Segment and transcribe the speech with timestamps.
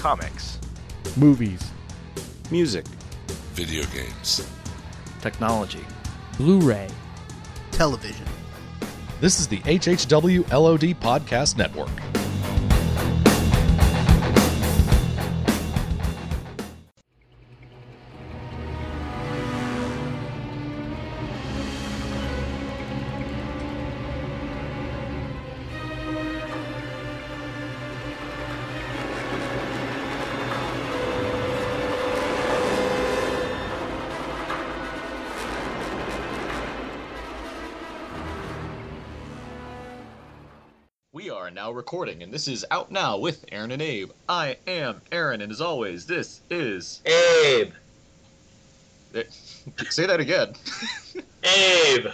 [0.00, 0.58] comics,
[1.18, 1.60] movies,
[2.50, 2.86] music,
[3.52, 4.48] video games,
[5.20, 5.84] technology,
[6.38, 6.88] Blu ray,
[7.70, 8.24] television.
[9.20, 12.19] This is the HHW LOD Podcast Network.
[41.80, 44.10] Recording, and this is Out Now with Aaron and Abe.
[44.28, 47.00] I am Aaron, and as always, this is.
[47.06, 47.72] Abe.
[49.14, 49.22] Eh,
[49.88, 50.52] Say that again.
[51.42, 52.08] Abe.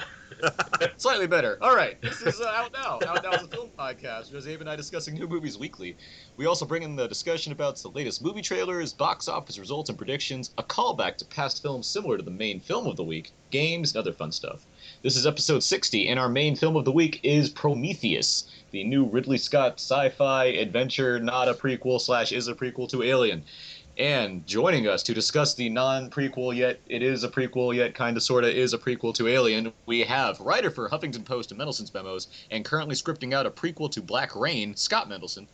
[0.98, 1.58] Slightly better.
[1.60, 3.00] All right, this is uh, Out Now.
[3.08, 5.96] Out Now is a film podcast, where Abe and I discussing new movies weekly.
[6.36, 9.98] We also bring in the discussion about the latest movie trailers, box office results and
[9.98, 13.92] predictions, a callback to past films similar to the main film of the week, games,
[13.92, 14.64] and other fun stuff.
[15.02, 18.44] This is episode 60, and our main film of the week is Prometheus,
[18.76, 23.42] the new Ridley Scott sci-fi adventure, not a prequel slash is a prequel to Alien.
[23.96, 28.22] And joining us to discuss the non-prequel yet it is a prequel yet kind of
[28.22, 31.94] sort of is a prequel to Alien, we have writer for Huffington Post and Mendelson's
[31.94, 35.46] Memos, and currently scripting out a prequel to Black Rain, Scott Mendelson.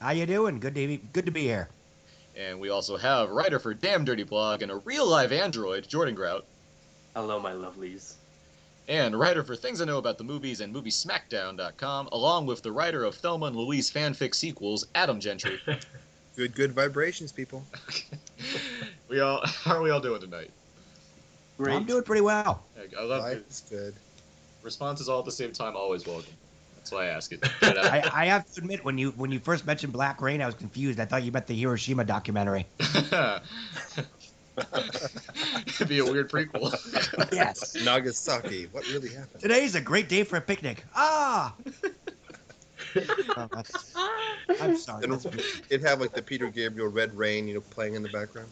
[0.00, 0.60] How you doing?
[0.60, 1.68] Good to be good to be here.
[2.36, 6.14] And we also have writer for Damn Dirty Blog and a real live android, Jordan
[6.14, 6.44] Grout.
[7.16, 8.14] Hello, my lovelies.
[8.88, 13.04] And writer for Things I Know About the Movies and MovieSmackdown.com, along with the writer
[13.04, 15.60] of Thelma and Louise fanfic sequels, Adam Gentry.
[16.34, 17.62] Good, good vibrations, people.
[19.08, 20.50] we all, how are we all doing tonight?
[21.60, 22.64] I'm doing pretty well.
[22.98, 23.46] I love Life it.
[23.50, 23.94] is good.
[24.62, 26.32] Responses all at the same time, always welcome.
[26.74, 27.40] That's why I ask it.
[27.60, 30.54] I, I have to admit, when you when you first mentioned Black Rain, I was
[30.54, 30.98] confused.
[30.98, 32.66] I thought you meant the Hiroshima documentary.
[35.66, 36.72] It'd be a weird prequel.
[37.32, 37.74] yes.
[37.84, 38.68] Nagasaki.
[38.72, 39.40] What really happened?
[39.40, 40.84] Today's a great day for a picnic.
[40.94, 41.54] Ah.
[43.36, 43.48] Oh,
[44.60, 45.04] I'm sorry.
[45.04, 48.10] And that's- it'd have like the Peter Gabriel Red Rain, you know, playing in the
[48.10, 48.50] background.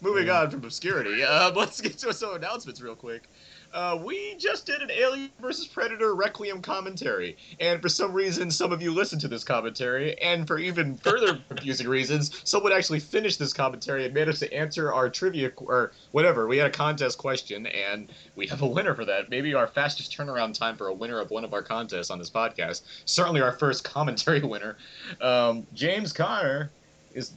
[0.00, 3.28] Moving on from obscurity, uh, let's get to some announcements real quick.
[3.74, 5.66] Uh, we just did an Alien vs.
[5.66, 10.46] Predator Requiem commentary, and for some reason, some of you listened to this commentary, and
[10.46, 15.10] for even further confusing reasons, someone actually finished this commentary and managed to answer our
[15.10, 16.46] trivia or whatever.
[16.46, 19.28] We had a contest question, and we have a winner for that.
[19.28, 22.30] Maybe our fastest turnaround time for a winner of one of our contests on this
[22.30, 22.82] podcast.
[23.06, 24.76] Certainly, our first commentary winner.
[25.20, 26.70] Um, James Connor
[27.12, 27.32] is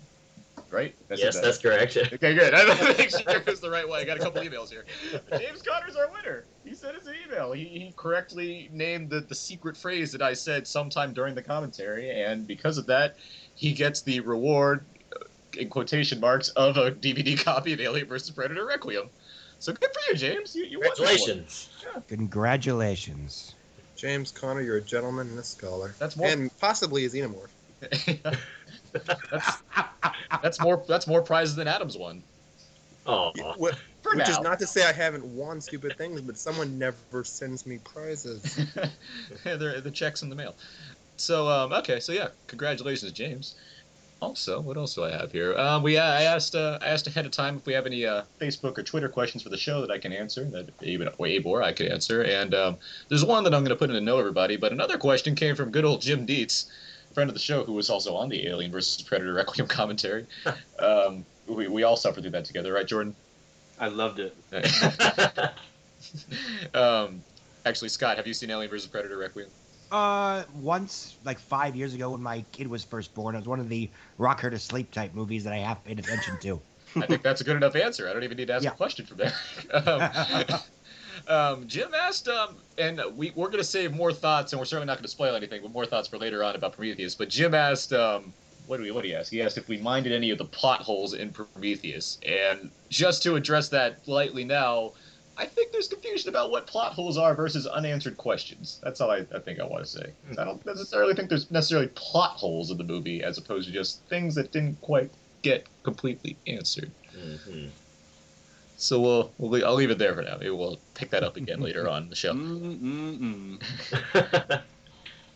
[0.71, 0.95] right.
[1.07, 1.97] That's yes, that's correct.
[2.13, 2.53] Okay, good.
[2.53, 4.01] I want to make sure it was the right way.
[4.01, 4.85] I got a couple emails here.
[5.39, 6.45] James Connor's our winner.
[6.63, 7.51] He sent us an email.
[7.51, 12.09] He, he correctly named the, the secret phrase that I said sometime during the commentary,
[12.11, 13.17] and because of that,
[13.55, 14.85] he gets the reward,
[15.15, 15.25] uh,
[15.59, 18.31] in quotation marks, of a DVD copy of Alien vs.
[18.31, 19.09] Predator Requiem.
[19.59, 20.55] So good for you, James.
[20.55, 21.07] You, you won this one.
[21.07, 21.69] Congratulations.
[22.09, 23.55] Congratulations.
[23.97, 25.95] James Connor, you're a gentleman and a scholar.
[25.97, 26.27] That's more.
[26.27, 28.37] And possibly a xenomorph.
[28.93, 29.63] That's,
[30.41, 30.83] that's more.
[30.87, 32.23] That's more prizes than Adams won.
[33.05, 34.31] Oh, What, For which now.
[34.31, 38.41] is not to say I haven't won stupid things, but someone never sends me prizes.
[39.45, 40.55] the, the checks in the mail.
[41.15, 43.55] So um, okay, so yeah, congratulations, James.
[44.19, 45.55] Also, what else do I have here?
[45.57, 48.23] Um, we I asked uh, I asked ahead of time if we have any uh,
[48.41, 51.45] Facebook or Twitter questions for the show that I can answer that Abe, or Abe
[51.45, 52.77] or I could answer, and um,
[53.09, 54.57] there's one that I'm going to put in to know everybody.
[54.57, 56.65] But another question came from good old Jim Dietz,
[57.17, 60.27] friend of the show, who was also on the Alien versus Predator Requiem commentary.
[60.79, 63.15] um, we, we all suffered through that together, right, Jordan?
[63.79, 64.35] I loved it.
[66.75, 67.23] um,
[67.65, 69.49] actually, Scott, have you seen Alien versus Predator Requiem?
[69.89, 73.59] Uh, once, like five years ago, when my kid was first born, it was one
[73.59, 73.89] of the
[74.19, 76.61] rock her to sleep type movies that I have paid attention to.
[76.97, 78.07] I think that's a good enough answer.
[78.07, 78.73] I don't even need to ask Yeah.
[78.73, 79.33] a question from there.
[79.73, 80.07] um,
[81.27, 84.87] um, Jim asked, um, and we, we're going to save more thoughts, and we're certainly
[84.87, 87.15] not going to spoil anything, but more thoughts for later on about Prometheus.
[87.15, 88.33] But Jim asked, um,
[88.67, 89.31] what do we, what do he ask?
[89.31, 92.19] He asked if we minded any of the plot holes in Prometheus.
[92.27, 94.91] And just to address that lightly now,
[95.37, 98.79] I think there's confusion about what plot holes are versus unanswered questions.
[98.83, 100.11] That's all I, I think I want to say.
[100.37, 104.01] I don't necessarily think there's necessarily plot holes in the movie as opposed to just
[104.09, 105.11] things that didn't quite
[105.43, 106.91] get completely answered.
[107.15, 107.69] Mhm.
[108.77, 110.37] So we'll, we'll le- I'll leave it there for now.
[110.37, 112.31] Maybe we'll pick that up again later on in the show.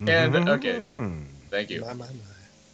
[0.08, 0.84] And okay,
[1.50, 1.82] thank you.
[1.82, 2.14] My, my, my.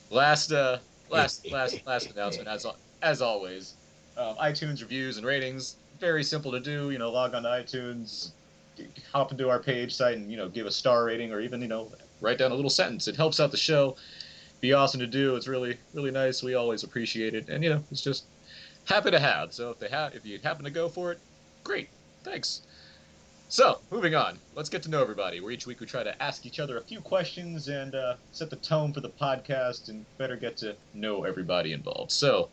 [0.09, 0.77] Last uh,
[1.09, 2.65] last last last announcement as
[3.01, 3.75] as always.
[4.17, 6.91] Um, iTunes reviews and ratings very simple to do.
[6.91, 8.31] You know, log on to iTunes,
[9.11, 11.67] hop into our page site, and you know, give a star rating or even you
[11.67, 11.91] know,
[12.21, 13.07] write down a little sentence.
[13.07, 13.95] It helps out the show.
[14.61, 15.35] be awesome to do.
[15.35, 16.43] It's really really nice.
[16.43, 18.25] We always appreciate it, and you know, it's just
[18.87, 19.53] happy to have.
[19.53, 21.19] So if they have, if you happen to go for it,
[21.63, 21.89] great.
[22.23, 22.61] Thanks.
[23.49, 24.39] So, moving on.
[24.55, 25.39] Let's get to know everybody.
[25.39, 28.49] Where each week we try to ask each other a few questions and uh, set
[28.49, 32.11] the tone for the podcast and better get to know everybody involved.
[32.11, 32.49] So,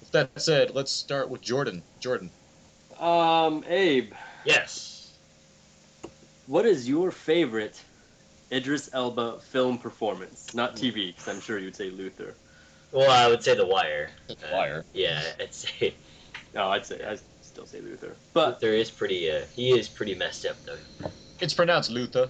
[0.00, 1.82] with that said, let's start with Jordan.
[1.98, 2.30] Jordan.
[2.98, 4.12] Um, Abe,
[4.46, 5.12] Yes.
[6.46, 7.78] what is your favorite
[8.50, 10.54] Idris Elba film performance?
[10.54, 12.34] Not TV, because I'm sure you'd say Luther.
[12.92, 14.10] Well, I would say The Wire.
[14.26, 14.84] The Uh, Wire.
[14.92, 15.94] Yeah, I'd say
[16.54, 18.14] No, I'd say I still say Luther.
[18.32, 19.30] But Luther is pretty.
[19.30, 21.10] Uh, he is pretty messed up though.
[21.40, 22.28] It's pronounced Luther.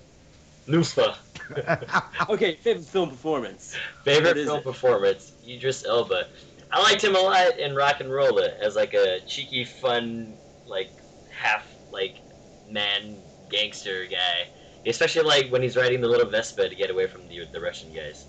[0.66, 1.16] Lufa.
[2.28, 3.76] okay, favorite film performance.
[4.04, 4.64] Favorite film it?
[4.64, 6.26] performance: Idris Elba.
[6.70, 10.34] I liked him a lot in RocknRolla as like a cheeky, fun,
[10.66, 10.90] like
[11.30, 12.16] half like
[12.68, 13.16] man
[13.50, 14.46] gangster guy.
[14.86, 17.92] Especially like when he's riding the little Vespa to get away from the the Russian
[17.92, 18.26] guys.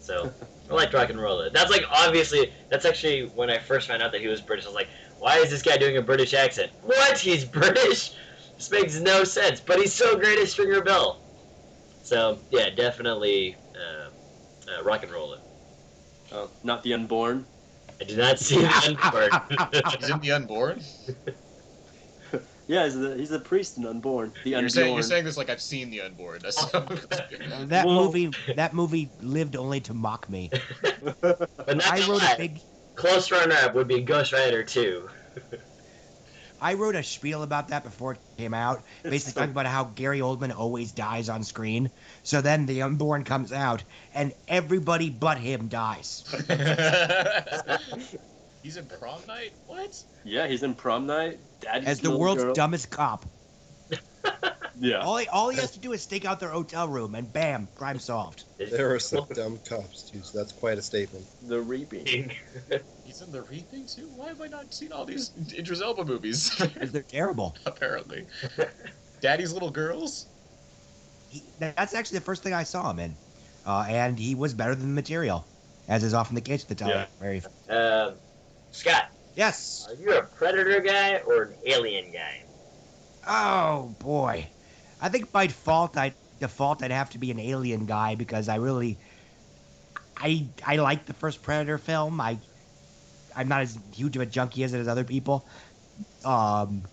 [0.00, 0.32] So
[0.70, 4.12] I liked Rock and Roll That's like obviously that's actually when I first found out
[4.12, 4.66] that he was British.
[4.66, 4.88] I was like,
[5.18, 6.70] why is this guy doing a British accent?
[6.82, 7.18] What?
[7.18, 8.12] He's British?
[8.56, 9.60] This makes no sense.
[9.60, 11.20] But he's so great at Stringer Bell.
[12.02, 14.10] So yeah, definitely uh,
[14.70, 15.38] uh, RocknRolla.
[16.32, 17.44] Oh, not the unborn.
[18.00, 19.30] I did not see the Unborn.
[19.30, 20.00] part.
[20.00, 20.80] He's in The Unborn.
[22.70, 24.32] Yeah, he's the, he's the priest in Unborn.
[24.44, 26.38] The You're saying, you're saying this like I've seen The Unborn.
[26.40, 30.50] That's that Well- movie that movie lived only to mock me.
[31.20, 32.60] but not I wrote a big
[32.94, 35.08] close runner-up would be Ghost Rider 2.
[36.60, 40.20] I wrote a spiel about that before it came out, basically talking about how Gary
[40.20, 41.90] Oldman always dies on screen.
[42.22, 43.82] So then the unborn comes out,
[44.14, 46.24] and everybody but him dies.
[48.62, 49.52] He's in Prom Night.
[49.66, 50.02] What?
[50.24, 51.38] Yeah, he's in Prom Night.
[51.60, 51.88] Daddy's little girls.
[51.88, 52.54] As the world's Girl.
[52.54, 53.26] dumbest cop.
[54.80, 55.00] Yeah.
[55.00, 57.68] All he, all he has to do is stake out their hotel room, and bam,
[57.74, 58.44] crime solved.
[58.56, 61.26] There are some dumb cops too, so that's quite a statement.
[61.46, 62.06] The Reaping.
[63.04, 64.08] He's in The Reaping too.
[64.16, 66.56] Why have I not seen all these Idris Elba movies?
[66.56, 67.54] They're terrible.
[67.66, 68.24] Apparently.
[69.20, 70.26] Daddy's Little Girls.
[71.28, 73.14] He, that's actually the first thing I saw him in,
[73.66, 75.44] uh, and he was better than the material,
[75.88, 76.88] as is often the case at the time.
[76.88, 77.06] Yeah.
[77.20, 77.42] Very.
[77.68, 78.12] Uh,
[78.70, 79.88] Scott, Yes.
[79.88, 82.44] are you a Predator guy or an Alien guy?
[83.26, 84.52] Oh boy,
[85.00, 88.56] I think by default, I default I'd have to be an Alien guy because I
[88.56, 89.00] really,
[90.16, 92.20] I I like the first Predator film.
[92.20, 92.40] I
[93.34, 95.48] I'm not as huge of a junkie as it as other people,
[96.24, 96.88] um,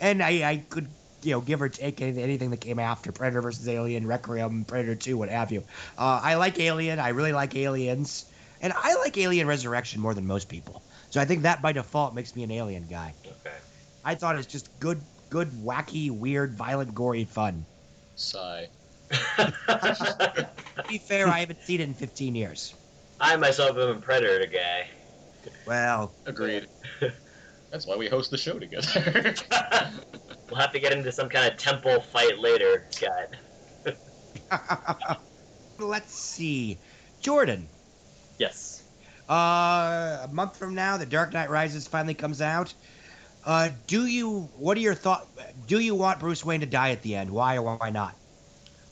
[0.00, 3.68] and I I could you know give or take anything that came after Predator versus
[3.68, 5.62] Alien, Requiem, Predator Two, what have you.
[5.98, 6.98] Uh, I like Alien.
[7.00, 8.26] I really like Aliens,
[8.60, 10.86] and I like Alien Resurrection more than most people.
[11.12, 13.12] So I think that by default makes me an Alien guy.
[13.26, 13.54] Okay.
[14.02, 14.98] I thought it's just good,
[15.28, 17.66] good, wacky, weird, violent, gory fun.
[18.16, 18.68] Sigh.
[20.74, 22.74] To be fair, I haven't seen it in 15 years.
[23.20, 24.88] I myself am a Predator guy.
[25.66, 26.66] Well, Agreed.
[27.70, 29.34] That's why we host the show together.
[30.50, 33.36] we'll have to get into some kind of temple fight later, Scott.
[35.78, 36.78] let's see.
[37.20, 37.68] Jordan,
[38.38, 38.71] Yes.
[39.32, 42.74] Uh, a month from now, The Dark Knight Rises finally comes out.
[43.44, 45.26] Uh, do you, what are your thoughts?
[45.66, 47.30] Do you want Bruce Wayne to die at the end?
[47.30, 48.14] Why or why not?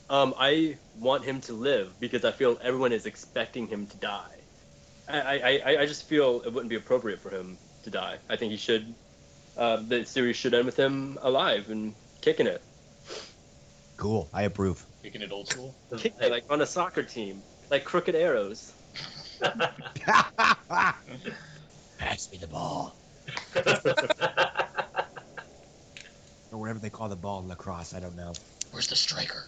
[0.09, 4.37] Um, I want him to live because I feel everyone is expecting him to die.
[5.09, 8.19] I, I, I, I just feel it wouldn't be appropriate for him to die.
[8.29, 8.93] I think he should.
[9.57, 12.63] Uh, the series should end with him alive and kicking it,
[13.97, 14.83] Cool, I approve.
[15.03, 15.75] Kicking it old school.
[15.99, 18.73] kicking it like on a soccer team, like crooked arrows.
[21.99, 22.95] Pass me the ball.
[26.53, 28.33] Or whatever they call the ball in lacrosse, I don't know.
[28.73, 29.47] Where's the striker?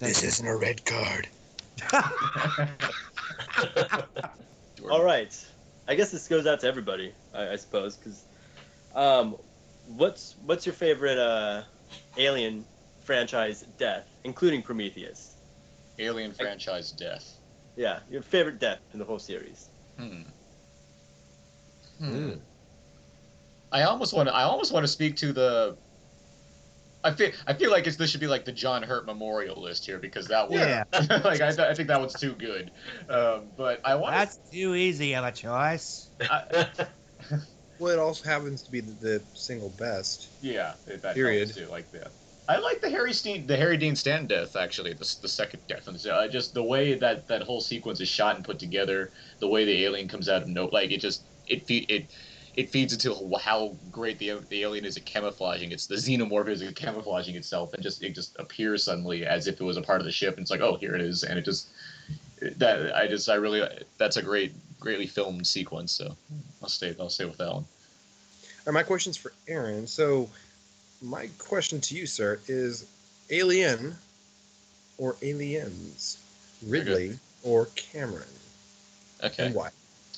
[0.00, 1.28] This isn't a red card.
[4.90, 5.46] All right.
[5.86, 8.24] I guess this goes out to everybody, I, I suppose, because
[8.94, 9.36] um,
[9.86, 11.62] what's what's your favorite uh,
[12.16, 12.64] Alien
[13.04, 15.34] franchise death, including Prometheus?
[15.98, 17.39] Alien franchise death.
[17.76, 19.68] Yeah, your favorite death in the whole series.
[19.98, 20.22] Hmm.
[21.98, 22.32] Hmm.
[23.72, 24.34] I almost want to.
[24.34, 25.76] I almost want to speak to the.
[27.02, 27.30] I feel.
[27.46, 30.26] I feel like it's, this should be like the John Hurt Memorial list here because
[30.28, 30.58] that one.
[30.58, 30.84] Yeah.
[31.24, 32.70] like I, I think that one's too good.
[33.08, 34.14] Um, but I want.
[34.14, 36.10] That's too easy of a choice.
[36.20, 36.68] I,
[37.80, 40.28] Well, it also happens to be the, the single best.
[40.42, 40.74] yeah.
[40.86, 41.54] That Period.
[41.54, 41.66] too.
[41.68, 42.12] Like that.
[42.48, 44.92] I like the Harry Steen, the Harry Dean Stanton death actually.
[44.92, 48.36] The, the second death, so, uh, just the way that that whole sequence is shot
[48.36, 51.66] and put together, the way the alien comes out of no, like it just it
[51.66, 52.10] fe- it
[52.54, 55.70] it feeds into how great the the alien is at camouflaging.
[55.70, 59.60] It's the xenomorph is at camouflaging itself, and just it just appears suddenly as if
[59.60, 60.34] it was a part of the ship.
[60.36, 61.68] And it's like, oh, here it is, and it just
[62.56, 63.62] that I just I really
[63.98, 65.92] that's a great greatly filmed sequence.
[65.92, 66.16] So
[66.62, 67.64] I'll stay I'll stay with that one.
[68.66, 69.86] All right, my question's for Aaron.
[69.86, 70.28] So,
[71.02, 72.86] my question to you, sir, is
[73.30, 73.96] Alien
[74.98, 76.18] or Aliens?
[76.66, 78.24] Ridley or Cameron?
[79.22, 79.46] Okay.
[79.46, 79.70] And why?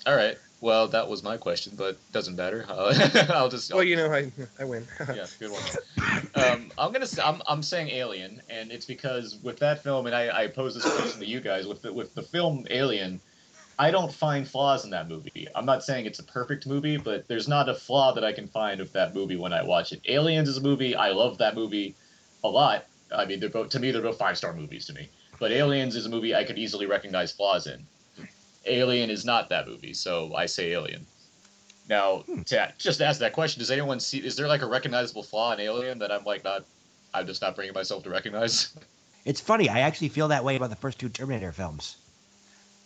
[0.06, 0.36] All right.
[0.60, 2.64] Well, that was my question, but doesn't matter.
[2.68, 2.92] I'll,
[3.32, 3.74] I'll just.
[3.74, 4.86] Well, you know, I I win.
[5.00, 5.62] yeah, good one.
[6.36, 7.06] Um, I'm gonna.
[7.06, 10.74] Say, I'm, I'm saying Alien, and it's because with that film, and I, I pose
[10.74, 13.20] this question to you guys with the, with the film Alien,
[13.78, 15.48] I don't find flaws in that movie.
[15.54, 18.46] I'm not saying it's a perfect movie, but there's not a flaw that I can
[18.46, 20.00] find of that movie when I watch it.
[20.08, 20.94] Aliens is a movie.
[20.94, 21.94] I love that movie
[22.44, 22.86] a lot.
[23.14, 25.08] I mean, they're both to me they're both five star movies to me.
[25.38, 27.84] But Aliens is a movie I could easily recognize flaws in.
[28.66, 31.04] Alien is not that movie, so I say Alien.
[31.88, 32.42] Now, hmm.
[32.42, 34.18] to just ask that question, does anyone see?
[34.18, 36.64] Is there like a recognizable flaw in Alien that I'm like not?
[37.14, 38.74] I'm just not bringing myself to recognize.
[39.24, 39.68] It's funny.
[39.68, 41.98] I actually feel that way about the first two Terminator films,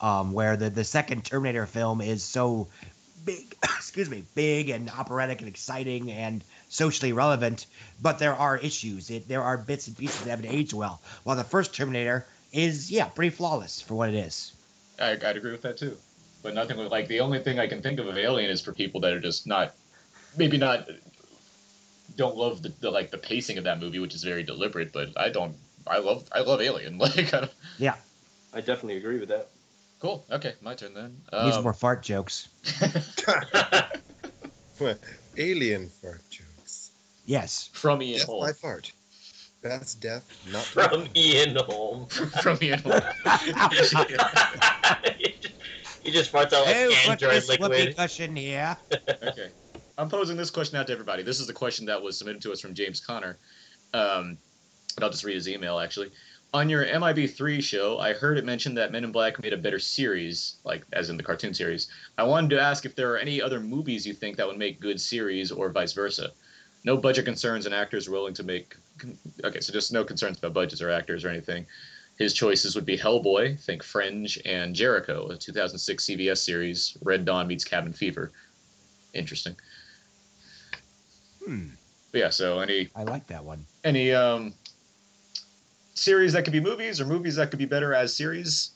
[0.00, 2.68] um, where the the second Terminator film is so
[3.24, 7.66] big, excuse me, big and operatic and exciting and socially relevant,
[8.00, 9.10] but there are issues.
[9.10, 11.02] It, there are bits and pieces that haven't aged well.
[11.24, 14.52] While the first Terminator is, yeah, pretty flawless for what it is.
[14.98, 15.96] I, I'd agree with that too.
[16.42, 19.00] But nothing like the only thing I can think of of Alien is for people
[19.00, 19.74] that are just not,
[20.36, 20.88] maybe not,
[22.16, 24.92] don't love the, the like the pacing of that movie, which is very deliberate.
[24.92, 25.56] But I don't.
[25.86, 26.98] I love I love Alien.
[26.98, 27.48] Like I
[27.78, 27.96] Yeah,
[28.52, 29.48] I definitely agree with that.
[30.00, 30.26] Cool.
[30.30, 31.16] Okay, my turn then.
[31.32, 32.48] needs Um, more fart jokes.
[35.38, 36.90] Alien fart jokes.
[37.24, 37.70] Yes.
[37.72, 38.46] from Ian Death Holm.
[38.46, 38.92] by fart.
[39.62, 42.06] That's death, not From Ian Holm.
[42.42, 43.00] from Ian Holm.
[46.02, 47.96] he just farts out like put Android this liquid.
[47.96, 48.76] cushion here.
[48.92, 49.48] okay.
[49.98, 51.22] I'm posing this question out to everybody.
[51.22, 53.38] This is the question that was submitted to us from James Connor.
[53.92, 54.38] Um,
[54.94, 56.10] but I'll just read his email actually.
[56.54, 59.78] On your MIB3 show, I heard it mentioned that Men in Black made a better
[59.78, 61.88] series, like as in the cartoon series.
[62.16, 64.80] I wanted to ask if there are any other movies you think that would make
[64.80, 66.30] good series or vice versa.
[66.84, 68.74] No budget concerns and actors willing to make.
[69.44, 71.66] Okay, so just no concerns about budgets or actors or anything.
[72.16, 77.46] His choices would be Hellboy, think Fringe, and Jericho, a 2006 CBS series, Red Dawn
[77.48, 78.32] meets Cabin Fever.
[79.12, 79.56] Interesting.
[81.44, 81.68] Hmm.
[82.12, 83.66] But yeah, so any I like that one.
[83.84, 84.54] any um
[85.96, 88.70] series that could be movies or movies that could be better as series?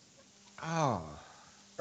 [0.63, 1.03] Oh.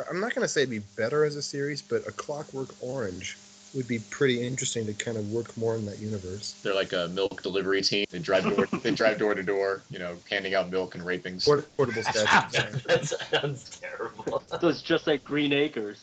[0.09, 3.37] I'm not going to say it'd be better as a series, but A Clockwork Orange
[3.73, 6.55] would be pretty interesting to kind of work more in that universe.
[6.63, 8.05] They're like a milk delivery team.
[8.09, 11.39] They drive door they drive door to door, you know, handing out milk and raping.
[11.39, 12.83] Port- portable statues.
[12.87, 14.41] that sounds terrible.
[14.59, 15.99] So it's just like Green Acres.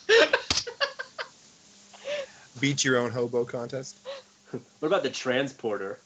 [2.60, 3.98] Beat your own hobo contest.
[4.50, 5.98] What about the transporter?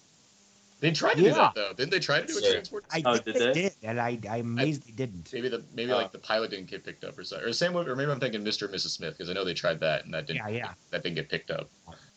[0.81, 1.35] They tried to do Yeah.
[1.35, 1.73] that though.
[1.75, 2.53] Didn't they try to do a Yeah.
[2.53, 2.85] transport?
[2.91, 3.53] I Oh, think did they, they?
[3.53, 5.31] did, and I, I'm amazed they didn't.
[5.33, 7.47] Maybe the maybe Uh, like the pilot didn't get picked up or something.
[7.47, 8.63] Or same with, or maybe I'm thinking Mr.
[8.65, 8.91] and Mrs.
[8.91, 10.75] Smith because I know they tried that and that didn't Yeah, yeah.
[10.91, 11.69] that didn't get picked up.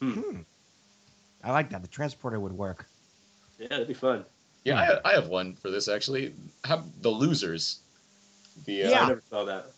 [0.02, 0.42] Hmm.
[1.44, 1.82] I like that.
[1.82, 2.88] The transporter would work.
[3.60, 4.26] Yeah, that'd be fun.
[4.64, 6.34] Yeah, I, I have one for this actually.
[6.64, 7.80] How, the Losers.
[8.66, 9.02] The uh, Yeah.
[9.04, 9.72] I never saw that.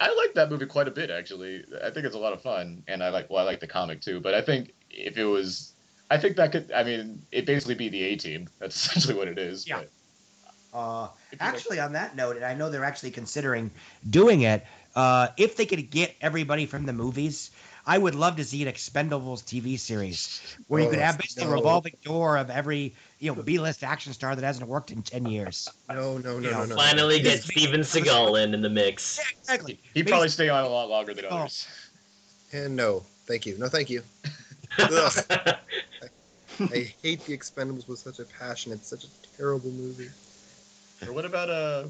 [0.00, 1.64] I like that movie quite a bit, actually.
[1.82, 4.00] I think it's a lot of fun, and I like well, I like the comic
[4.00, 4.20] too.
[4.20, 5.72] But I think if it was,
[6.10, 8.48] I think that could, I mean, it basically be the A Team.
[8.58, 9.66] That's essentially what it is.
[9.68, 9.82] Yeah.
[10.72, 13.70] but Uh, if you like- actually, on that note, and I know they're actually considering
[14.10, 14.64] doing it,
[14.96, 17.50] uh, if they could get everybody from the movies,
[17.86, 21.44] I would love to see an Expendables TV series where you Oh, could have basically
[21.50, 25.24] a revolving door of every you know B-list action star that hasn't worked in ten
[25.26, 25.68] years.
[25.88, 26.76] No, no, no, You no, know, no.
[26.76, 29.18] Finally get Just- Steven Seagal in in the mix.
[29.18, 29.80] Yeah, exactly.
[29.94, 31.38] he'd probably stay on a lot longer than Oh.
[31.38, 31.66] others.
[32.52, 33.56] And no, thank you.
[33.58, 34.02] No, thank you.
[36.60, 38.72] Ugh, I hate The Expendables with such a passion.
[38.72, 40.10] It's such a terrible movie.
[41.06, 41.84] Or what about uh?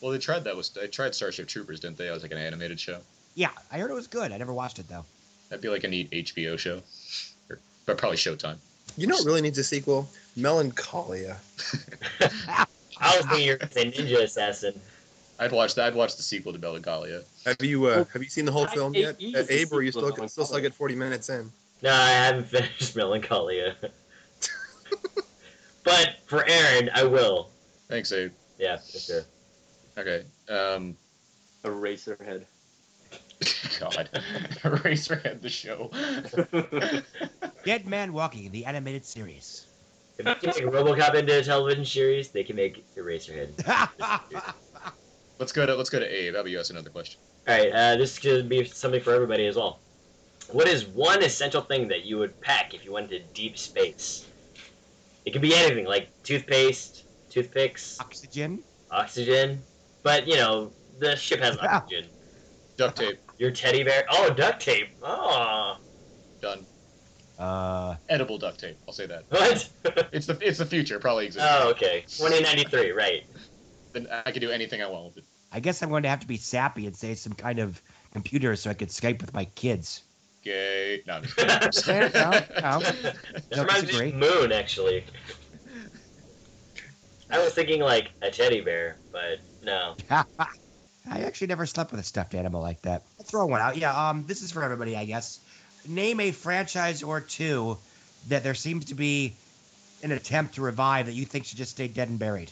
[0.00, 0.56] Well, they tried that.
[0.56, 2.06] Was they tried Starship Troopers, didn't they?
[2.06, 2.98] That was like an animated show.
[3.34, 4.32] Yeah, I heard it was good.
[4.32, 5.04] I never watched it though.
[5.48, 6.80] That'd be like a neat HBO show,
[7.48, 8.56] or, but probably Showtime.
[8.96, 10.08] You know what really needs a sequel?
[10.36, 11.38] Melancholia.
[12.20, 14.80] I was thinking you're gonna say Ninja Assassin.
[15.38, 15.86] I'd watch that.
[15.86, 17.22] I'd watch the sequel to Melancholia.
[17.46, 19.34] Have you uh, have you seen the whole I film hate yet?
[19.34, 21.50] At to Abe, or you still still stuck at 40 minutes in?
[21.82, 23.74] No, I haven't finished Melancholia.
[25.84, 27.50] But for Aaron, I will.
[27.88, 28.32] Thanks, Abe.
[28.58, 29.22] Yeah, for sure.
[29.98, 30.24] Okay.
[30.48, 30.96] Um.
[31.64, 32.44] Eraserhead.
[33.80, 34.08] God,
[34.62, 35.90] Eraserhead the show.
[37.64, 39.66] Dead Man Walking, the animated series.
[40.18, 43.52] If they can make RoboCop into a television series, they can make Eraserhead.
[45.38, 46.34] let's go to let's go to Abe.
[46.34, 47.20] How about you ask another question?
[47.48, 49.80] All right, uh, this could be something for everybody as well.
[50.52, 54.26] What is one essential thing that you would pack if you went to deep space?
[55.30, 58.64] It could be anything, like toothpaste, toothpicks, Oxygen.
[58.90, 59.62] oxygen,
[60.02, 62.06] but you know, the ship has oxygen.
[62.76, 63.20] Duct tape.
[63.38, 64.06] Your teddy bear.
[64.10, 64.88] Oh, duct tape.
[65.04, 65.76] Oh,
[66.40, 66.66] Done.
[67.38, 68.76] Uh, Edible duct tape.
[68.88, 69.22] I'll say that.
[69.28, 69.68] what?
[70.12, 70.98] It's the it's the future.
[70.98, 71.48] Probably exists.
[71.48, 72.00] oh, okay.
[72.08, 73.22] 2093, right?
[73.92, 75.24] Then I can do anything I want with it.
[75.52, 77.80] I guess I'm going to have to be sappy and say some kind of
[78.12, 80.02] computer so I could Skype with my kids.
[80.42, 81.02] Gay.
[81.06, 81.16] No.
[81.16, 82.12] I'm just kidding.
[82.14, 82.82] no, no.
[83.56, 85.04] No, reminds me of Moon, actually.
[87.30, 89.96] I was thinking like a teddy bear, but no.
[90.10, 93.02] I actually never slept with a stuffed animal like that.
[93.18, 93.76] I'll throw one out.
[93.76, 95.38] Yeah, um, this is for everybody, I guess.
[95.86, 97.78] Name a franchise or two
[98.28, 99.32] that there seems to be
[100.02, 102.50] an attempt to revive that you think should just stay dead and buried.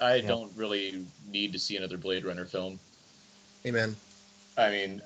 [0.00, 0.28] I Yeah.
[0.28, 2.78] don't really need to see another Blade Runner film.
[3.66, 3.96] Amen.
[4.56, 5.02] I mean,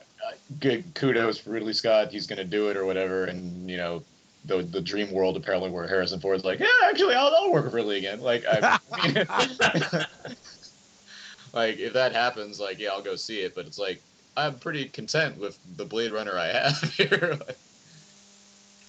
[0.61, 2.11] good kudos for Ridley Scott.
[2.11, 3.25] He's going to do it or whatever.
[3.25, 4.03] And you know,
[4.45, 7.75] the the dream world apparently where Harrison Ford's like, yeah, actually, I'll, I'll work with
[7.75, 8.21] Ridley again.
[8.21, 8.79] Like, I,
[11.53, 13.55] like if that happens, like, yeah, I'll go see it.
[13.55, 14.01] But it's like
[14.37, 17.39] I'm pretty content with the Blade Runner I have here.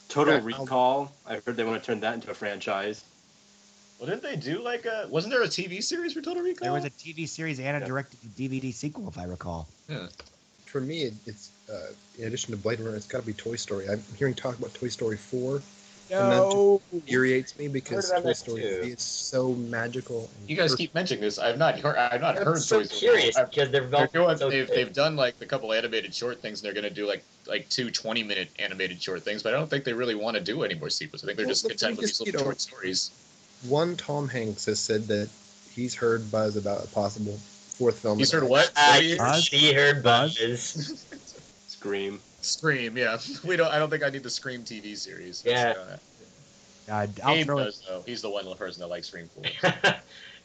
[0.09, 1.11] Total Yeah, Recall.
[1.25, 3.03] I heard they want to turn that into a franchise.
[3.99, 5.07] well, didn't they do like a?
[5.09, 6.63] Wasn't there a TV series for Total Recall?
[6.65, 7.85] There was a TV series and a Yeah.
[7.85, 9.67] direct-to-DVD sequel, if I recall.
[10.75, 13.55] For me, it, it's uh, in addition to Blade Runner, it's got to be Toy
[13.55, 13.87] Story.
[13.89, 15.61] I'm hearing talk about Toy Story 4.
[16.11, 18.79] And that infuriates me because Toy Story too.
[18.81, 20.29] 3 is so magical.
[20.49, 20.77] You guys perfect.
[20.79, 21.39] keep mentioning this.
[21.39, 21.95] I've not heard.
[21.95, 22.61] I've not I'm heard.
[22.61, 22.99] so Toy Story.
[22.99, 26.13] curious I've- because they're They're both doing, so they've, they've done like a couple animated
[26.13, 29.43] short things and they're going to do like like two 20 minute animated short things
[29.43, 31.45] but i don't think they really want to do any more sequels i think they're
[31.45, 33.11] Well, just but content with these little you know- short stories
[33.69, 35.29] One Tom Hanks has said that
[35.73, 37.39] he's heard buzz about a possible
[37.77, 38.19] fourth film.
[38.19, 40.37] You heard what What do you- she heard Buzz?
[40.37, 41.05] buzz.
[41.67, 42.21] Scream.
[42.41, 45.73] scream yeah we don't i don't think i need the scream tv series Yeah.
[45.77, 45.97] uh,
[46.87, 47.63] Uh, I'll Gabe throw it.
[47.65, 48.03] does, though.
[48.05, 49.47] he's the one person that likes scream fools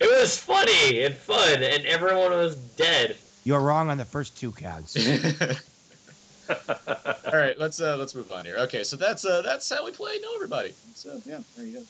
[0.01, 3.17] it was funny and fun, and everyone was dead.
[3.45, 4.97] You're wrong on the first two counts.
[6.49, 9.93] all right let's uh let's move on here okay so that's uh that's how we
[9.93, 11.85] play know everybody so yeah there you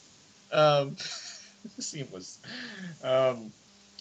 [0.52, 0.96] go um
[1.76, 2.40] the scene was,
[3.02, 3.52] um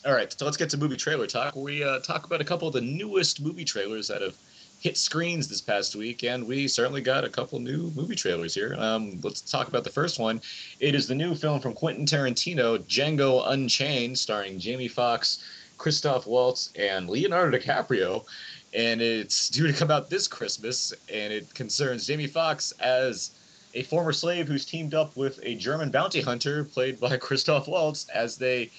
[0.05, 1.55] all right so let's get to movie trailer talk.
[1.55, 4.35] We uh talk about a couple of the newest movie trailers that have
[4.79, 8.75] hit screens this past week and we certainly got a couple new movie trailers here.
[8.79, 10.41] Um let's talk about the first one.
[10.79, 15.43] It is the new film from quentin tarantino django unchained starring jamie foxx
[15.77, 18.25] christoph waltz and leonardo dicaprio.
[18.73, 23.31] And it's due to come out this Christmas, and it concerns Jamie Foxx as
[23.73, 28.07] a former slave who's teamed up with a German bounty hunter played by Christoph Waltz
[28.09, 28.69] as they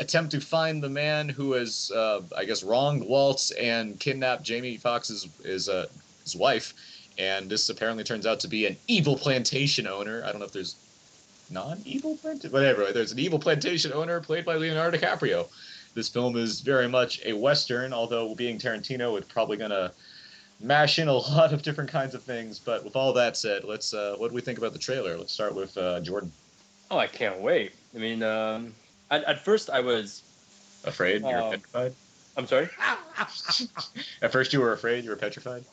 [0.00, 4.78] attempt to find the man who has, uh, I guess, wronged Waltz and kidnapped Jamie
[4.78, 5.86] Foxx's his, uh,
[6.24, 6.74] his wife.
[7.18, 10.22] And this apparently turns out to be an evil plantation owner.
[10.24, 10.76] I don't know if there's
[11.50, 12.92] non-evil plantation, whatever.
[12.92, 15.48] There's an evil plantation owner played by Leonardo DiCaprio.
[15.94, 19.92] This film is very much a western, although being Tarantino, it's probably gonna
[20.60, 22.58] mash in a lot of different kinds of things.
[22.58, 25.18] But with all that said, let's uh, what do we think about the trailer?
[25.18, 26.32] Let's start with uh, Jordan.
[26.90, 27.72] Oh, I can't wait.
[27.94, 28.74] I mean, um,
[29.10, 30.22] at, at first I was.
[30.84, 31.20] Afraid?
[31.22, 31.94] You were Um, petrified.
[32.36, 32.68] I'm sorry.
[34.22, 35.04] At first, you were afraid.
[35.04, 35.64] You were petrified.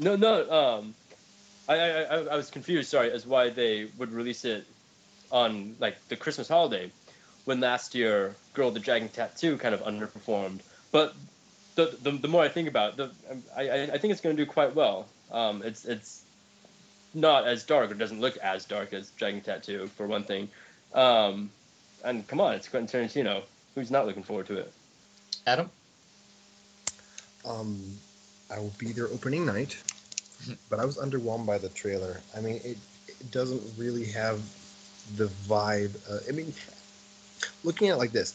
[0.00, 0.50] No, no.
[0.50, 0.94] Um,
[1.68, 2.88] I, I, I, I was confused.
[2.90, 4.64] Sorry, as why they would release it
[5.30, 6.90] on like the Christmas holiday,
[7.44, 10.60] when last year Girl the Dragon Tattoo kind of underperformed.
[10.90, 11.14] But
[11.76, 13.10] the the, the more I think about it, the
[13.56, 15.06] I, I, I think it's going to do quite well.
[15.30, 16.22] Um, it's it's
[17.14, 17.90] not as dark.
[17.90, 20.48] or doesn't look as dark as Dragon Tattoo for one thing.
[20.94, 21.50] Um,
[22.06, 23.42] and come on, it's Quentin Tarantino.
[23.74, 24.72] Who's not looking forward to it?
[25.46, 25.68] Adam.
[27.44, 27.82] Um,
[28.50, 29.76] I will be there opening night,
[30.70, 32.20] but I was underwhelmed by the trailer.
[32.36, 34.40] I mean, it, it doesn't really have
[35.16, 35.94] the vibe.
[36.10, 36.54] Uh, I mean,
[37.64, 38.34] looking at it like this,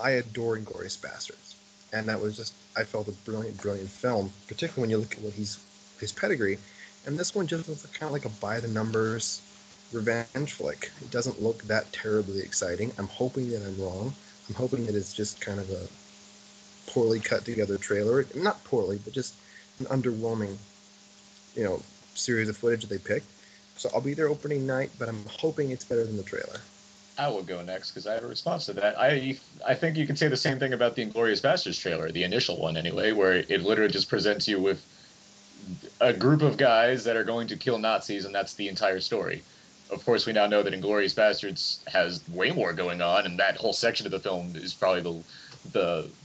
[0.00, 1.54] I adore Glorious Bastards,
[1.92, 4.32] and that was just I felt a brilliant, brilliant film.
[4.48, 5.58] Particularly when you look at what he's
[6.00, 6.58] his pedigree,
[7.06, 9.40] and this one just looks kind of like a by the numbers
[9.94, 10.90] revenge flick.
[11.00, 12.92] It doesn't look that terribly exciting.
[12.98, 14.12] I'm hoping that I'm wrong.
[14.48, 18.26] I'm hoping that it's just kind of a poorly cut together trailer.
[18.34, 19.34] Not poorly, but just
[19.80, 20.56] an underwhelming,
[21.54, 21.82] you know,
[22.14, 23.26] series of footage that they picked.
[23.76, 26.60] So I'll be there opening night, but I'm hoping it's better than the trailer.
[27.16, 28.98] I will go next because I have a response to that.
[28.98, 32.24] I I think you can say the same thing about the Inglourious Basterds trailer, the
[32.24, 34.84] initial one anyway, where it literally just presents you with
[36.00, 39.42] a group of guys that are going to kill Nazis, and that's the entire story.
[39.90, 43.56] Of course, we now know that Inglourious Basterds has way more going on, and that
[43.56, 45.24] whole section of the film is probably the
[45.70, 46.16] the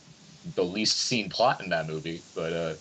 [0.45, 2.26] the least seen plot in that movie.
[2.34, 2.76] But uh,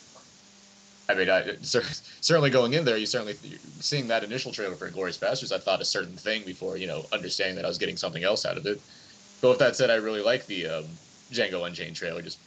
[1.09, 3.39] I mean, I, certainly going in there, you certainly
[3.81, 7.09] seeing that initial trailer for Inglourious Basterds, I thought a certain thing before you know
[7.13, 8.83] understanding that I was getting something else out of it.
[9.41, 10.99] But with that said, I really like the um,
[11.33, 12.23] Django Unchained trailer.
[12.23, 12.43] Just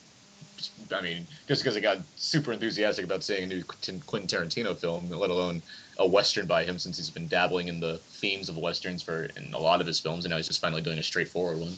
[0.92, 5.10] I mean, just because I got super enthusiastic about seeing a new Quentin Tarantino film,
[5.10, 5.64] let alone
[6.02, 9.54] a western by him, since he's been dabbling in the themes of westerns for in
[9.54, 11.78] a lot of his films, and now he's just finally doing a straightforward one.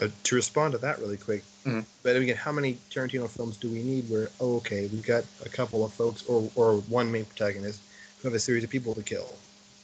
[0.00, 1.84] Uh, to respond to that really quick, Mhm.
[2.02, 5.48] but again, how many Tarantino films do we need where, oh, okay, we've got a
[5.48, 7.78] couple of folks or, or one main protagonist
[8.18, 9.32] who have a series of people to kill?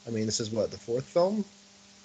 [0.05, 1.45] I mean, this is what, the fourth film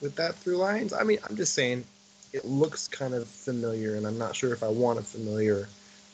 [0.01, 0.93] with that through lines?
[0.93, 1.85] I mean, I'm just saying,
[2.33, 5.69] it looks kind of familiar, and I'm not sure if I want a familiar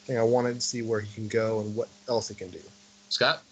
[0.07, 0.17] thing.
[0.17, 2.63] I wanted to see where he can go and what else he can do.
[3.11, 3.43] Scott,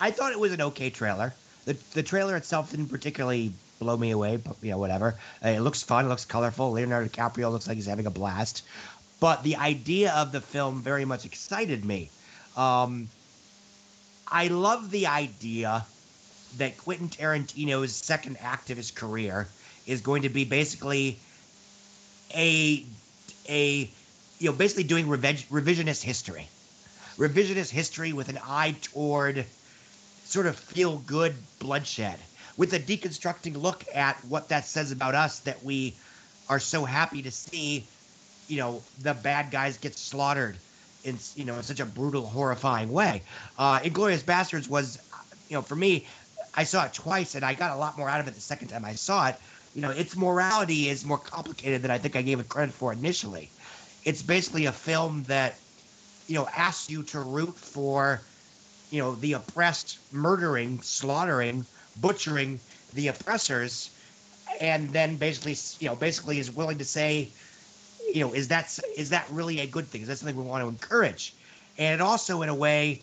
[0.00, 1.32] I thought it was an okay trailer.
[1.64, 5.16] The the trailer itself didn't particularly blow me away, but you know whatever.
[5.44, 6.72] Uh, it looks fun, it looks colorful.
[6.72, 8.62] Leonardo DiCaprio looks like he's having a blast.
[9.20, 12.10] But the idea of the film very much excited me.
[12.56, 13.08] Um,
[14.26, 15.84] I love the idea
[16.58, 19.48] that Quentin Tarantino's second act of his career
[19.86, 21.18] is going to be basically
[22.34, 22.84] a
[23.48, 23.90] a
[24.38, 26.48] you know basically doing revenge, revisionist history
[27.16, 29.44] revisionist history with an eye toward
[30.24, 32.18] sort of feel good bloodshed
[32.56, 35.98] with a deconstructing look at what that says about us that we
[36.48, 37.90] are so happy to see
[38.48, 40.60] you know the bad guys get slaughtered
[41.02, 43.24] in you know in such a brutal horrifying way.
[43.58, 44.98] Uh inglourious basterds was
[45.48, 46.06] you know for me
[46.54, 48.68] i saw it twice and i got a lot more out of it the second
[48.68, 49.36] time i saw it.
[49.74, 52.92] You know its morality is more complicated than i think i gave it credit for
[52.92, 53.52] initially.
[54.04, 55.60] It's basically a film that
[56.26, 58.26] you know asks you to root for
[58.90, 61.64] you know the oppressed murdering slaughtering
[62.00, 62.58] butchering
[62.94, 63.90] the oppressors
[64.60, 67.28] and then basically you know basically is willing to say
[68.12, 70.02] you know is that is that really a good thing?
[70.02, 71.34] Is that something we want to encourage?
[71.78, 73.02] And also in a way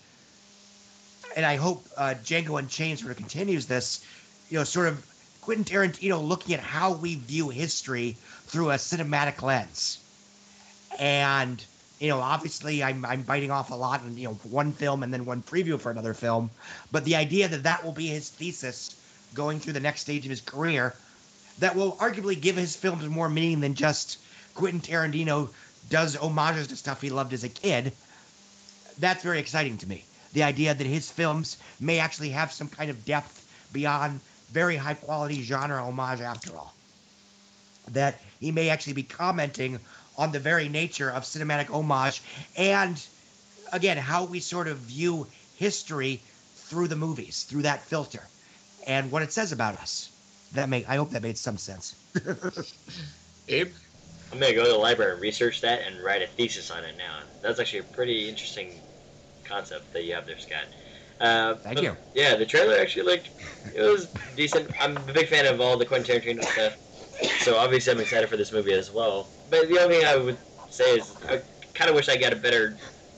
[1.35, 4.05] and i hope uh, django unchained sort of continues this
[4.49, 5.05] you know sort of
[5.41, 8.15] quentin tarantino looking at how we view history
[8.45, 9.97] through a cinematic lens.
[10.99, 11.63] And
[12.01, 15.13] you know obviously i'm i'm biting off a lot in you know one film and
[15.13, 16.49] then one preview for another film
[16.91, 18.95] but the idea that that will be his thesis
[19.33, 20.93] going through the next stage of his career
[21.59, 24.17] that will arguably give his films more meaning than just
[24.55, 25.49] quentin tarantino
[25.89, 27.93] does homages to stuff he loved as a kid
[29.01, 30.05] that's very exciting to me.
[30.33, 34.93] The idea that his films may actually have some kind of depth beyond very high
[34.93, 36.73] quality genre homage after all.
[37.89, 39.79] That he may actually be commenting
[40.21, 42.21] on the very nature of cinematic homage
[42.55, 43.07] and
[43.73, 46.21] again how we sort of view history
[46.55, 48.23] through the movies through that filter
[48.85, 50.11] and what it says about us
[50.53, 51.95] that make i hope that made some sense
[53.47, 53.73] Abe,
[54.31, 56.95] I'm gonna go to the library and research that and write a thesis on it
[56.97, 57.19] now.
[57.41, 58.79] That's actually a pretty interesting
[59.43, 60.67] concept that you have there, Scott.
[61.19, 61.97] Uh, Thank but, you.
[62.13, 63.29] Yeah, the trailer actually looked
[63.75, 64.71] it was decent.
[64.79, 66.77] I'm a big fan of all the Quentin Tarantino stuff,
[67.39, 69.33] so obviously I'm excited for this movie as well.
[69.49, 72.37] But the only thing I would say is I kind of wish I got a
[72.37, 72.77] better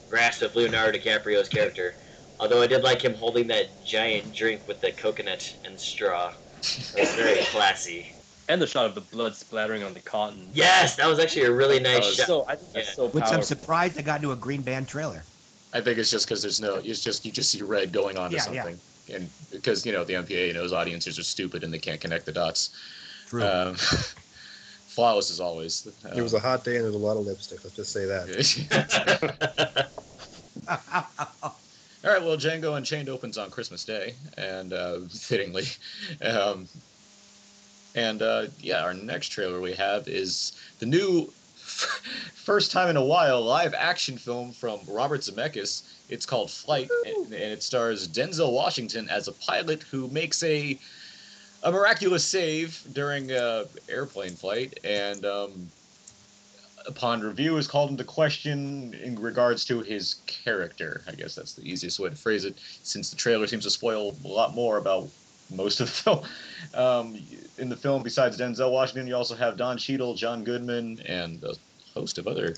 [0.09, 1.95] grasp of Leonardo DiCaprio's character.
[2.39, 6.33] Although I did like him holding that giant drink with the coconut and straw.
[6.61, 8.07] It was very classy.
[8.49, 10.49] And the shot of the blood splattering on the cotton.
[10.53, 12.27] Yes, that was actually a really That nice was shot.
[12.27, 12.93] so, I think that's Yeah.
[12.93, 15.25] so which i'm surprised i got into a green band trailer
[15.73, 16.75] I think it's just because there's no.
[16.75, 18.61] It's just you just see red going on to Yeah, yeah.
[18.63, 22.27] something, and because you know the MPA knows audiences are stupid and they can't connect
[22.27, 22.69] the dots.
[23.33, 23.43] True.
[23.43, 23.75] Um,
[24.85, 25.87] flawless as always.
[26.15, 27.63] It was a hot day and there's a lot of lipstick.
[27.63, 29.89] Let's just say that.
[32.05, 35.63] All right, well, Django Unchained opens on Christmas Day, and uh, fittingly,
[36.21, 36.67] um,
[37.95, 41.33] and uh, yeah, our next trailer we have is the new,
[42.35, 45.83] first time in a while, live action film from Robert Zemeckis.
[46.09, 50.77] It's called Flight, and, and it stars Denzel Washington as a pilot who makes a
[51.63, 55.69] a miraculous save during a airplane flight, and um,
[56.85, 61.03] upon review is called into question in regards to his character.
[61.07, 64.15] I guess that's the easiest way to phrase it, since the trailer seems to spoil
[64.23, 65.09] a lot more about
[65.49, 66.25] most of the film.
[66.73, 67.19] Um,
[67.59, 71.53] in the film, besides Denzel Washington, you also have Don Cheadle, John Goodman, and a
[71.93, 72.55] host of other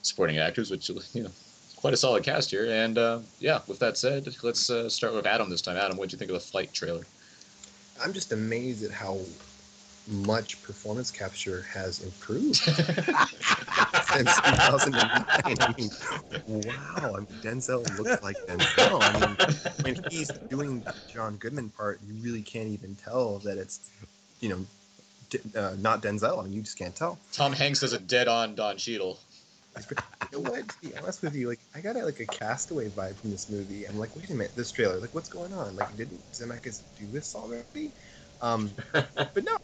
[0.00, 1.30] supporting actors, which you know,
[1.76, 2.66] quite a solid cast here.
[2.70, 5.76] And uh, yeah, with that said, let's uh, start with Adam this time.
[5.76, 7.04] Adam, what do you think of the flight trailer?
[8.02, 9.20] I'm just amazed at how
[10.08, 15.24] much performance capture has improved since 2009.
[15.60, 15.90] I mean,
[16.48, 18.98] wow, I mean, Denzel looks like Denzel.
[19.00, 19.36] I mean,
[19.82, 23.90] when he's doing the John Goodman part, you really can't even tell that it's,
[24.40, 24.66] you know,
[25.60, 26.40] uh, not Denzel.
[26.40, 27.18] I mean, you just can't tell.
[27.32, 29.18] Tom Hanks as a dead-on Don Cheadle.
[29.78, 30.68] You know what?
[30.68, 33.48] To be honest with you, like I got a, like a Castaway vibe from this
[33.48, 33.84] movie.
[33.84, 35.76] I'm like, wait a minute, this trailer, like, what's going on?
[35.76, 37.90] Like, didn't Zemeckis do this already?
[38.40, 39.56] Um, but no,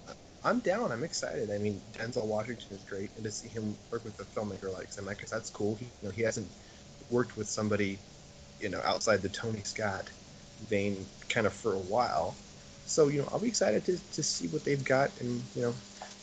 [0.45, 0.93] I'm down.
[0.93, 1.51] I'm excited.
[1.51, 4.91] I mean, Denzel Washington is great, and to see him work with a filmmaker like
[4.91, 5.75] Zemeckis, that's cool.
[5.77, 6.49] He, you know, he hasn't
[7.11, 7.99] worked with somebody,
[8.61, 10.11] you know, outside the Tony Scott
[10.69, 12.35] vein kind of for a while.
[12.87, 15.75] So, you know, I'll be excited to, to see what they've got and, you know,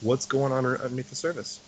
[0.01, 1.59] what's going on underneath the surface.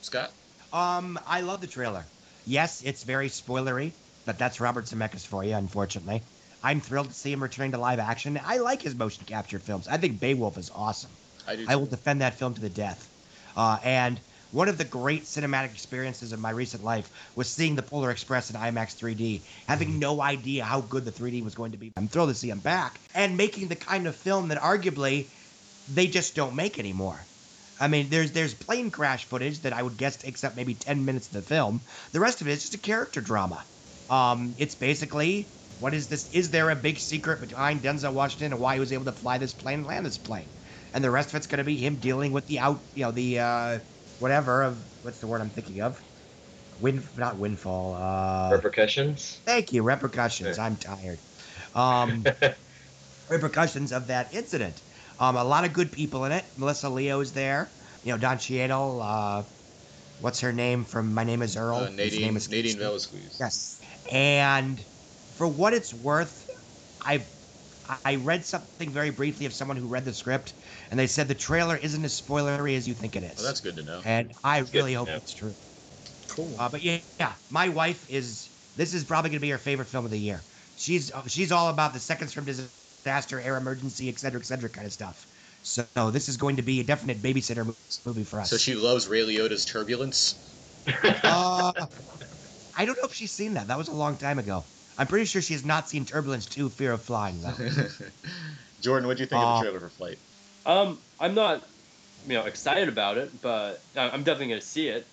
[0.00, 0.32] Scott?
[0.76, 2.04] Um, I love the trailer.
[2.46, 3.92] Yes, it's very spoilery,
[4.26, 6.20] but that's Robert Zemeckis for you, unfortunately.
[6.62, 8.38] I'm thrilled to see him returning to live action.
[8.44, 9.88] I like his motion capture films.
[9.88, 11.10] I think Beowulf is awesome.
[11.48, 11.64] I do.
[11.66, 13.08] I will defend that film to the death.
[13.56, 14.20] Uh, and
[14.52, 18.50] one of the great cinematic experiences of my recent life was seeing the Polar Express
[18.50, 21.90] in IMAX 3D, having no idea how good the 3D was going to be.
[21.96, 25.24] I'm thrilled to see him back and making the kind of film that arguably
[25.94, 27.18] they just don't make anymore.
[27.80, 31.04] I mean, there's there's plane crash footage that I would guess takes up maybe 10
[31.04, 31.84] minutes of the film.
[32.12, 33.64] The rest of it is just a character drama.
[34.08, 36.28] Um, it's basically what is this?
[36.32, 39.36] Is there a big secret behind Denzel Washington and why he was able to fly
[39.38, 40.50] this plane and land this plane?
[40.94, 43.12] And the rest of it's going to be him dealing with the out, you know,
[43.12, 43.78] the uh,
[44.18, 46.02] whatever of what's the word I'm thinking of?
[46.78, 47.94] Wind, not windfall.
[47.94, 49.40] Uh, Repercussions.
[49.44, 49.82] Thank you.
[49.82, 50.58] Repercussions.
[50.58, 51.20] I'm tired.
[51.74, 52.24] Um,
[53.28, 54.82] repercussions of that incident.
[55.18, 56.44] Um, a lot of good people in it.
[56.56, 57.70] Melissa Leo's there.
[58.04, 59.00] You know, Don Cheadle.
[59.02, 59.42] Uh,
[60.20, 61.76] what's her name from My Name Is Earl?
[61.76, 62.80] Uh, His Nadine, name is Nadine Christine.
[62.80, 63.36] Velazquez.
[63.40, 63.80] Yes.
[64.12, 64.78] And
[65.36, 66.46] for what it's worth,
[67.02, 67.24] I
[68.04, 70.54] I read something very briefly of someone who read the script,
[70.90, 73.36] and they said the trailer isn't as spoilery as you think it is.
[73.36, 74.02] Well, that's good to know.
[74.04, 75.16] and I good really hope know.
[75.16, 75.54] it's true.
[76.28, 76.56] Cool.
[76.58, 78.50] Uh, but yeah, yeah, my wife is.
[78.74, 80.42] This is probably going to be her favorite film of the year.
[80.76, 82.70] She's she's all about the seconds from disaster,
[83.06, 85.26] air emergency, et cetera, et cetera, kind of stuff.
[85.62, 88.50] So this is going to be a definite babysitter movie for us.
[88.50, 90.56] So she loves Ray Liotta's Turbulence.
[91.24, 91.72] Uh,
[92.76, 93.68] I don't know if she's seen that.
[93.68, 94.66] That was a long time ago.
[94.96, 97.58] I'm pretty sure she has not seen Turbulence 2: Fear of Flying though.
[98.80, 100.18] Jordan, what do you think of Uh, the trailer for Flight?
[100.64, 101.68] Um, I'm not,
[102.22, 105.10] you know, excited about it, but I- I'm definitely going to see it.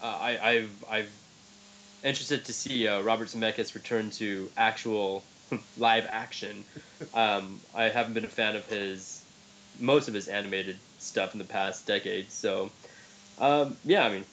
[0.00, 1.12] Uh, I, I've, I've
[2.02, 5.28] interested to see uh, Robert Zemeckis return to actual
[5.76, 6.64] live action.
[7.12, 9.22] Um, I haven't been a fan of his,
[9.78, 12.30] most of his animated stuff in the past decade.
[12.30, 12.70] So,
[13.38, 14.24] um, yeah, I mean,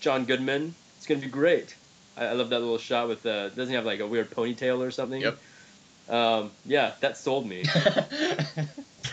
[0.00, 1.76] John Goodman, it's going to be great.
[2.16, 4.80] I, I love that little shot with uh, doesn't he have like a weird ponytail
[4.80, 5.20] or something?
[5.20, 5.38] Yep.
[6.08, 7.64] Um, yeah, that sold me.
[7.64, 7.82] So,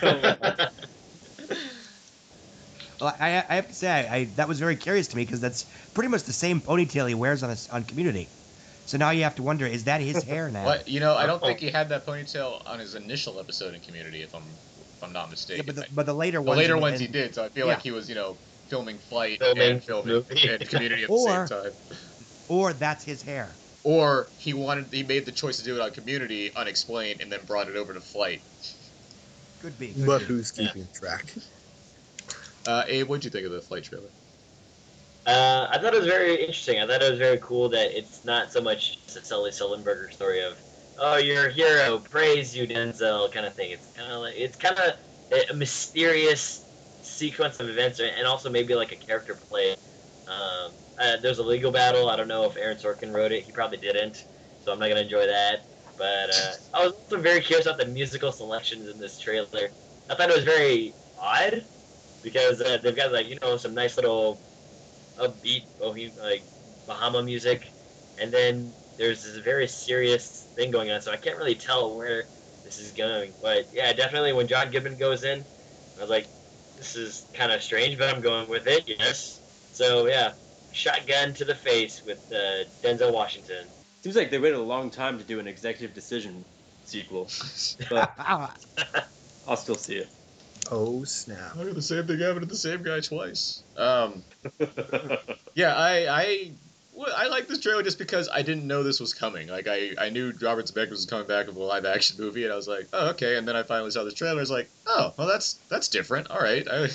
[3.00, 5.40] Well, I, I have to say, I, I that was very curious to me because
[5.40, 8.28] that's pretty much the same ponytail he wears on this, on Community.
[8.86, 10.64] So now you have to wonder, is that his hair now?
[10.64, 13.80] What you know, I don't think he had that ponytail on his initial episode in
[13.80, 15.66] Community, if I'm if I'm not Yeah, mistaken.
[15.66, 16.60] but the, but the later the ones.
[16.60, 17.74] later in- ones he did, so I feel yeah.
[17.74, 20.48] like he was, you know, filming Flight Filming and filming movie.
[20.48, 21.72] and Community at the same time.
[22.48, 23.58] Or that's his hair.
[23.84, 27.44] Or he wanted, he made the choice to do it on Community unexplained, and then
[27.44, 28.44] brought it over to Flight.
[29.58, 29.94] Could be.
[29.94, 30.26] Could But be.
[30.26, 31.34] who's keeping track?
[32.66, 34.10] Uh, Abe, what'd you think of the Flight trailer?
[35.26, 36.80] Uh, I thought it was very interesting.
[36.80, 40.40] I thought it was very cool that it's not so much a Sully Sullenberger story
[40.40, 40.56] of,
[41.00, 43.72] oh, you're a hero, praise you, Denzel, kind of thing.
[43.72, 44.94] It's kind of like it's kind of
[45.50, 46.64] a, mysterious
[47.02, 49.72] sequence of events, and also maybe like a character play.
[50.28, 52.08] Um, uh, there's a legal battle.
[52.08, 53.42] I don't know if Aaron Sorkin wrote it.
[53.42, 54.26] He probably didn't,
[54.64, 55.64] so I'm not gonna enjoy that.
[55.98, 59.70] But uh, I was also very curious about the musical selections in this trailer.
[60.08, 61.64] I thought it was very odd
[62.22, 64.38] because uh, they've got like you know some nice little
[65.18, 66.44] upbeat bohem like
[66.86, 67.64] Bahama music,
[68.18, 71.00] and then there's this very serious thing going on.
[71.00, 72.24] So I can't really tell where
[72.64, 73.34] this is going.
[73.40, 75.44] But yeah, definitely when John Goodman goes in,
[75.96, 76.28] I was like,
[76.76, 78.84] this is kind of strange, but I'm going with it.
[78.86, 79.42] Yes.
[79.72, 80.32] So yeah,
[80.72, 83.66] shotgun to the face with uh, Denzel Washington.
[84.02, 86.44] Seems like they waited a long time to do an executive decision
[86.84, 87.28] sequel,
[87.90, 88.12] but
[89.46, 90.15] I'll still see it.
[90.70, 91.56] Oh snap!
[91.56, 93.62] Look at the same thing happened to the same guy twice.
[93.76, 94.22] Um,
[95.54, 96.52] yeah, I I
[97.16, 99.48] I like this trailer just because I didn't know this was coming.
[99.48, 102.52] Like I, I knew Robert Zemeckis was coming back with a live action movie, and
[102.52, 103.36] I was like, oh okay.
[103.36, 104.36] And then I finally saw this trailer.
[104.36, 106.30] I was like, oh well, that's that's different.
[106.30, 106.88] All right, I,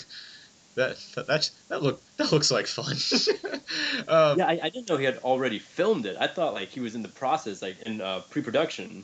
[0.75, 2.95] that that that, that look that looks like fun.
[4.07, 6.17] um, Yeah, I, I didn't know he had already filmed it.
[6.19, 9.03] I thought like he was in the process, like in uh, pre-production.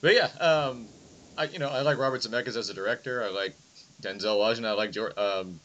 [0.00, 0.88] But yeah, um,
[1.38, 3.22] I you know I like Robert Zemeckis as a director.
[3.22, 3.54] I like
[4.02, 4.70] Denzel Washington.
[4.70, 5.60] I like Jor- um,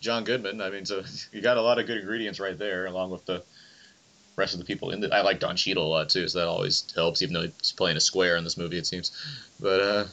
[0.00, 0.60] John Goodman.
[0.60, 3.42] I mean, so you got a lot of good ingredients right there, along with the
[4.36, 5.12] rest of the people in it.
[5.12, 7.22] I like Don Cheadle a lot too, so that always helps.
[7.22, 9.10] Even though he's playing a square in this movie, it seems.
[9.60, 10.04] But uh,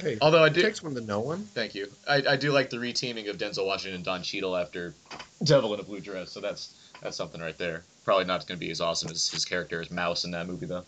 [0.00, 1.44] Hey, although I do, takes one to know one.
[1.54, 1.88] thank you.
[2.06, 4.94] I, I do like the reteaming of Denzel Washington and Don Cheadle after
[5.42, 6.32] Devil in a Blue Dress.
[6.32, 7.82] So that's that's something right there.
[8.04, 10.66] Probably not going to be as awesome as his character as Mouse in that movie
[10.66, 10.84] though.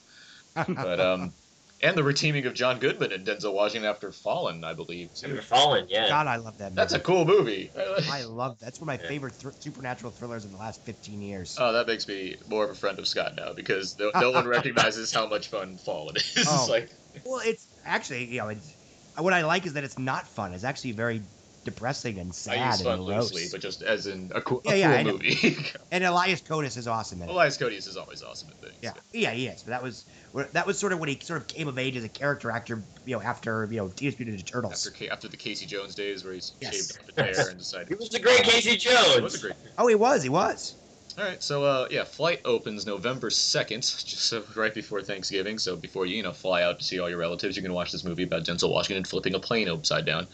[0.67, 1.33] But um,
[1.81, 5.15] and the reteaming of John Goodman and Denzel Washington after Fallen, I believe.
[5.15, 5.27] Too.
[5.29, 6.09] After Fallen, yeah.
[6.09, 6.75] God, I love that movie.
[6.77, 7.71] That's a cool movie.
[8.11, 9.09] I love that's one of my Yeah.
[9.09, 11.57] favorite thr- supernatural thrillers in the last 15 years.
[11.59, 14.47] Oh, that makes me more of a friend of Scott now because no, no one
[14.57, 16.35] recognizes how much fun Fallen is.
[16.37, 16.41] Oh.
[16.41, 16.67] It's Oh.
[16.71, 16.91] like,
[17.25, 18.77] Well, it's actually, you know, it's,
[19.17, 20.53] what I like is that it's not fun.
[20.55, 21.23] It's actually very
[21.71, 23.33] depressing and sad use and morose.
[23.33, 25.57] loosely, but just as in a, cool, a Yeah, yeah, cool movie.
[25.91, 27.33] And Elias Koteas is awesome in it.
[27.33, 28.77] Elias Koteas is always awesome at things.
[28.83, 29.63] Yeah, yeah, he is.
[29.63, 30.05] But that was
[30.53, 32.83] that was sort of when he sort of came of age as a character actor,
[33.05, 34.87] you know, after you know Teenage Mutant Ninja Turtles.
[34.87, 36.75] After, after the Casey Jones days where he's Yes.
[36.75, 37.91] shaved off the hair and decided.
[37.91, 39.17] It was a great Casey Jones.
[39.17, 39.55] It was a great.
[39.79, 40.77] Oh, he was, he was.
[41.17, 45.59] All right, so uh, yeah, flight opens November second, just so right before Thanksgiving.
[45.59, 47.91] So before you you know fly out to see all your relatives, you can watch
[47.91, 50.29] this movie about Denzel Washington flipping a plane upside down.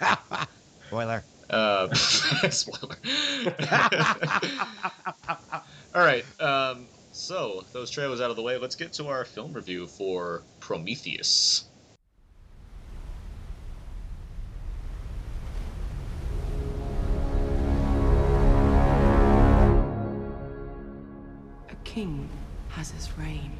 [0.88, 1.22] Spoiler.
[1.50, 2.96] Uh, spoiler.
[5.94, 9.52] all right, um, so those trailers out of the way, let's get to our film
[9.52, 11.66] review for Prometheus.
[21.68, 22.30] A king
[22.70, 23.58] has his reign.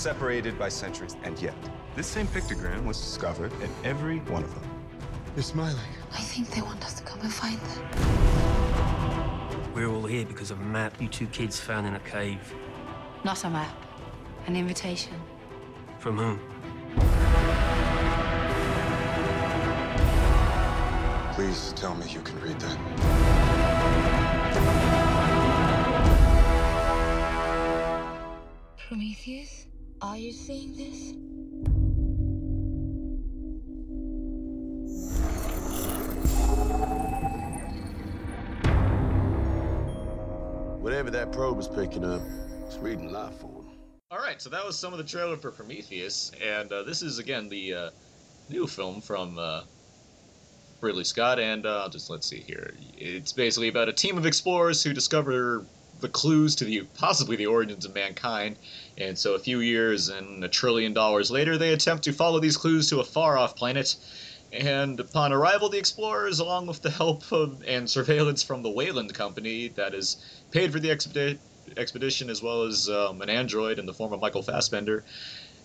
[0.00, 1.54] Separated by centuries, and yet
[1.94, 4.64] this same pictogram was discovered in every one of them.
[5.36, 5.76] You're smiling.
[6.12, 7.84] I think they want us to come and find them.
[9.74, 12.54] We're all here because of a map you two kids found in a cave.
[13.24, 13.76] Not a map,
[14.46, 15.12] an invitation.
[15.98, 16.40] From whom?
[21.34, 22.78] Please tell me you can read that.
[28.88, 29.59] Prometheus,
[30.02, 31.14] are you seeing this?
[40.80, 42.22] Whatever that probe is picking up,
[42.66, 43.66] it's reading life form.
[44.10, 47.18] All right, so that was some of the trailer for Prometheus, and uh, this is
[47.18, 47.90] again the uh,
[48.48, 49.62] new film from uh,
[50.80, 52.74] Ridley Scott, and uh, just let's see here.
[52.96, 55.64] It's basically about a team of explorers who discover
[56.00, 58.58] the clues to the possibly the origins of mankind,
[58.96, 62.56] and so a few years and a trillion dollars later, they attempt to follow these
[62.56, 63.96] clues to a far-off planet.
[64.52, 69.14] And upon arrival, the explorers, along with the help of and surveillance from the Weyland
[69.14, 70.16] Company, that is
[70.50, 71.38] paid for the expedi-
[71.76, 75.04] expedition, as well as um, an android in the form of Michael Fassbender,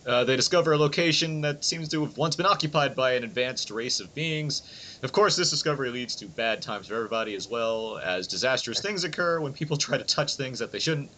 [0.06, 3.72] uh, they discover a location that seems to have once been occupied by an advanced
[3.72, 5.00] race of beings.
[5.02, 9.04] Of course, this discovery leads to bad times for everybody, as well as disastrous things
[9.04, 11.10] occur when people try to touch things that they shouldn't.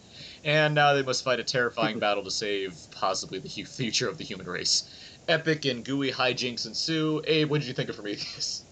[0.44, 4.24] And now they must fight a terrifying battle to save possibly the future of the
[4.24, 4.88] human race.
[5.28, 7.22] Epic and gooey hijinks ensue.
[7.26, 8.62] Abe, what did you think of Prometheus?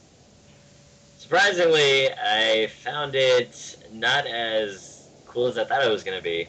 [1.19, 6.49] Surprisingly, I found it not as cool as I thought it was going to be.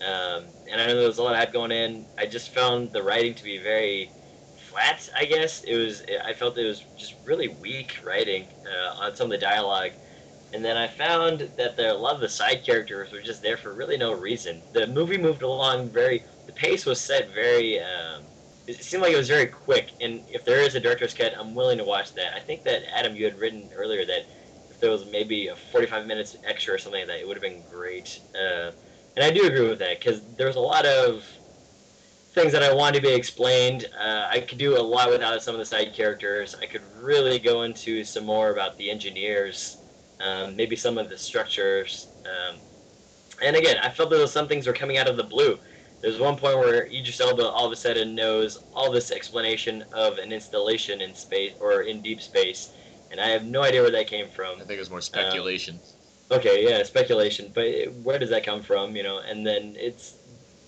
[0.00, 2.06] Um, and I know there was a lot of hype going in.
[2.18, 4.10] I just found the writing to be very
[4.56, 5.08] flat.
[5.16, 6.02] I guess it was.
[6.24, 9.92] I felt it was just really weak writing uh, on some of the dialogue.
[10.52, 13.56] And then I found that there, a lot of the side characters were just there
[13.56, 14.62] for really no reason.
[14.72, 16.24] The movie moved along very.
[16.46, 17.80] The pace was set very.
[17.80, 18.24] Um,
[18.66, 19.92] it seemed like it was very quick.
[20.00, 22.34] And if there is a director's cut, I'm willing to watch that.
[22.34, 24.22] I think that Adam, you had written earlier that
[24.70, 27.42] if there was maybe a 45 minutes extra or something like that, it would have
[27.42, 28.20] been great.
[28.34, 28.72] Uh,
[29.16, 31.24] and I do agree with that because there's a lot of
[32.32, 33.86] things that I wanted to be explained.
[33.98, 36.54] Uh, I could do a lot without some of the side characters.
[36.60, 39.78] I could really go into some more about the engineers,
[40.20, 42.08] um, maybe some of the structures.
[42.26, 42.56] Um,
[43.42, 45.58] and again, I felt that some things were coming out of the blue.
[46.02, 50.18] There's one point where Idris Elba all of a sudden knows all this explanation of
[50.18, 52.72] an installation in space or in deep space,
[53.10, 54.56] and I have no idea where that came from.
[54.56, 55.80] I think it was more speculation.
[56.30, 58.96] Okay, yeah, speculation, but where does that come from?
[58.96, 60.18] You know, and then it's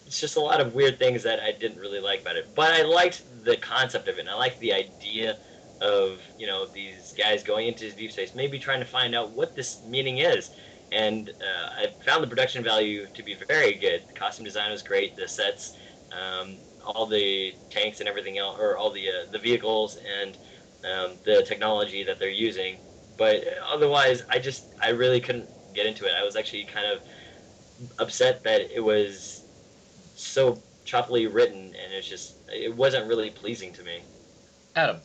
[0.07, 2.55] it's just a lot of weird things that I didn't really like about it.
[2.55, 4.21] But I liked the concept of it.
[4.21, 5.39] And I liked the idea
[5.81, 9.55] of you know these guys going into deep space, maybe trying to find out what
[9.55, 10.51] this meaning is.
[10.93, 14.07] And uh, I found the production value to be very good.
[14.09, 15.17] The costume design was great.
[15.17, 15.77] The sets,
[16.13, 20.39] um, all the tanks and everything else, or all the uh, the vehicles and
[20.85, 22.79] um, the technology that they're using.
[23.19, 26.13] But otherwise, I just I really couldn't get into it.
[26.19, 27.01] I was actually kind of
[27.99, 29.43] upset that it was
[30.15, 34.01] so choppily written, and it's just it wasn't really pleasing to me.
[34.75, 35.01] Adam.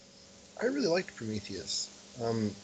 [0.62, 1.90] I really liked Prometheus.
[2.24, 2.56] Um,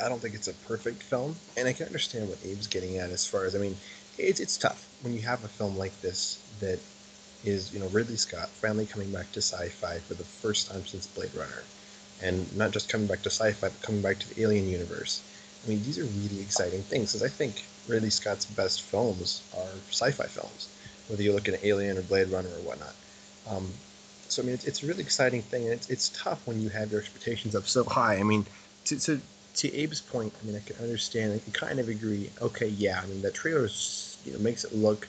[0.00, 3.10] I don't think it's a perfect film, and I can understand what Abe's getting at
[3.10, 3.76] as far as I mean,
[4.18, 6.78] it's it's tough when you have a film like this that
[7.44, 11.06] is you know Ridley Scott finally coming back to sci-fi for the first time since
[11.08, 11.62] Blade Runner,
[12.22, 15.22] and not just coming back to sci-fi, but coming back to the Alien universe.
[15.64, 19.70] I mean, these are really exciting things because I think Ridley Scott's best films are
[19.90, 20.68] sci-fi films,
[21.08, 22.94] whether you look at Alien or Blade Runner or whatnot.
[23.48, 23.72] Um,
[24.28, 26.68] so I mean, it's, it's a really exciting thing, and it's, it's tough when you
[26.70, 28.16] have your expectations up so high.
[28.16, 28.46] I mean,
[28.86, 29.20] to, to
[29.54, 32.28] to Abe's point, I mean, I can understand, I can kind of agree.
[32.42, 33.68] Okay, yeah, I mean, that trailer
[34.24, 35.06] you know makes it look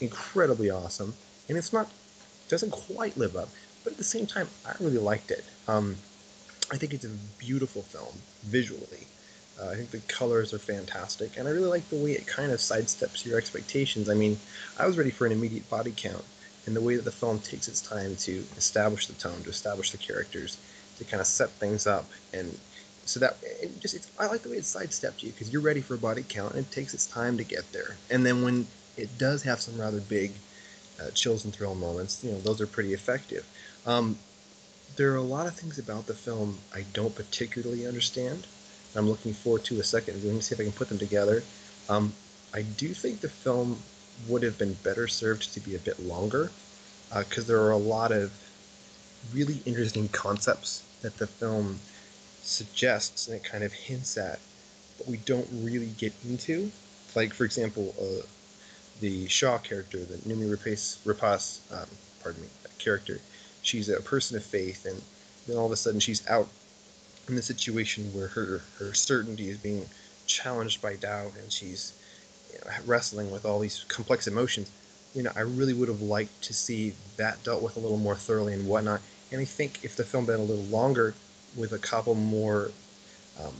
[0.00, 1.14] incredibly awesome,
[1.48, 1.88] and it's not
[2.48, 3.48] doesn't quite live up,
[3.82, 5.44] but at the same time, I really liked it.
[5.66, 5.96] Um,
[6.72, 8.14] I think it's a beautiful film
[8.44, 9.06] visually.
[9.60, 12.50] Uh, I think the colors are fantastic, and I really like the way it kind
[12.50, 14.08] of sidesteps your expectations.
[14.08, 14.38] I mean,
[14.78, 16.24] I was ready for an immediate body count,
[16.64, 19.90] and the way that the film takes its time to establish the tone, to establish
[19.90, 20.56] the characters,
[20.96, 22.58] to kind of set things up, and
[23.04, 25.82] so that it just it's, I like the way it sidesteps you because you're ready
[25.82, 27.96] for a body count, and it takes its time to get there.
[28.08, 28.66] And then when
[28.96, 30.32] it does have some rather big
[30.98, 33.46] uh, chills and thrill moments, you know, those are pretty effective.
[33.84, 34.16] Um,
[34.96, 38.46] there are a lot of things about the film I don't particularly understand.
[38.94, 41.42] I'm looking forward to a second viewing to see if I can put them together.
[41.88, 42.12] Um,
[42.52, 43.78] I do think the film
[44.28, 46.50] would have been better served to be a bit longer
[47.18, 48.32] because uh, there are a lot of
[49.32, 51.78] really interesting concepts that the film
[52.42, 54.38] suggests and it kind of hints at,
[54.98, 56.70] but we don't really get into.
[57.14, 58.26] Like, for example, uh,
[59.00, 61.88] the Shaw character, the Noomi Rapace, Rapace, um,
[62.22, 63.20] pardon me, character,
[63.62, 65.00] she's a person of faith, and
[65.46, 66.48] then all of a sudden she's out
[67.28, 69.86] in the situation where her her certainty is being
[70.26, 71.92] challenged by doubt, and she's
[72.52, 74.70] you know, wrestling with all these complex emotions.
[75.14, 78.16] You know, I really would have liked to see that dealt with a little more
[78.16, 79.00] thoroughly and whatnot.
[79.30, 81.14] And I think if the film had been a little longer,
[81.56, 82.70] with a couple more
[83.42, 83.52] um,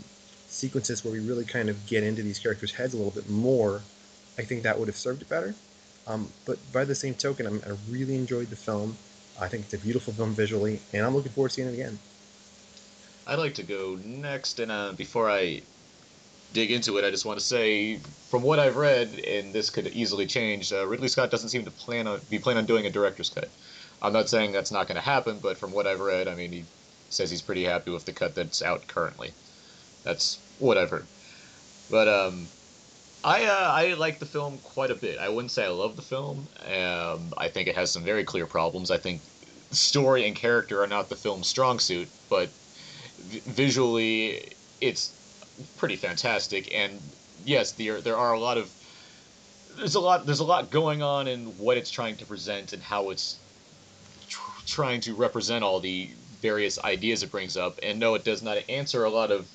[0.48, 3.80] sequences where we really kind of get into these characters' heads a little bit more,
[4.38, 5.54] I think that would have served it better.
[6.06, 8.96] Um, but by the same token, I'm, I really enjoyed the film.
[9.40, 11.98] I think it's a beautiful film visually, and I'm looking forward to seeing it again.
[13.26, 15.62] I'd like to go next, and uh, before I
[16.52, 17.98] dig into it, I just want to say,
[18.30, 21.70] from what I've read, and this could easily change, uh, Ridley Scott doesn't seem to
[21.70, 23.48] plan on be planning on doing a director's cut.
[24.02, 26.52] I'm not saying that's not going to happen, but from what I've read, I mean,
[26.52, 26.64] he
[27.08, 29.32] says he's pretty happy with the cut that's out currently.
[30.02, 31.06] That's what I've heard.
[31.88, 32.48] But um,
[33.24, 35.18] I uh, I like the film quite a bit.
[35.18, 36.48] I wouldn't say I love the film.
[36.60, 38.90] Um, I think it has some very clear problems.
[38.90, 39.22] I think
[39.70, 42.52] story and character are not the film's strong suit, but
[43.18, 45.14] v- visually it's
[45.76, 46.72] pretty fantastic.
[46.74, 47.12] And
[47.44, 48.74] yes, there there are a lot of
[49.76, 52.82] there's a lot there's a lot going on in what it's trying to present and
[52.82, 53.40] how it's
[54.28, 57.78] tr- trying to represent all the various ideas it brings up.
[57.82, 59.48] And no, it does not answer a lot of.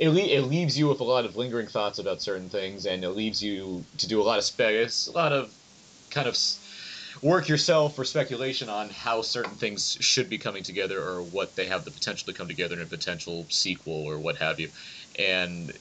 [0.00, 3.04] It, le- it leaves you with a lot of lingering thoughts about certain things, and
[3.04, 5.54] it leaves you to do a lot of space, a lot of
[6.10, 6.36] kind of
[7.22, 11.66] work yourself for speculation on how certain things should be coming together or what they
[11.66, 14.72] have the potential to come together in a potential sequel or what have you.
[15.18, 15.78] And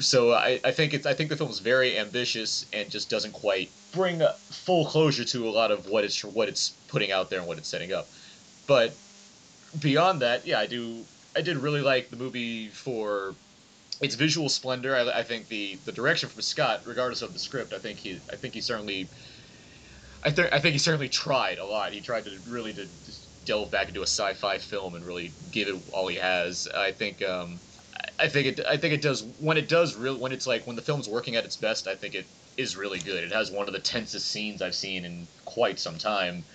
[0.00, 3.32] so I, I think it's I think the film is very ambitious and just doesn't
[3.32, 4.22] quite bring
[4.52, 7.58] full closure to a lot of what it's what it's putting out there and what
[7.58, 8.10] it's setting up.
[8.66, 9.00] But
[9.78, 11.08] beyond that, yeah, I do.
[11.36, 13.38] I did really like the movie for
[14.00, 14.96] its visual splendor.
[14.96, 18.22] I, I think the the direction from Scott, regardless of the script, I think he
[18.32, 19.12] I think he certainly.
[20.22, 21.92] I think I think he certainly tried a lot.
[21.92, 22.90] He tried to really to
[23.44, 26.68] delve back into a sci-fi film and really give it all he has.
[26.74, 27.62] I think um,
[28.18, 30.76] I think it I think it does when it does real when it's like when
[30.76, 31.86] the film's working at its best.
[31.88, 33.24] I think it is really good.
[33.24, 36.46] It has one of the tensest scenes I've seen in quite some time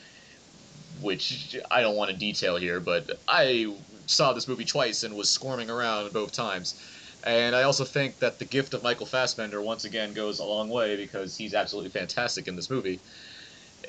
[0.98, 3.76] which I don't want to detail here, but I
[4.08, 6.76] saw this movie twice and was squirming around both times.
[7.24, 10.70] And I also think that the gift of Michael Fassbender once again goes a long
[10.70, 13.04] way because he's absolutely fantastic in this movie.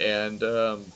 [0.00, 0.94] And um,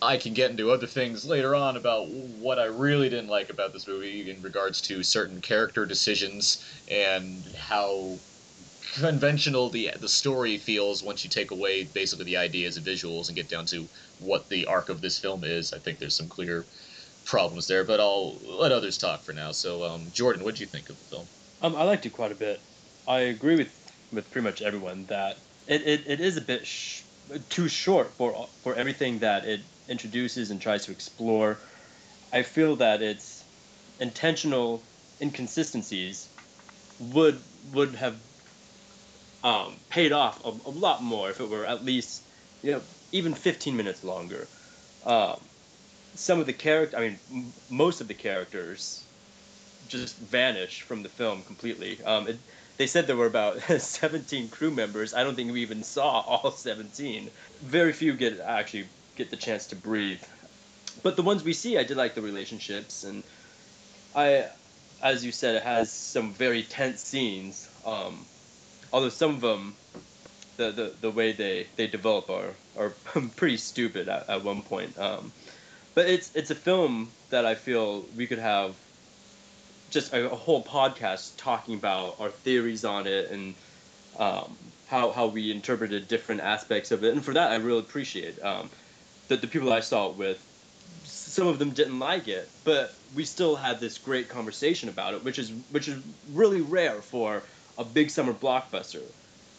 [0.00, 3.72] I can get into other things later on about what I really didn't like about
[3.72, 8.22] this movie in regards to certain character decisions and how
[8.94, 13.36] conventional the the story feels once you take away basically the ideas and visuals and
[13.36, 15.72] get down to what the arc of this film is.
[15.72, 16.68] I think there's some clear
[17.24, 19.52] problems there, but I'll let others talk for now.
[19.52, 21.28] So, um, Jordan, what do you think of the film?
[21.60, 22.60] Um, I liked it quite a bit.
[23.06, 23.72] I agree with
[24.10, 27.02] with pretty much everyone that it, it, it is a bit sh-
[27.48, 31.60] too short for for everything that it introduces and tries to explore.
[32.32, 33.44] I feel that its
[33.98, 34.82] intentional
[35.20, 36.28] inconsistencies
[36.98, 37.42] would
[37.72, 38.16] would have
[39.42, 42.22] um, paid off a, a, lot more if it were at least
[42.62, 44.48] you know even 15 minutes longer.
[45.04, 45.48] Um,
[46.14, 49.06] some of the character, I mean, m- most of the characters
[49.88, 52.02] just vanish from the film completely.
[52.04, 52.38] Um, it,
[52.78, 55.14] they said there were about 17 crew members.
[55.14, 57.30] I don't think we even saw all 17.
[57.62, 60.22] Very few get actually get the chance to breathe.
[61.02, 63.24] But the ones we see, I did like the relationships, and
[64.14, 64.46] I,
[65.02, 67.68] as you said, it has some very tense scenes.
[67.84, 68.26] Um,
[68.92, 69.74] although some of them,
[70.58, 72.90] the, the, the way they, they develop are are
[73.36, 74.98] pretty stupid at, at one point.
[74.98, 75.32] Um,
[75.94, 78.74] but it's it's a film that I feel we could have
[79.90, 83.54] just a, a whole podcast talking about our theories on it and
[84.18, 84.56] um,
[84.88, 87.12] how how we interpreted different aspects of it.
[87.12, 88.70] And for that, I really appreciate um,
[89.28, 90.48] that the people I saw it with.
[91.04, 95.24] Some of them didn't like it, but we still had this great conversation about it,
[95.24, 96.00] which is which is
[96.32, 97.42] really rare for
[97.78, 99.02] a big summer blockbuster.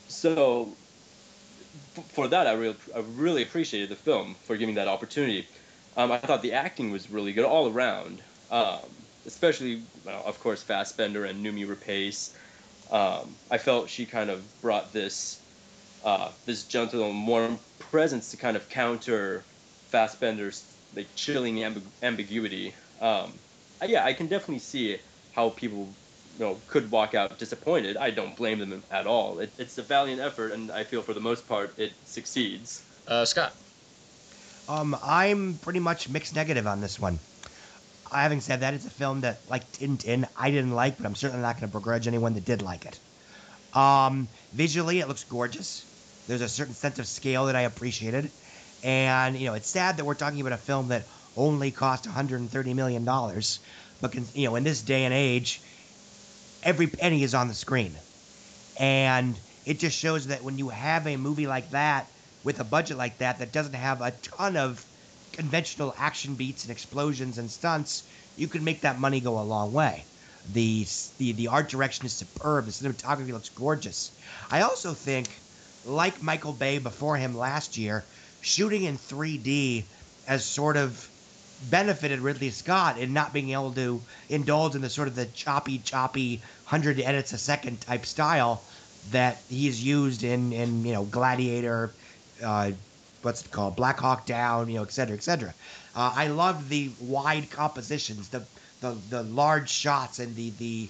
[0.08, 0.70] So
[2.10, 5.48] for that, I really I really appreciated the film for giving that opportunity.
[5.96, 8.80] Um, I thought the acting was really good all around, um,
[9.26, 12.34] especially well, of course Fassbender and Noomi Rapace.
[12.90, 15.40] Um, I felt she kind of brought this
[16.04, 19.46] uh, this gentle and warm presence to kind of counter
[19.92, 20.66] Fassbender's
[20.96, 22.74] like chilling amb- ambiguity.
[23.00, 23.40] Um,
[23.86, 25.00] yeah, I can definitely see
[25.32, 25.96] how people
[26.38, 27.98] you know could walk out disappointed.
[27.98, 29.40] I don't blame them at all.
[29.40, 32.84] It, it's a valiant effort, and I feel for the most part it succeeds.
[33.08, 33.56] Uh, Scott.
[34.68, 37.20] Um, I'm pretty much mixed negative on this one.
[38.12, 41.42] Having said that, it's a film that, like Tintin, I didn't like, but I'm certainly
[41.42, 43.00] not going to begrudge anyone that did like it.
[43.74, 45.88] Um, visually, it looks gorgeous.
[46.28, 48.34] There's a certain sense of scale that I appreciated,
[48.84, 52.74] and you know, it's sad that we're talking about a film that only cost 130
[52.74, 53.60] million dollars,
[54.02, 55.62] but you know, in this day and age,
[56.64, 58.00] every penny is on the screen,
[58.80, 62.13] and it just shows that when you have a movie like that
[62.44, 64.86] with a budget like that that doesn't have a ton of
[65.32, 68.04] conventional action beats and explosions and stunts,
[68.36, 70.06] you can make that money go a long way.
[70.52, 70.86] The,
[71.18, 72.66] the the art direction is superb.
[72.66, 74.12] The cinematography looks gorgeous.
[74.52, 75.30] I also think,
[75.86, 78.04] like Michael Bay before him last year,
[78.42, 79.86] shooting in 3D
[80.26, 81.10] has sort of
[81.70, 85.80] benefited Ridley Scott in not being able to indulge in the sort of the choppy,
[85.80, 88.64] choppy, hundred edits a second type style
[89.12, 91.96] that he's used in in you know Gladiator,
[92.44, 92.72] uh,
[93.22, 95.54] what's it called, Black Hawk Down, you know, et cetera, et cetera.
[95.96, 98.44] Uh, I love the wide compositions, the
[98.82, 100.90] the the large shots, and the the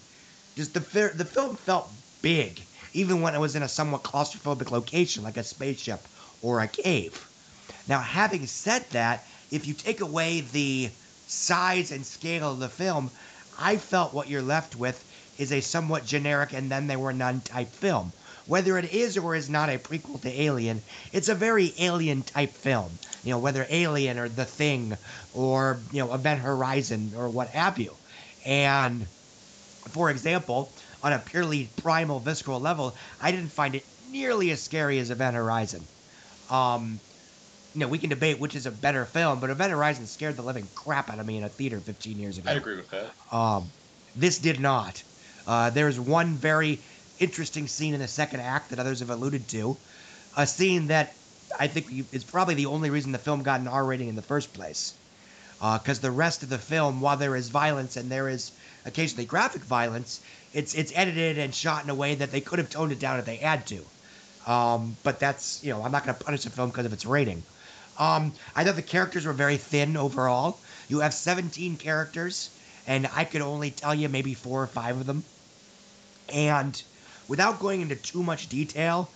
[0.55, 1.89] just the the film felt
[2.21, 2.61] big,
[2.93, 5.99] even when it was in a somewhat claustrophobic location like a spaceship
[6.41, 7.27] or a cave.
[7.87, 10.89] Now, having said that, if you take away the
[11.27, 13.11] size and scale of the film,
[13.59, 15.03] I felt what you're left with
[15.37, 18.11] is a somewhat generic and then there were none type film.
[18.45, 20.81] Whether it is or is not a prequel to Alien,
[21.11, 22.99] it's a very alien type film.
[23.23, 24.97] You know, whether Alien or The Thing
[25.33, 27.95] or, you know, Event Horizon or what have you.
[28.45, 29.07] And,
[29.89, 34.99] for example, on a purely primal, visceral level, I didn't find it nearly as scary
[34.99, 35.87] as Event Horizon.
[36.49, 36.99] Um,
[37.73, 40.43] you know, we can debate which is a better film, but Event Horizon scared the
[40.43, 42.51] living crap out of me in a theater 15 years ago.
[42.51, 43.13] I'd agree with that.
[43.31, 43.71] Um,
[44.15, 45.03] this did not.
[45.45, 46.79] Uh, there's one very
[47.19, 49.77] interesting scene in the second act that others have alluded to.
[50.35, 51.15] A scene that
[51.59, 54.21] I think is probably the only reason the film got an R rating in the
[54.21, 54.93] first place.
[55.61, 58.51] Because the rest of the film, while there is violence and there is
[58.85, 60.19] occasionally graphic violence,
[60.51, 63.19] it's it's edited and shot in a way that they could have toned it down
[63.19, 63.89] if they had to.
[64.45, 67.05] Um, but that's you know I'm not going to punish the film because of its
[67.05, 67.45] rating.
[67.97, 70.63] Um, I thought the characters were very thin overall.
[70.89, 72.49] You have 17 characters,
[72.85, 75.23] and I could only tell you maybe four or five of them.
[76.27, 76.81] And
[77.27, 79.13] without going into too much detail,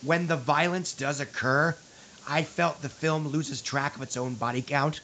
[0.00, 1.78] when the violence does occur,
[2.26, 5.00] I felt the film loses track of its own body count.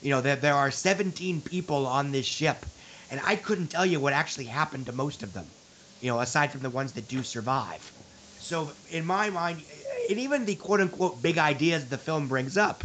[0.00, 2.66] You know, there, there are 17 people on this ship,
[3.10, 5.54] and I couldn't tell you what actually happened to most of them,
[6.00, 7.92] you know, aside from the ones that do survive.
[8.38, 9.64] So, in my mind,
[10.10, 12.84] and even the quote unquote big ideas the film brings up,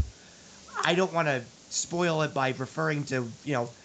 [0.83, 3.75] I don't want to spoil it by referring to, you know,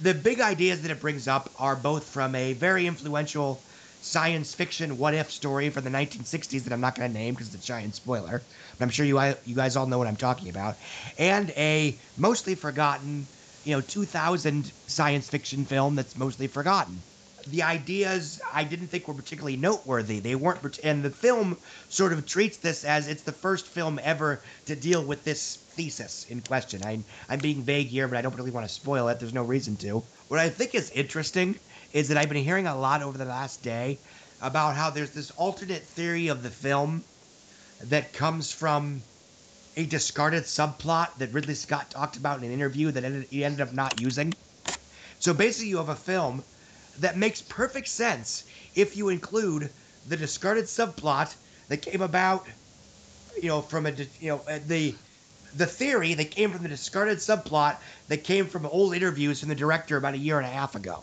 [0.00, 3.66] the big ideas that it brings up are both from a very influential
[4.00, 7.48] science fiction what if story from the 1960s that I'm not going to name because
[7.54, 8.48] it's a giant spoiler,
[8.78, 10.78] but I'm sure you you guys all know what I'm talking about,
[11.18, 13.28] and a mostly forgotten,
[13.62, 17.04] you know, 2000 science fiction film that's mostly forgotten.
[17.46, 20.20] The ideas I didn't think were particularly noteworthy.
[20.20, 24.42] They weren't, and the film sort of treats this as it's the first film ever
[24.66, 26.82] to deal with this thesis in question.
[26.84, 29.18] I'm, I'm being vague here, but I don't really want to spoil it.
[29.18, 30.02] There's no reason to.
[30.28, 31.58] What I think is interesting
[31.92, 33.98] is that I've been hearing a lot over the last day
[34.40, 37.04] about how there's this alternate theory of the film
[37.80, 39.02] that comes from
[39.76, 43.60] a discarded subplot that Ridley Scott talked about in an interview that ended, he ended
[43.60, 44.32] up not using.
[45.18, 46.42] So basically, you have a film
[46.98, 48.44] that makes perfect sense
[48.74, 49.70] if you include
[50.06, 51.34] the discarded subplot
[51.68, 52.46] that came about,
[53.40, 54.94] you know, from a you know the
[55.54, 57.76] the theory that came from the discarded subplot
[58.08, 61.02] that came from old interviews from the director about a year and a half ago.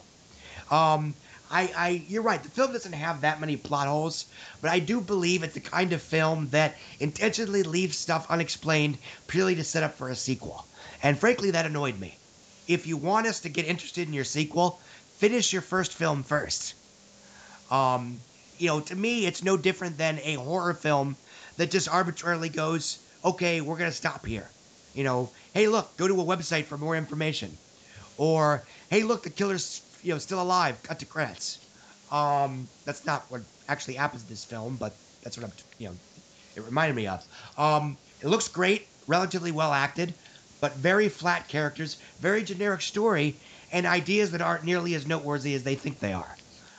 [0.72, 1.14] Um,
[1.50, 2.42] I, I, you're right.
[2.42, 4.26] The film doesn't have that many plot holes,
[4.62, 9.56] but I do believe it's the kind of film that intentionally leaves stuff unexplained purely
[9.56, 10.66] to set up for a sequel.
[11.04, 12.18] And frankly, that annoyed me.
[12.68, 14.80] If you want us to get interested in your sequel,
[15.18, 16.74] finish your first film first.
[17.72, 18.20] Um,
[18.58, 21.16] you know, to me, it's no different than a horror film
[21.56, 24.50] that just arbitrarily goes, okay, we're going to stop here.
[24.94, 27.58] You know, hey, look, go to a website for more information.
[28.18, 30.82] Or, hey, look, the killer's you know still alive.
[30.84, 31.60] Cut to credits.
[32.12, 35.96] Um, that's not what actually happens in this film, but that's what I'm you know
[36.56, 37.24] it reminded me of.
[37.58, 40.14] Um, it looks great, relatively well acted,
[40.60, 43.36] but very flat characters, very generic story,
[43.72, 46.36] and ideas that aren't nearly as noteworthy as they think they are.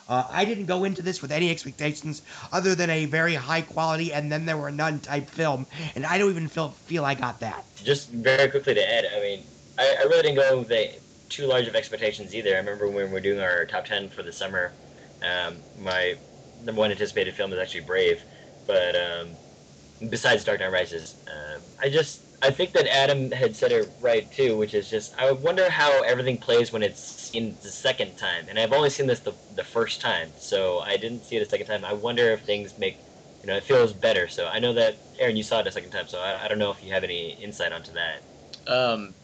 [0.09, 4.13] Uh, I didn't go into this with any expectations other than a very high quality
[4.13, 7.41] and then there were none type film, and I don't even feel feel I got
[7.41, 7.65] that.
[7.83, 9.45] Just very quickly to add, I mean,
[9.79, 10.99] I, I really didn't go with the
[11.29, 12.55] too large of expectations either.
[12.55, 14.73] I remember when we were doing our top ten for the summer,
[15.23, 16.17] um, my
[16.65, 18.23] number one anticipated film was actually Brave,
[18.67, 19.29] but um,
[20.09, 24.30] besides Dark Knight Rises, uh, I just I think that Adam had said it right
[24.30, 28.49] too, which is just I wonder how everything plays when it's seen the second time,
[28.49, 31.49] and I've only seen this the, the first time, so I didn't see it a
[31.51, 31.84] second time.
[31.84, 32.99] I wonder if things make
[33.43, 34.28] you know it feels better.
[34.28, 36.59] So I know that Aaron, you saw it a second time, so I, I don't
[36.61, 38.22] know if you have any insight onto that.
[38.68, 39.14] Um,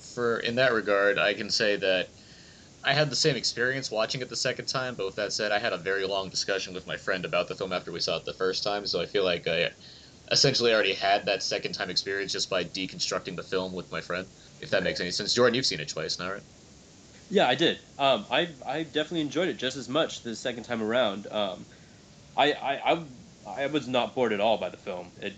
[0.00, 2.08] for in that regard, I can say that
[2.82, 4.96] I had the same experience watching it the second time.
[4.96, 7.54] But with that said, I had a very long discussion with my friend about the
[7.54, 8.84] film after we saw it the first time.
[8.86, 9.70] So I feel like I
[10.30, 14.26] essentially already had that second time experience just by deconstructing the film with my friend.
[14.60, 16.42] If that makes any sense, Jordan, you've seen it twice now, right?
[17.30, 17.78] Yeah, I did.
[17.98, 21.26] Um, I I definitely enjoyed it just as much the second time around.
[21.30, 21.64] Um,
[22.36, 23.02] I, I I
[23.46, 25.08] I was not bored at all by the film.
[25.20, 25.32] It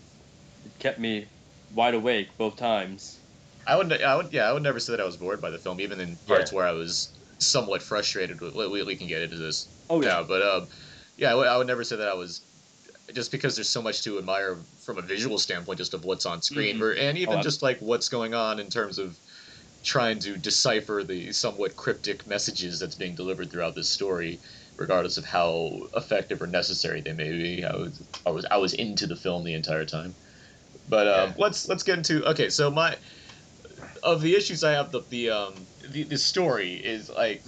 [0.64, 1.26] it kept me
[1.74, 3.18] wide awake both times.
[3.66, 5.58] I would, I would, yeah, I would never say that I was bored by the
[5.58, 6.56] film, even in parts yeah.
[6.56, 7.08] where I was
[7.38, 8.40] somewhat frustrated.
[8.40, 9.68] With, we, we can get into this.
[9.90, 10.68] Oh yeah, now, but um,
[11.16, 12.42] yeah, I would, I would never say that I was
[13.12, 16.42] just because there's so much to admire from a visual standpoint, just of what's on
[16.42, 17.00] screen, mm-hmm.
[17.00, 19.16] and even oh, just like what's going on in terms of
[19.82, 24.38] trying to decipher the somewhat cryptic messages that's being delivered throughout this story,
[24.76, 27.64] regardless of how effective or necessary they may be.
[27.64, 30.14] I was, I was, I was into the film the entire time.
[30.88, 31.34] But um, yeah.
[31.38, 32.48] let's let's get into okay.
[32.48, 32.96] So my
[34.02, 35.54] of the issues I have, the the um
[35.90, 37.42] the, the story is like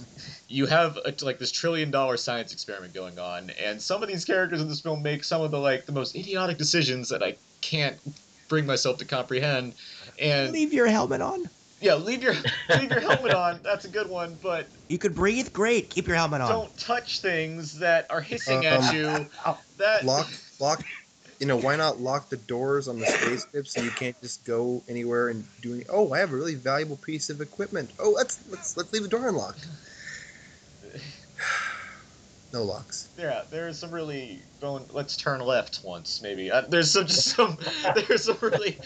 [0.49, 4.25] you have a, like this trillion dollar science experiment going on, and some of these
[4.25, 7.37] characters in this film make some of the like the most idiotic decisions that I
[7.61, 7.97] can't
[8.47, 9.75] bring myself to comprehend.
[10.19, 11.47] And leave your helmet on.
[11.81, 12.33] Yeah, leave your
[12.77, 13.59] leave your helmet on.
[13.63, 15.53] That's a good one, but you could breathe.
[15.53, 16.49] Great, keep your helmet on.
[16.49, 19.29] Don't touch things that are hissing um, at you.
[19.77, 20.27] That lock
[20.59, 20.83] lock
[21.39, 24.83] you know, why not lock the doors on the spaceship so you can't just go
[24.89, 25.85] anywhere and doing?
[25.89, 27.91] Oh, I have a really valuable piece of equipment.
[27.97, 29.65] Oh, let's let's let's leave the door unlocked.
[32.51, 33.09] No locks.
[33.17, 34.85] Yeah, there's some really going.
[34.91, 36.49] Let's turn left once, maybe.
[36.49, 37.57] Uh, there's some just some.
[38.07, 38.79] there's some really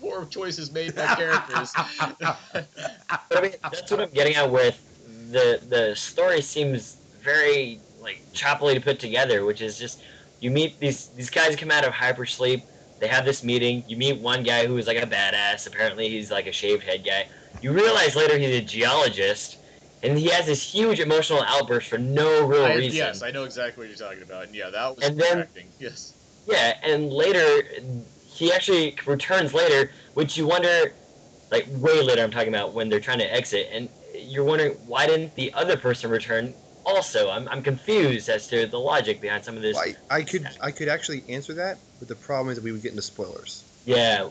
[0.00, 1.72] poor choices made by characters.
[1.76, 4.80] I mean, that's what I'm getting at with
[5.30, 10.00] the the story seems very like choppily to put together, which is just
[10.40, 12.62] you meet these these guys come out of hypersleep.
[13.00, 13.84] They have this meeting.
[13.86, 15.66] You meet one guy who is like a badass.
[15.66, 17.28] Apparently, he's like a shaved head guy.
[17.60, 19.58] You realize later he's a geologist,
[20.04, 22.96] and he has this huge emotional outburst for no real I, reason.
[22.96, 24.44] Yes, I know exactly what you're talking about.
[24.46, 25.48] And yeah, that was and then,
[25.78, 26.14] Yes.
[26.46, 27.62] Yeah, and later
[28.34, 30.92] he actually returns later, which you wonder,
[31.50, 32.22] like way later.
[32.22, 35.76] I'm talking about when they're trying to exit, and you're wondering why didn't the other
[35.76, 36.54] person return
[36.86, 39.74] also I'm, I'm confused as to the logic behind some of this.
[39.74, 42.72] Well, I, I could I could actually answer that, but the problem is that we
[42.72, 43.64] would get into spoilers.
[43.86, 44.28] Yeah,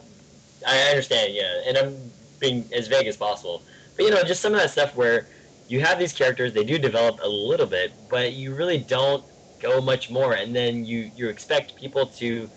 [0.67, 1.33] I understand.
[1.33, 3.61] Yeah, and I'm being as vague as possible.
[3.95, 5.27] But you know, just some of that stuff where
[5.67, 9.25] you have these characters, they do develop a little bit, but you really don't
[9.59, 12.51] go much more, and then you you expect people to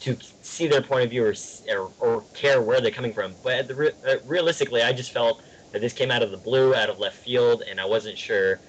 [0.00, 1.34] to see their point of view or
[1.70, 3.36] or, or care where they're coming from.
[3.42, 5.42] But the, uh, realistically, I just felt
[5.72, 8.62] that this came out of the blue, out of left field, and I wasn't sure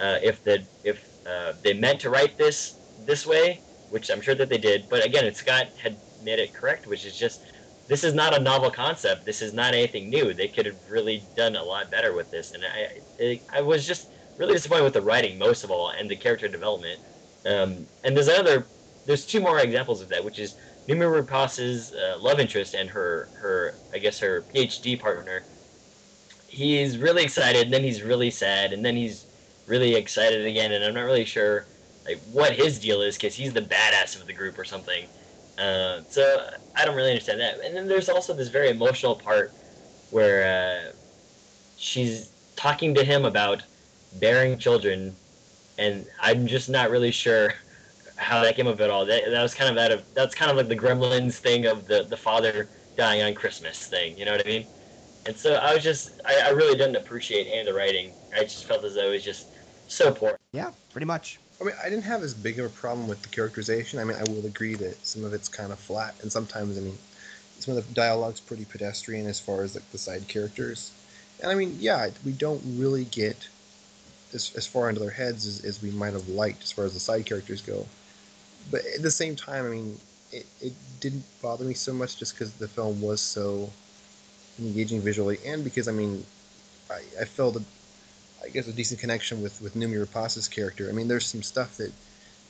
[0.00, 4.34] uh, if the if uh, they meant to write this this way, which I'm sure
[4.34, 4.88] that they did.
[4.88, 7.44] But again, Scott had made it correct, which is just
[7.88, 9.24] this is not a novel concept.
[9.24, 10.34] This is not anything new.
[10.34, 13.86] They could have really done a lot better with this, and I it, I was
[13.86, 14.08] just
[14.38, 17.00] really disappointed with the writing most of all and the character development.
[17.44, 18.70] Um, and there's another
[19.06, 20.56] there's two more examples of that, which is
[20.88, 25.46] Noomi Rapace's uh, love interest and her her I guess her PhD partner
[26.52, 29.26] he's really excited, and then he's really sad, and then he's
[29.66, 31.68] really excited again, and I'm not really sure
[32.06, 35.08] like what his deal is because he's the badass of the group or something.
[35.62, 36.24] Uh, so
[36.76, 37.60] I don't really understand that.
[37.64, 39.56] And then there's also this very emotional part
[40.10, 40.92] where uh,
[41.76, 43.64] she's talking to him about
[44.12, 45.20] bearing children,
[45.78, 47.54] and I'm just not really sure
[48.16, 49.06] how that came up at all.
[49.06, 51.86] That, that was kind of out of that's kind of like the Gremlins thing of
[51.86, 54.18] the the father dying on Christmas thing.
[54.18, 54.68] You know what I mean?
[55.26, 58.16] And so I was just I, I really didn't appreciate any of the writing.
[58.34, 59.52] I just felt as though it was just
[59.88, 60.38] so poor.
[60.52, 61.41] Yeah, pretty much.
[61.62, 64.00] I mean, I didn't have as big of a problem with the characterization.
[64.00, 66.80] I mean, I will agree that some of it's kind of flat, and sometimes, I
[66.80, 66.98] mean,
[67.60, 70.90] some of the dialogue's pretty pedestrian as far as like the side characters.
[71.40, 73.48] And I mean, yeah, we don't really get
[74.34, 76.94] as, as far into their heads as, as we might have liked as far as
[76.94, 77.86] the side characters go.
[78.70, 80.00] But at the same time, I mean,
[80.32, 83.70] it, it didn't bother me so much just because the film was so
[84.58, 86.26] engaging visually, and because I mean,
[86.90, 87.62] I, I felt
[88.44, 90.88] I guess a decent connection with with Noomi Rapace's character.
[90.88, 91.92] I mean, there's some stuff that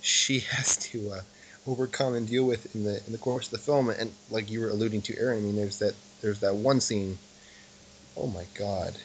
[0.01, 1.21] she has to uh,
[1.67, 4.61] overcome and deal with in the in the course of the film, and like you
[4.61, 5.39] were alluding to, Aaron.
[5.39, 7.19] I mean, there's that there's that one scene.
[8.17, 8.97] Oh my God,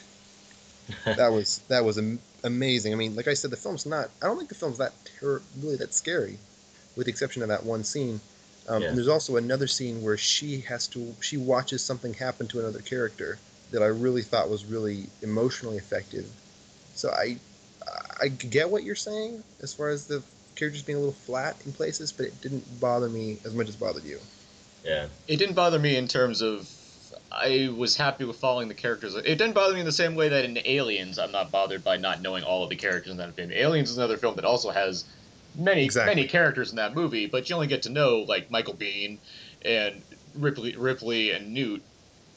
[1.04, 2.92] that was that was am- amazing.
[2.92, 4.10] I mean, like I said, the film's not.
[4.22, 6.38] I don't think the film's that ter- really that scary,
[6.96, 8.20] with the exception of that one scene.
[8.68, 8.88] Um, Yeah.
[8.88, 12.80] And there's also another scene where she has to she watches something happen to another
[12.80, 13.38] character
[13.70, 16.26] that I really thought was really emotionally effective.
[16.98, 17.36] So I
[18.20, 20.20] I get what you're saying as far as the
[20.56, 23.76] characters being a little flat in places, but it didn't bother me as much as
[23.76, 24.18] bothered you.
[24.84, 25.06] Yeah.
[25.28, 26.68] It didn't bother me in terms of
[27.30, 29.14] I was happy with following the characters.
[29.14, 31.98] It didn't bother me in the same way that in Aliens, I'm not bothered by
[31.98, 33.52] not knowing all of the characters in that film.
[33.52, 35.04] Aliens is another film that also has
[35.56, 36.16] many Exactly.
[36.16, 39.18] many characters in that movie, but you only get to know like Michael Biehn
[39.62, 40.02] and
[40.34, 41.82] Ripley Ripley and Newt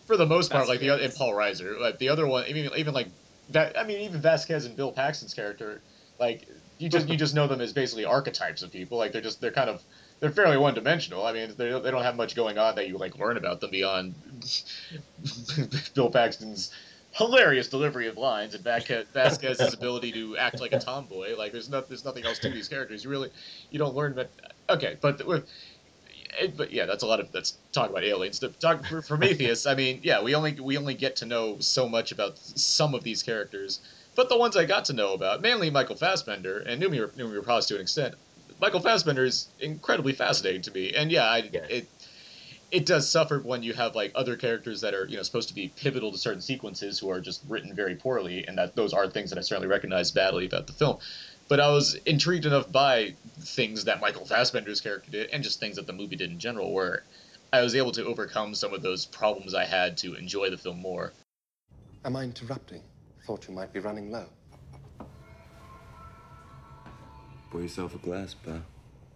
[0.05, 1.80] for the most part, like the other and Paul Reiser.
[1.80, 3.21] Like the other one, even even like that.
[3.56, 5.82] I mean, even Vasquez and Bill Paxton's character,
[6.20, 6.47] like
[6.78, 8.97] you just you just know them as basically archetypes of people.
[8.97, 9.82] Like they're just they're kind of
[10.20, 11.26] they're fairly one dimensional.
[11.26, 13.60] I mean, they don't- they don't have much going on that you like learn about
[13.62, 14.14] them beyond
[15.95, 16.72] Bill Paxton's
[17.14, 21.36] hilarious delivery of lines and Vasquez, Vasquez's ability to act like a tomboy.
[21.38, 23.04] Like there's no there's nothing else to these characters.
[23.04, 23.30] You really
[23.70, 24.28] you don't learn about.
[24.70, 25.49] Okay, but with.
[26.40, 28.40] It- But yeah, that's a lot of that's talk about aliens.
[28.60, 32.12] Talk for Prometheus, I mean, yeah, we only we only get to know so much
[32.12, 33.80] about some of these characters,
[34.16, 37.68] but the ones I got to know about, mainly Michael Fassbender and Noomi Noomi Rapace
[37.68, 38.16] to an extent,
[38.60, 40.94] Michael Fassbender is incredibly fascinating to me.
[40.94, 41.38] And yeah, I,
[41.70, 41.88] it
[42.72, 45.56] it does suffer when you have like other characters that are you know supposed to
[45.56, 49.08] be pivotal to certain sequences who are just written very poorly, and that those are
[49.10, 51.00] things that I certainly recognize badly about the film.
[51.52, 55.76] But I was intrigued enough by things that Michael Fassbender's character did, and just things
[55.76, 57.04] that the movie did in general, where
[57.52, 60.80] I was able to overcome some of those problems I had to enjoy the film
[60.80, 61.12] more.
[62.06, 62.82] Am I interrupting?
[63.28, 64.28] Thought you might be running low.
[67.49, 68.62] Pour yourself a glass, pal.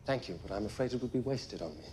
[0.05, 1.85] Thank you, but I'm afraid it would be wasted on me.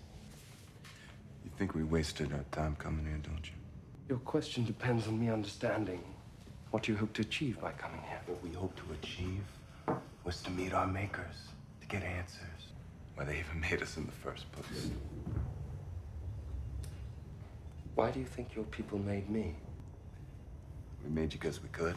[1.45, 3.55] You think we wasted our time coming here, don't you?
[4.09, 6.03] Your question depends on me understanding
[6.73, 8.19] what you hope to achieve by coming here.
[8.27, 9.45] What we hope to achieve
[10.25, 11.49] was to meet our makers,
[11.81, 12.73] to get answers.
[13.15, 14.91] Why they even made us in the first place.
[17.95, 19.55] Why do you think your people made me?
[21.05, 21.97] We made you because we could.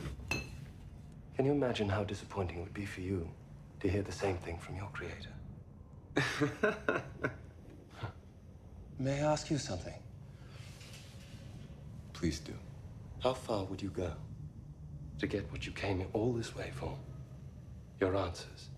[1.36, 3.30] Can you imagine how disappointing it would be for you
[3.80, 5.30] to hear the same thing from your creator?
[9.00, 9.94] May I ask you something?
[12.14, 12.54] Please do.
[13.22, 14.12] How far would you go
[15.20, 16.98] to get what you came all this way for?
[18.00, 18.70] Your answers.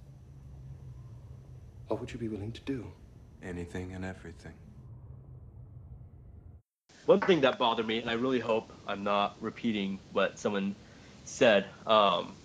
[1.88, 2.91] What would you be willing to do?
[3.41, 4.53] Anything and everything.
[7.05, 10.76] One thing that bothered me, and I really hope I'm not repeating what someone
[11.24, 12.36] said, um,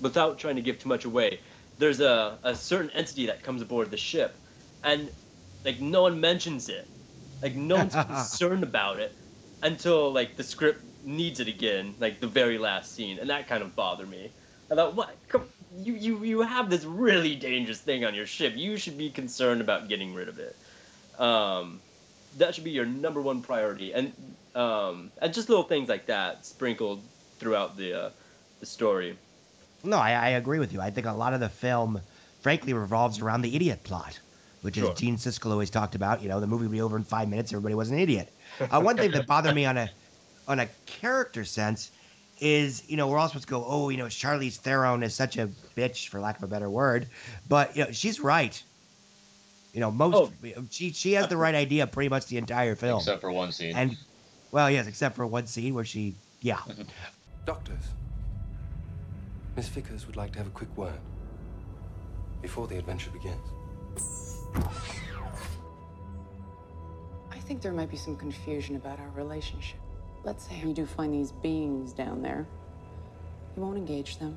[0.00, 1.40] without trying to give too much away,
[1.78, 4.38] there's a, a certain entity that comes aboard the ship,
[4.82, 5.10] and
[5.64, 6.88] like no one mentions it,
[7.42, 9.16] like no one's concerned about it
[9.62, 13.62] until like the script needs it again, like the very last scene, and that kind
[13.62, 14.32] of bothered me.
[14.70, 15.16] I thought, what?
[15.28, 15.48] Come,
[15.82, 18.54] you you you have this really dangerous thing on your ship.
[18.56, 20.56] You should be concerned about getting rid of it.
[21.18, 21.80] Um,
[22.38, 24.12] that should be your number one priority, and
[24.54, 27.00] um, and just little things like that sprinkled
[27.38, 28.10] throughout the uh,
[28.60, 29.16] the story.
[29.82, 30.80] No, I, I agree with you.
[30.80, 32.00] I think a lot of the film,
[32.40, 34.18] frankly, revolves around the idiot plot,
[34.62, 34.92] which Sure.
[34.92, 36.22] is Gene Siskel always talked about.
[36.22, 37.52] You know, the movie would be over in five minutes.
[37.52, 38.32] Everybody was an idiot.
[38.60, 39.90] Uh, one thing that bothered me on a
[40.48, 41.90] on a character sense
[42.38, 45.36] is, you know, we're all supposed to go, oh, you know, Charlize Theron is such
[45.36, 47.08] a bitch, for lack of a better word,
[47.48, 48.60] but you know, she's right.
[49.72, 50.64] You know, most oh.
[50.70, 53.74] she she has the right idea pretty much the entire film, Except for one scene.
[53.74, 53.96] and
[54.52, 56.58] well, yes, except for one scene where she, yeah.
[56.58, 56.82] Mm-hmm.
[57.44, 57.82] Doctors,
[59.56, 60.98] Miss Vickers would like to have a quick word
[62.40, 63.40] before the adventure begins.
[67.32, 69.80] I think there might be some confusion about our relationship.
[70.24, 72.46] Let's say you do find these beings down there.
[73.54, 74.36] You won't engage them.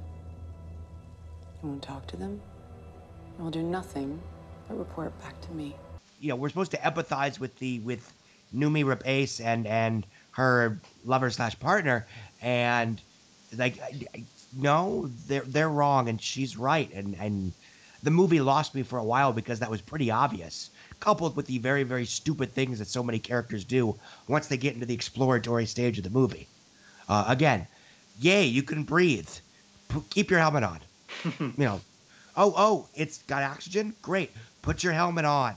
[1.64, 2.42] You won't talk to them.
[3.38, 4.20] You will do nothing
[4.68, 5.76] but report back to me.
[6.20, 8.14] You know, we're supposed to empathize with the with
[8.54, 12.06] Noomi Rapace and and her lover slash partner,
[12.42, 13.02] and
[13.56, 13.80] like,
[14.56, 17.54] no, they're they're wrong, and she's right, and and
[18.04, 20.70] the movie lost me for a while because that was pretty obvious,
[21.00, 24.74] coupled with the very very stupid things that so many characters do once they get
[24.74, 26.48] into the exploratory stage of the movie.
[27.08, 27.68] Uh, again,
[28.20, 29.30] yay, you can breathe.
[29.90, 30.80] P- keep your helmet on.
[31.40, 31.82] you know,
[32.36, 33.94] oh oh, it's got oxygen.
[34.02, 34.32] Great,
[34.62, 35.56] put your helmet on.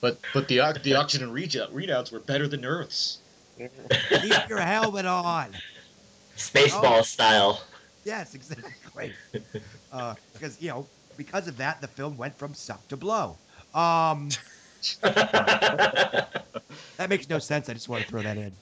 [0.00, 3.18] But but the the oxygen readout, readouts were better than Earth's.
[3.58, 5.54] Keep your helmet on.
[6.36, 7.02] Spaceball Oh.
[7.02, 7.62] style.
[8.04, 9.12] Yes, exactly.
[9.90, 13.36] Uh, because you know, because of that, the film went from suck to blow.
[13.74, 14.28] Um,
[15.02, 17.68] that makes no sense.
[17.68, 18.52] I just want to throw that in.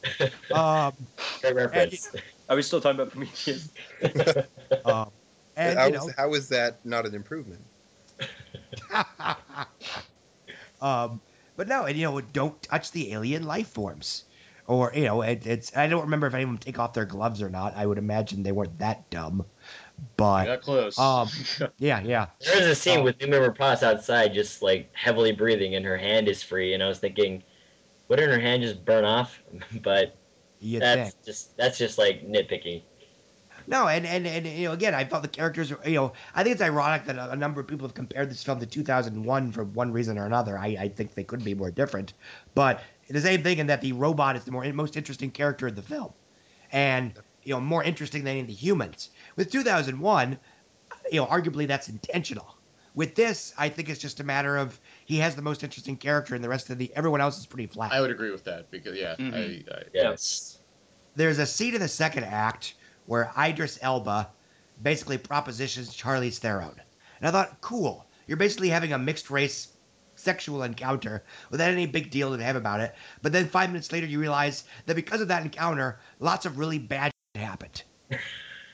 [0.52, 0.92] Um,
[1.40, 2.08] Great reference.
[2.48, 3.68] Are we still talking about Prometheus?
[4.84, 5.10] um,
[5.56, 7.64] and how, you is, know, how is that not an improvement?
[10.80, 11.20] um,
[11.56, 14.24] but no, and you know, don't touch the alien life forms,
[14.66, 15.76] or you know, it, it's.
[15.76, 17.76] I don't remember if any of them take off their gloves or not.
[17.76, 19.44] I would imagine they weren't that dumb,
[20.16, 20.98] but Got close.
[20.98, 21.28] um,
[21.78, 22.26] yeah, yeah.
[22.40, 26.28] There's a scene Um, with Noomi Rapace outside, just like heavily breathing, and her hand
[26.28, 26.74] is free.
[26.74, 27.42] And I was thinking,
[28.08, 29.42] wouldn't her hand just burn off?
[29.82, 30.16] but
[30.60, 31.24] You'd that's think.
[31.24, 32.82] just that's just like nitpicking.
[33.66, 35.70] No, and, and and you know, again, I felt the characters.
[35.70, 38.28] were- You know, I think it's ironic that a, a number of people have compared
[38.30, 40.58] this film to 2001 for one reason or another.
[40.58, 42.12] I, I think they couldn't be more different,
[42.54, 45.74] but the same thing in that the robot is the more most interesting character in
[45.74, 46.12] the film,
[46.72, 47.14] and
[47.44, 49.10] you know, more interesting than any of the humans.
[49.36, 50.38] With 2001,
[51.10, 52.56] you know, arguably that's intentional.
[52.94, 56.34] With this, I think it's just a matter of he has the most interesting character,
[56.34, 57.92] and the rest of the everyone else is pretty flat.
[57.92, 59.34] I would agree with that because yeah, Mhm.
[59.34, 60.58] I, I, Yes.
[61.16, 62.74] there's a scene in the second act
[63.06, 64.30] where Idris Elba
[64.82, 66.80] basically propositions Charlize Theron.
[67.20, 68.06] And I thought, cool.
[68.26, 69.68] You're basically having a mixed race
[70.16, 72.94] sexual encounter without any big deal to have about it.
[73.22, 76.78] But then five minutes later, you realize that because of that encounter, lots of really
[76.78, 77.13] bad shit happened.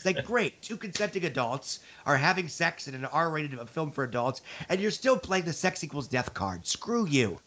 [0.00, 4.02] It's like, great, two consenting adults are having sex in an R rated film for
[4.02, 4.40] adults,
[4.70, 6.66] and you're still playing the sex equals death card.
[6.66, 7.38] Screw you.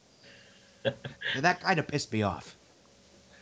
[0.85, 0.95] And
[1.41, 2.55] that kind of pissed me off.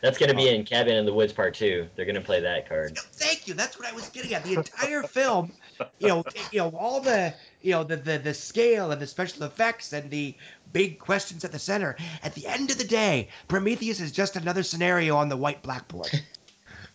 [0.00, 1.86] That's gonna be in Cabin in the Woods Part Two.
[1.94, 2.96] They're gonna play that card.
[2.96, 3.52] Thank you.
[3.52, 4.44] That's what I was getting at.
[4.44, 5.52] The entire film,
[5.98, 9.42] you know, you know, all the, you know, the, the the scale and the special
[9.42, 10.34] effects and the
[10.72, 11.96] big questions at the center.
[12.22, 16.10] At the end of the day, Prometheus is just another scenario on the white blackboard.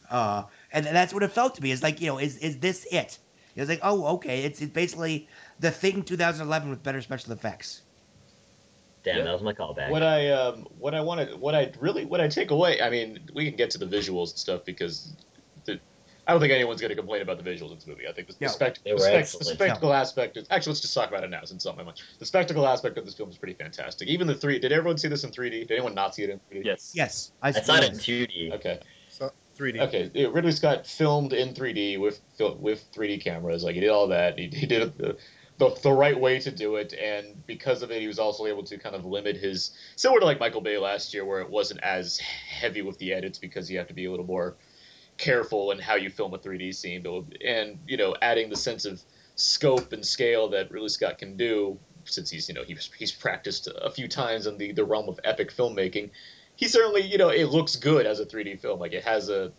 [0.09, 0.43] Uh,
[0.85, 1.71] and that's what it felt to me.
[1.71, 3.17] Is like, you know, is is this it?
[3.55, 4.43] It was like, oh, okay.
[4.43, 5.27] It's, it's basically
[5.59, 7.81] the thing 2011 with better special effects.
[9.03, 9.89] Damn, that was my callback.
[9.89, 12.81] What I um, what I want to, what I really, what I take away.
[12.81, 15.15] I mean, we can get to the visuals and stuff because
[15.65, 15.79] the,
[16.27, 18.07] I don't think anyone's going to complain about the visuals in this movie.
[18.07, 19.47] I think the, No, the, spect- the, were spec- the excellent.
[19.47, 22.01] spectacle aspect is actually let's just talk about it now since it's on my mind.
[22.19, 24.07] The spectacle aspect of this film is pretty fantastic.
[24.09, 24.59] Even the three.
[24.59, 25.67] Did everyone see this in 3D?
[25.67, 26.65] Did anyone not see it in 3D?
[26.65, 26.91] Yes.
[26.93, 28.53] Yes, I saw it in 2D.
[28.55, 28.79] Okay.
[29.57, 29.81] So 3D.
[29.87, 32.19] Okay, Ridley Scott filmed in 3D with
[32.59, 33.63] with 3D cameras.
[33.63, 34.37] Like he did all that.
[34.37, 35.17] He, he did it the,
[35.57, 38.63] the the right way to do it, and because of it, he was also able
[38.63, 41.81] to kind of limit his similar to like Michael Bay last year, where it wasn't
[41.83, 44.55] as heavy with the edits because you have to be a little more
[45.17, 48.85] careful in how you film a 3D scene, but and you know adding the sense
[48.85, 49.01] of
[49.35, 53.67] scope and scale that Ridley Scott can do since he's you know he's he's practiced
[53.81, 56.11] a few times in the the realm of epic filmmaking.
[56.57, 58.79] He certainly you know it looks good as a 3D film.
[58.79, 59.53] Like it has a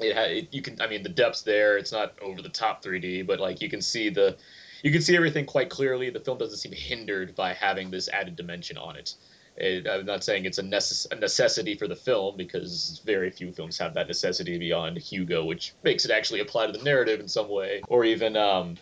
[0.00, 1.76] it, ha- you can I mean the depth's there.
[1.76, 4.38] It's not over the top 3D, but like you can see the
[4.82, 6.08] you can see everything quite clearly.
[6.10, 9.14] The film doesn't seem hindered by having this added dimension on it.
[9.56, 13.52] It, I'm not saying it's a, necess- a necessity for the film because very few
[13.52, 17.26] films have that necessity beyond Hugo, which makes it actually apply to the narrative in
[17.26, 18.76] some way, or even um,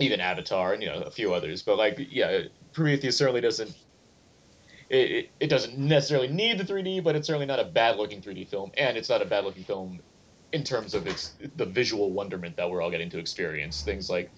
[0.00, 1.62] even Avatar and you know a few others.
[1.62, 3.74] But like yeah, Prometheus certainly doesn't.
[4.90, 8.48] It, it, doesn't necessarily need the 3D, but it's certainly not a bad looking 3D
[8.48, 10.00] film, and it's not a bad looking film
[10.52, 13.82] in terms of its the visual wonderment that we're all getting to experience.
[13.82, 14.30] Things like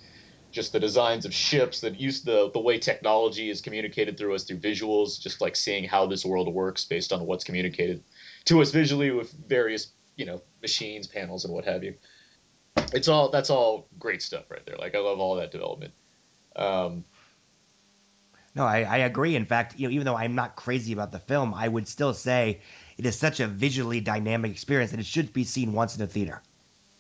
[0.51, 4.45] just the designs of ships that use the the way technology is communicated through us
[4.45, 8.03] through visuals, just like seeing how this world works based on what's communicated
[8.47, 11.95] to us visually with various you know machines, panels, and what have you.
[12.93, 14.77] It's all that's all great stuff right there.
[14.77, 15.93] Like I love all that development.
[16.57, 17.05] Um,
[18.55, 19.37] No, I, I agree.
[19.37, 22.15] In fact, you know, even though I'm not crazy about the film, I would still
[22.15, 22.61] say
[22.99, 26.07] it is such a visually dynamic experience that it should be seen once in a
[26.07, 26.43] theater.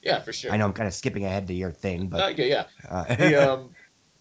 [0.03, 0.53] Yeah, for sure.
[0.53, 2.64] I know I'm kind of skipping ahead to your thing, but Uh, yeah.
[2.88, 3.70] Uh, the um,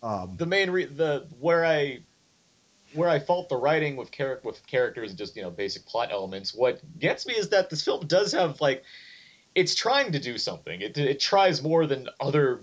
[0.01, 1.99] um, the main re- the where I
[2.93, 6.09] where I fault the writing with character with characters and just you know basic plot
[6.11, 6.53] elements.
[6.53, 8.83] What gets me is that this film does have like
[9.55, 10.81] it's trying to do something.
[10.81, 12.61] It it tries more than other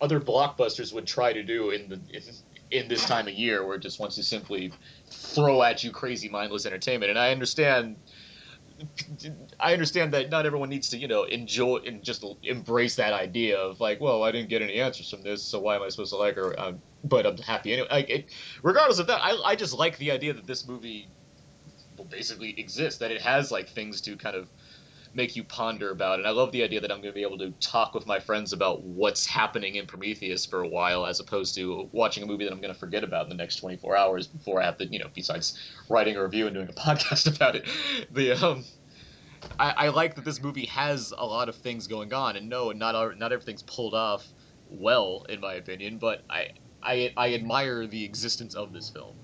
[0.00, 2.22] other blockbusters would try to do in the in,
[2.74, 4.72] in this time of year, where it just wants to simply
[5.08, 7.10] throw at you crazy mindless entertainment.
[7.10, 7.96] And I understand.
[9.60, 13.56] I understand that not everyone needs to, you know, enjoy and just embrace that idea
[13.56, 16.12] of like, well, I didn't get any answers from this, so why am I supposed
[16.12, 16.58] to like her?
[16.58, 17.88] Um, but I'm happy anyway.
[17.88, 18.30] Like, it,
[18.64, 21.08] regardless of that, I, I just like the idea that this movie
[21.96, 24.48] will basically exists, that it has like things to kind of
[25.14, 26.18] make you ponder about.
[26.18, 28.18] And I love the idea that I'm going to be able to talk with my
[28.18, 32.44] friends about what's happening in Prometheus for a while, as opposed to watching a movie
[32.44, 34.86] that I'm going to forget about in the next 24 hours before I have to,
[34.86, 35.58] you know, besides
[35.88, 37.66] writing a review and doing a podcast about it.
[38.10, 38.64] The um,
[39.58, 42.72] I, I like that this movie has a lot of things going on, and no,
[42.72, 44.26] not not everything's pulled off
[44.70, 45.98] well, in my opinion.
[45.98, 46.50] But I
[46.82, 49.16] I I admire the existence of this film.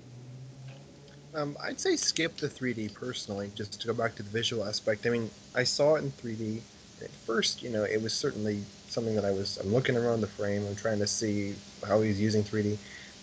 [1.33, 5.05] Um, I'd say skip the 3D personally, just to go back to the visual aspect.
[5.05, 6.61] I mean, I saw it in 3D.
[7.01, 9.57] At first, you know, it was certainly something that I was.
[9.57, 10.67] I'm looking around the frame.
[10.67, 11.55] I'm trying to see
[11.87, 12.77] how he's using 3D.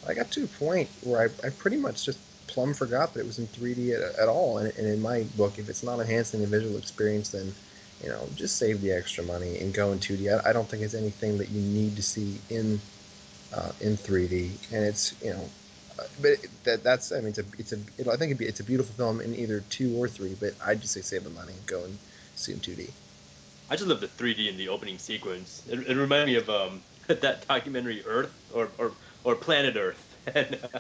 [0.07, 3.27] I got to a point where I, I pretty much just plumb forgot that it
[3.27, 4.59] was in 3D at, at all.
[4.59, 7.55] And, and in my book, if it's not enhancing the visual experience, then
[8.03, 10.33] you know, just save the extra money and go in 2D.
[10.33, 12.81] I, I don't think it's anything that you need to see in
[13.53, 14.73] uh, in 3D.
[14.73, 15.49] And it's you know,
[16.21, 18.61] but that that's I mean it's a it's a it, I think it'd be, it's
[18.61, 20.35] a beautiful film in either two or three.
[20.39, 21.99] But I'd just say save the money and go and
[22.35, 22.91] see it in 2D.
[23.71, 25.63] I just love the 3D in the opening sequence.
[25.69, 28.93] It, it reminded me of um, that documentary Earth or, or,
[29.25, 30.79] or Planet Earth, and uh,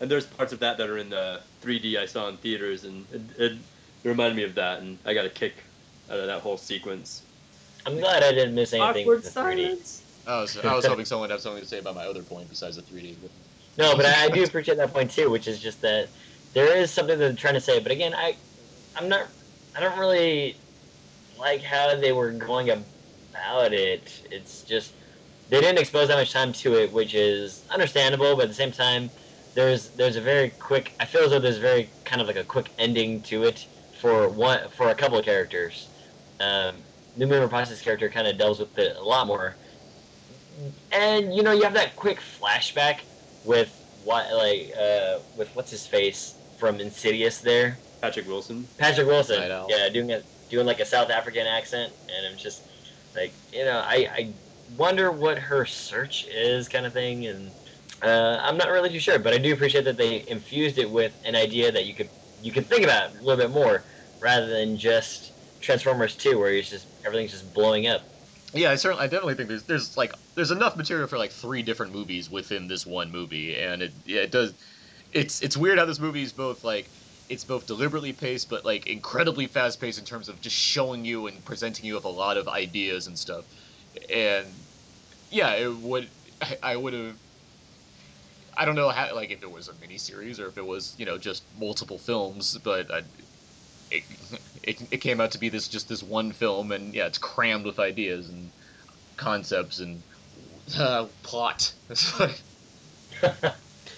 [0.00, 3.04] and there's parts of that that are in the 3D I saw in theaters, and
[3.12, 3.52] it, it,
[4.04, 5.54] it reminded me of that, and I got a kick
[6.10, 7.22] out of that whole sequence.
[7.86, 9.02] I'm glad I didn't miss anything.
[9.02, 9.56] Awkward with the 3D.
[9.56, 10.02] silence.
[10.26, 12.48] I was, I was hoping someone would have something to say about my other point
[12.48, 13.16] besides the 3D.
[13.76, 16.08] No, but I, I do appreciate that point too, which is just that
[16.52, 17.80] there is something that they're trying to say.
[17.80, 18.36] But again, I,
[18.96, 19.26] I'm not,
[19.76, 20.56] I don't really
[21.38, 24.22] like how they were going about it.
[24.30, 24.92] It's just
[25.50, 28.36] they didn't expose that much time to it, which is understandable.
[28.36, 29.10] But at the same time,
[29.54, 30.92] there's there's a very quick.
[31.00, 33.66] I feel as though there's very kind of like a quick ending to it
[34.00, 35.88] for one for a couple of characters.
[36.40, 36.76] Um,
[37.18, 39.54] Noomi Rapace's character kind of delves with it a lot more,
[40.92, 43.00] and you know you have that quick flashback
[43.44, 47.78] with what like uh, with what's his face from Insidious there.
[48.02, 48.68] Patrick Wilson.
[48.78, 49.40] Patrick Wilson.
[49.40, 52.62] Night Yeah, doing a doing like a South African accent, and I'm just
[53.14, 54.34] like you know I I
[54.76, 57.52] wonder what her search is kind of thing, and
[58.02, 61.12] uh, I'm not really too sure, but I do appreciate that they infused it with
[61.24, 62.10] an idea that you could
[62.42, 63.84] you could think about a little bit more
[64.20, 68.02] rather than just Transformers 2, where it's just everything's just blowing up.
[68.54, 71.62] Yeah, I certainly, I definitely think there's there's like there's enough material for like three
[71.62, 74.54] different movies within this one movie, and it yeah, it does.
[75.12, 76.92] It's it's weird how this movie is both like
[77.28, 81.26] it's both deliberately paced but like incredibly fast paced in terms of just showing you
[81.26, 83.46] and presenting you with a lot of ideas and stuff,
[84.10, 84.66] and
[85.30, 87.18] yeah, it would I, I would have.
[88.56, 91.04] I don't know how like if it was a miniseries or if it was you
[91.06, 93.02] know just multiple films, but I,
[93.94, 94.02] it,
[94.62, 97.64] it, it came out to be this just this one film, and yeah, it's crammed
[97.64, 98.50] with ideas and
[99.16, 100.02] concepts and
[100.78, 101.72] uh, plot.
[101.90, 102.12] It's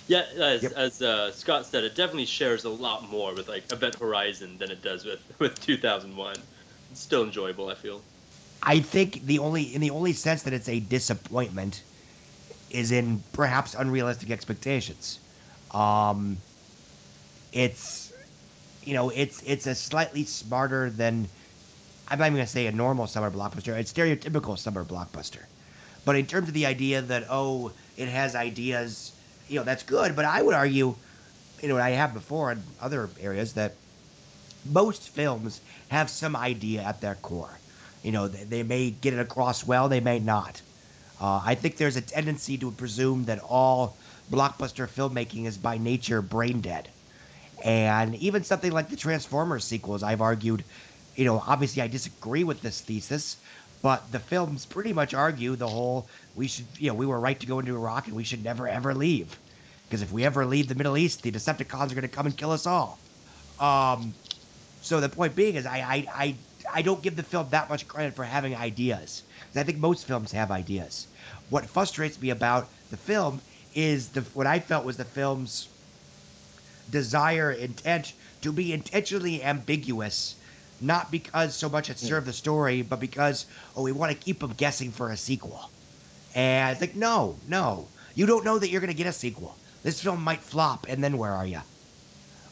[0.09, 3.97] Yeah, as, as uh, Scott said, it definitely shares a lot more with like Event
[3.97, 6.37] Horizon than it does with with 2001.
[6.93, 8.03] It's still enjoyable, I feel.
[8.63, 11.83] I think the only in the only sense that it's a disappointment
[12.71, 15.19] is in perhaps unrealistic expectations.
[15.73, 16.37] Um,
[17.53, 18.06] it's
[18.87, 21.29] you know it's it's a slightly smarter than
[22.09, 23.77] I'm not even gonna say a normal summer blockbuster.
[23.79, 25.43] It's stereotypical summer blockbuster.
[26.05, 29.13] But in terms of the idea that oh it has ideas,
[29.49, 30.15] you know that's good.
[30.15, 30.95] But I would argue,
[31.63, 33.73] you know, I have before in other areas that
[34.65, 37.61] most films have some idea at their core.
[38.03, 40.63] You know, they, they may get it across well, they may not.
[41.21, 43.99] Uh, I think there's a tendency to presume that all
[44.31, 46.89] blockbuster filmmaking is by nature brain dead.
[47.63, 50.65] And even something like the Transformers sequels, I've argued,
[51.15, 53.39] you know, obviously I disagree with this thesis,
[53.83, 57.39] but the films pretty much argue the whole we should, you know, we were right
[57.41, 59.41] to go into Iraq and we should never ever leave.
[59.89, 62.37] Because if we ever leave the Middle East, the Decepticons are going to come and
[62.37, 63.03] kill us all.
[63.59, 64.17] Um,
[64.81, 67.89] so the point being is, I, I, I, I don't give the film that much
[67.89, 69.25] credit for having ideas.
[69.55, 71.09] I think most films have ideas.
[71.49, 73.43] What frustrates me about the film
[73.73, 75.71] is the what I felt was the film's
[76.89, 78.13] desire, intent
[78.43, 80.37] to be intentionally ambiguous
[80.81, 84.41] not because so much it served the story, but because oh we want to keep
[84.41, 85.61] them guessing for a sequel.
[86.35, 89.59] And I think no, no, you don't know that you're gonna get a sequel.
[89.83, 91.61] This film might flop, and then where are you?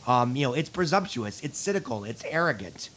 [0.06, 2.90] Um, you know, it's presumptuous, it's cynical, it's arrogant.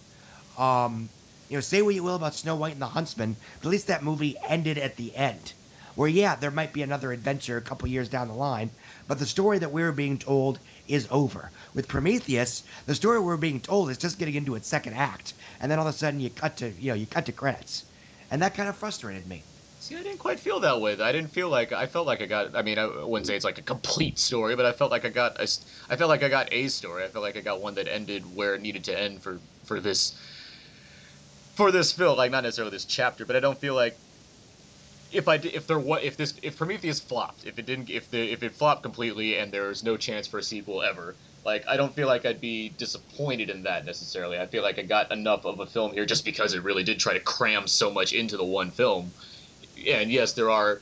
[0.58, 1.10] Um,
[1.50, 3.88] you know, say what you will about Snow White and the Huntsman, but at least
[3.88, 5.54] that movie ended at the end.
[5.96, 8.70] Where yeah, there might be another adventure a couple years down the line,
[9.08, 11.52] but the story that we're being told is over.
[11.74, 15.72] With Prometheus, the story we're being told is just getting into its second act, and
[15.72, 17.84] then all of a sudden you cut to you know you cut to credits,
[18.32, 19.44] and that kind of frustrated me.
[19.80, 21.00] See, I didn't quite feel that way.
[21.00, 22.56] I didn't feel like I felt like I got.
[22.56, 25.10] I mean, I wouldn't say it's like a complete story, but I felt like I
[25.10, 25.40] got.
[25.40, 27.04] I felt like I got a story.
[27.04, 29.80] I felt like I got one that ended where it needed to end for for
[29.80, 30.18] this
[31.56, 32.18] for this film.
[32.18, 33.98] Like not necessarily this chapter, but I don't feel like
[35.12, 38.32] if I if there was if this if Prometheus flopped, if it didn't if the
[38.32, 41.96] if it flopped completely and there's no chance for a sequel ever, like I don't
[41.96, 44.38] feel like I'd be disappointed in that necessarily.
[44.38, 47.00] I feel like I got enough of a film here just because it really did
[47.00, 49.14] try to cram so much into the one film.
[49.88, 50.82] And yes, there are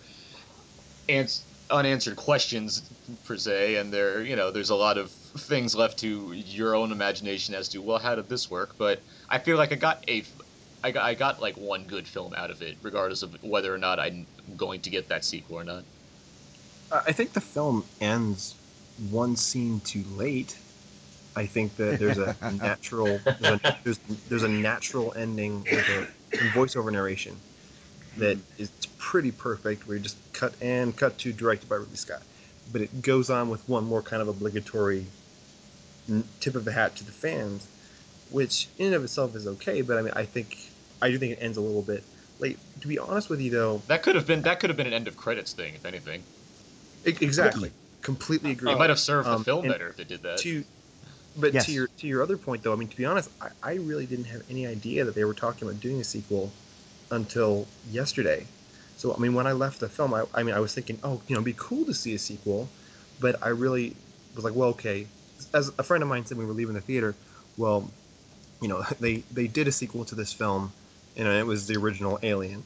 [1.08, 2.90] ans- unanswered questions
[3.26, 6.92] per se, and there you know there's a lot of things left to your own
[6.92, 8.76] imagination as to well how did this work.
[8.78, 10.24] But I feel like I got a
[10.84, 13.78] I got, I got like one good film out of it, regardless of whether or
[13.78, 15.84] not I'm going to get that sequel or not.
[16.92, 18.56] I I think the film ends
[19.10, 20.58] one scene too late.
[21.36, 23.98] I think that there's a natural there's a, there's,
[24.30, 27.36] there's a natural ending with a in voiceover narration
[28.18, 28.64] that mm-hmm.
[28.64, 29.88] is pretty perfect.
[29.88, 32.22] Where you just cut and cut to directed by Ridley Scott,
[32.72, 35.06] but it goes on with one more kind of obligatory
[36.40, 37.68] tip of the hat to the fans,
[38.30, 39.82] which in and of itself is okay.
[39.82, 40.58] But I mean, I think
[41.02, 42.04] I do think it ends a little bit
[42.40, 42.58] late.
[42.82, 44.94] To be honest with you, though, That could have been that could have been an
[44.94, 46.24] end of credits thing, if anything.
[47.04, 47.72] exactly,
[48.02, 48.74] completely agree.
[48.74, 50.42] It might have served the Um, film better if it did that.
[50.42, 50.64] To,
[51.38, 51.66] but Yes.
[51.66, 54.06] to your to your other point, though, I mean, to be honest, I, I really
[54.06, 56.52] didn't have any idea that they were talking about doing a sequel
[57.12, 58.48] until yesterday.
[58.98, 61.22] So I mean, when I left the film, I, I mean, I was thinking, oh,
[61.28, 62.70] you know, it'd be cool to see a sequel,
[63.20, 63.96] but I really
[64.36, 65.08] was like, well, okay.
[65.54, 67.16] As a friend of mine said, when we were leaving the theater,
[67.58, 67.90] well,
[68.62, 70.74] you know, they they did a sequel to this film,
[71.16, 72.64] and it was the original Alien.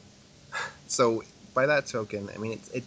[0.86, 1.22] So
[1.54, 2.84] by that token, I mean, it, it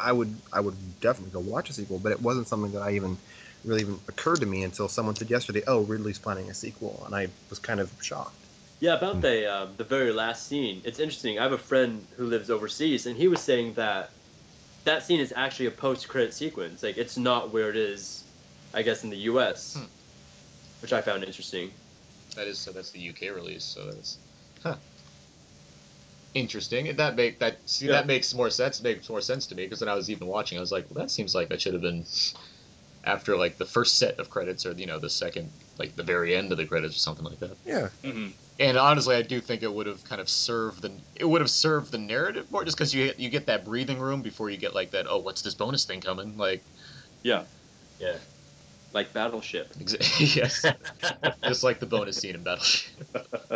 [0.00, 2.92] I would I would definitely go watch a sequel, but it wasn't something that I
[2.92, 3.18] even
[3.64, 7.14] really even occurred to me until someone said yesterday, "Oh, Ridley's planning a sequel," and
[7.14, 8.34] I was kind of shocked.
[8.80, 10.82] Yeah, about the uh, the very last scene.
[10.84, 11.38] It's interesting.
[11.38, 14.10] I have a friend who lives overseas, and he was saying that
[14.84, 16.82] that scene is actually a post-credit sequence.
[16.82, 18.24] Like it's not where it is,
[18.72, 19.84] I guess, in the U.S., Hmm.
[20.80, 21.72] which I found interesting.
[22.36, 22.72] That is so.
[22.72, 23.64] That's the UK release.
[23.64, 24.18] So that's
[24.62, 24.76] huh.
[26.34, 26.88] interesting.
[26.88, 27.92] And that make that see Yeah.
[27.92, 28.82] that makes more sense.
[28.82, 31.02] Makes more sense to me because when I was even watching, I was like, well,
[31.02, 32.04] that seems like that should have been
[33.04, 36.34] after like the first set of credits or you know the second like the very
[36.36, 37.56] end of the credits or something like that.
[37.64, 37.88] Yeah.
[38.04, 38.28] Mm-hmm.
[38.60, 41.50] And honestly, I do think it would have kind of served the it would have
[41.50, 44.74] served the narrative more just because you you get that breathing room before you get
[44.74, 45.06] like that.
[45.08, 46.36] Oh, what's this bonus thing coming?
[46.36, 46.62] Like
[47.22, 47.44] Yeah,
[48.00, 48.16] Yeah.
[48.92, 49.72] Like Battleship.
[50.18, 50.64] Yes,
[51.44, 52.92] just like the bonus scene in Battleship.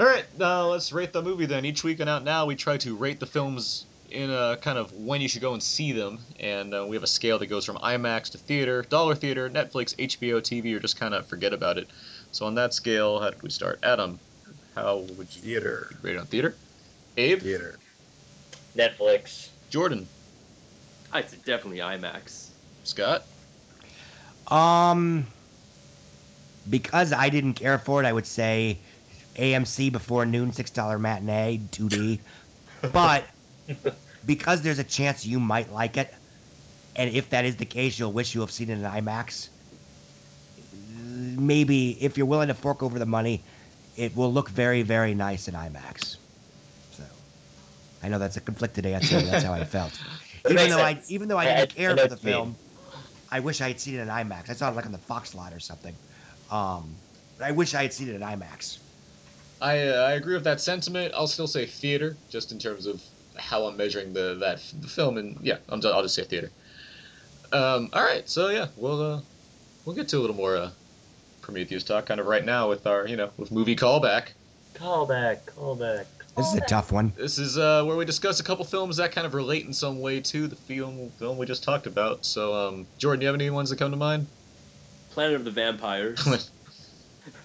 [0.00, 1.64] All right, now let's rate the movie then.
[1.64, 4.92] Each week on Out Now, we try to rate the films in a kind of
[4.92, 7.64] when you should go and see them, and uh, we have a scale that goes
[7.64, 11.78] from IMAX to theater, dollar theater, Netflix, HBO TV, or just kind of forget about
[11.78, 11.88] it.
[12.32, 13.78] So on that scale, how did we start?
[13.82, 14.18] Adam,
[14.74, 15.90] how would you Theater.
[16.02, 16.54] rate it on theater?
[17.16, 17.78] Abe, Theater.
[18.76, 19.48] Netflix.
[19.70, 20.06] Jordan,
[21.12, 22.48] I'd say definitely IMAX.
[22.82, 23.24] Scott.
[24.48, 25.26] Um,
[26.68, 28.84] because I didn't care for it, I would say
[29.36, 32.22] AMC before noon, six dollar matinee, 2D.
[32.92, 33.26] But
[34.24, 36.12] because there's a chance you might like it,
[36.96, 39.50] and if that is the case, you'll wish you have seen it in IMAX.
[40.72, 43.44] Maybe if you're willing to fork over the money,
[43.96, 46.16] it will look very, very nice in IMAX.
[46.90, 47.04] So,
[48.02, 49.20] I know that's a conflicted answer.
[49.20, 50.00] But that's how I felt.
[50.48, 52.16] Even makes though I, even though I I- I- didn't I care know for the
[52.20, 52.34] you mean.
[52.34, 52.56] film,
[53.34, 54.48] I wish I had seen it in IMAX.
[54.48, 55.92] I saw it like on the Fox lot or something.
[56.52, 56.94] Um,
[57.36, 58.78] but I wish I had seen it in IMAX.
[59.60, 61.12] I uh, I agree with that sentiment.
[61.16, 63.02] I'll still say theater, just in terms of
[63.34, 66.52] how I'm measuring the that the film, and yeah, I'm, just, I'll just say theater.
[67.50, 69.20] Um, all right, so yeah, we'll uh,
[69.84, 70.70] we'll get to a little more uh,
[71.40, 74.28] Prometheus talk kind of right now with our you know with movie callback.
[74.74, 75.40] Callback.
[75.46, 76.06] Callback.
[76.36, 77.12] This is a tough one.
[77.16, 80.00] This is uh, where we discuss a couple films that kind of relate in some
[80.00, 82.24] way to the film film we just talked about.
[82.24, 84.26] So, um, Jordan, do you have any ones that come to mind?
[85.10, 86.26] Planet of the Vampires.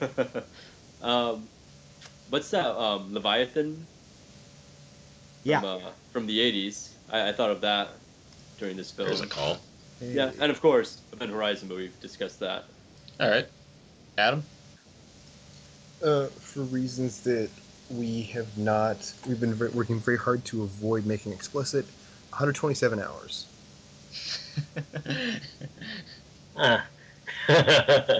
[1.04, 1.48] um,
[2.30, 2.76] what's that?
[2.76, 3.86] Um, Leviathan.
[5.44, 5.60] Yeah.
[5.60, 6.90] From, uh, from the '80s.
[7.12, 7.90] I, I thought of that
[8.58, 9.08] during this film.
[9.08, 9.60] There's a call.
[10.02, 12.66] Yeah, and of course, Event Horizon, but we've discussed that.
[13.20, 13.48] All right,
[14.18, 14.44] Adam.
[16.04, 17.50] Uh, for reasons that
[17.90, 21.86] we have not, we've been very, working very hard to avoid making explicit.
[22.32, 23.48] 127 hours.
[26.56, 26.86] Ah.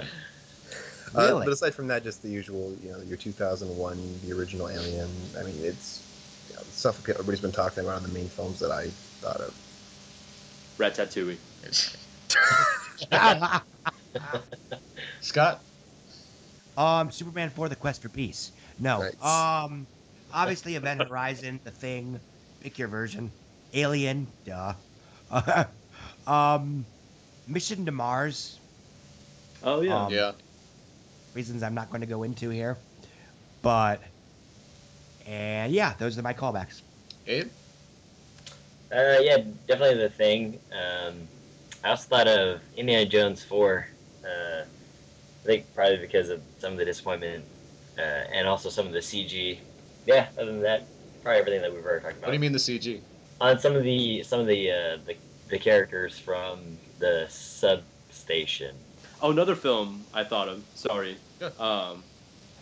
[1.12, 1.44] Uh, Really?
[1.44, 5.10] but aside from that, just the usual, you know, your 2001, the original Alien.
[5.36, 6.02] I mean, it's
[6.48, 8.90] you know, stuff that everybody's been talking about in the main films that I
[9.20, 9.52] thought of.
[10.78, 11.38] Ratatouille.
[15.20, 15.64] Scott?
[16.76, 18.52] Um, Superman 4: The Quest for Peace.
[18.80, 19.00] No.
[19.00, 19.22] Nice.
[19.22, 19.86] Um,
[20.32, 22.18] obviously Event Horizon, The Thing,
[22.60, 23.30] pick your version.
[23.74, 24.74] Alien, duh.
[26.26, 26.84] um,
[27.46, 28.58] Mission to Mars.
[29.62, 30.04] Oh yeah.
[30.04, 30.32] Um, Yeah.
[31.34, 32.76] Reasons I'm not going to go into here,
[33.62, 34.00] but
[35.26, 36.80] and yeah, those are my callbacks.
[37.28, 37.48] Abe?
[38.92, 39.36] Uh, yeah,
[39.68, 40.58] definitely the thing.
[40.72, 41.28] Um,
[41.84, 43.86] I also thought of Indiana Jones 4.
[44.24, 44.28] Uh,
[44.62, 47.44] I think probably because of some of the disappointment
[48.00, 49.58] uh, and also some of the CG.
[50.06, 50.86] Yeah, other than that,
[51.22, 52.26] probably everything that we've already talked about.
[52.28, 53.00] What do you mean the CG?
[53.40, 55.16] On some of the some of the uh, the,
[55.48, 58.74] the characters from the substation.
[59.22, 60.62] Oh, another film I thought of.
[60.74, 61.16] Sorry.
[61.40, 61.50] Yeah.
[61.58, 62.02] Um,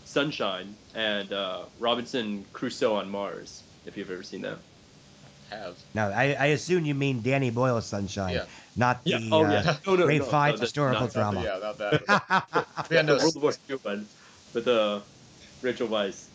[0.04, 3.62] Sunshine and uh, Robinson Crusoe on Mars.
[3.86, 4.58] If you've ever seen that.
[5.50, 5.76] Have.
[5.94, 8.44] Now, I, I assume you mean Danny Boyle's Sunshine, Yeah.
[8.76, 9.28] not the Yeah.
[9.32, 9.76] Oh uh, yeah.
[9.86, 11.42] No, no, Ralph no, Fiennes no, historical not- drama.
[11.42, 12.86] Yeah, not that.
[12.90, 14.06] yeah, no, World War II one
[14.52, 15.00] with uh,
[15.62, 16.26] Rachel Weisz.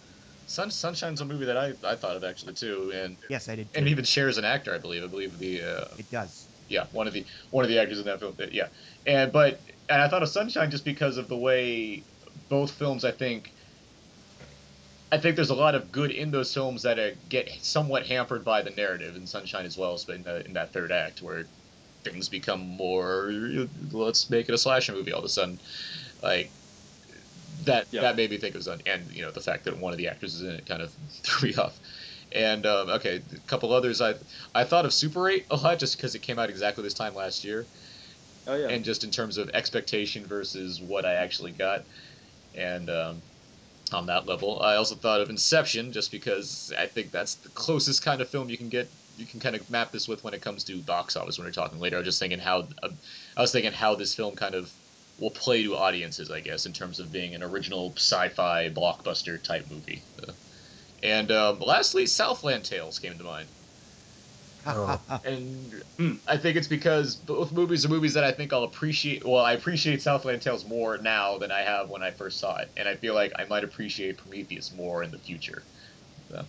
[0.46, 3.70] Sun, Sunshine's a movie that I, I thought of actually too, and yes, I did.
[3.76, 3.92] and too.
[3.92, 5.04] even shares an actor, I believe.
[5.04, 6.48] I believe the uh, It does.
[6.68, 8.36] yeah one of the one of the actors in that film.
[8.52, 8.68] Yeah,
[9.08, 12.04] and but and I thought of Sunshine just because of the way
[12.50, 13.06] both films.
[13.06, 13.52] I think
[15.14, 18.44] I think there's a lot of good in those films that uh, get somewhat hampered
[18.44, 21.46] by the narrative in Sunshine as well, in, the, in that third act where
[22.04, 23.32] things become more.
[23.92, 25.62] Let's make it a slasher movie all of a sudden,
[26.22, 26.52] like.
[27.66, 28.02] That, Yeah.
[28.02, 29.98] that made me think it was Sun, and you know the fact that one of
[29.98, 30.94] the actors is in it kind of
[31.26, 31.80] threw me off.
[32.32, 34.02] And um, okay, a couple others.
[34.02, 34.16] I
[34.56, 37.16] I thought of Super 8 a lot just because it came out exactly this time
[37.16, 37.70] last year,
[38.46, 38.68] Oh yeah.
[38.68, 41.86] and just in terms of expectation versus what I actually got,
[42.54, 43.24] and um,
[43.94, 48.04] on that level, I also thought of Inception just because I think that's the closest
[48.04, 48.94] kind of film you can get.
[49.16, 51.38] You can kind of map this with when it comes to box office.
[51.38, 52.90] When we're talking later, I was just thinking how uh,
[53.38, 54.74] I was thinking how this film kind of
[55.18, 59.68] will play to audiences, I guess, in terms of being an original sci-fi blockbuster type
[59.70, 60.08] movie.
[61.04, 63.50] And um, lastly, Southland Tales came to mind.
[64.66, 65.02] Oh.
[65.24, 69.26] and hmm, I think it's because both movies are movies that I think I'll appreciate.
[69.26, 72.72] Well, I appreciate Southland Tales more now than I have when I first saw it,
[72.78, 75.68] and I feel like I might appreciate Prometheus more in the future.
[76.32, 76.48] So,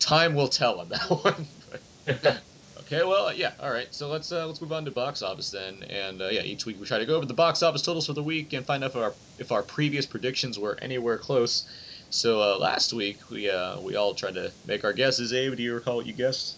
[0.00, 1.10] time will tell on that
[2.06, 2.42] one.
[2.88, 3.92] But- okay, well, yeah, all right.
[3.94, 6.78] So let's uh, let's move on to box office then, and uh, yeah, each week
[6.80, 8.90] we try to go over the box office totals for the week and find out
[8.90, 11.66] if our if our previous predictions were anywhere close.
[12.10, 15.32] So uh, last week we uh, we all tried to make our guesses.
[15.32, 16.56] Abe, do you recall what you guessed?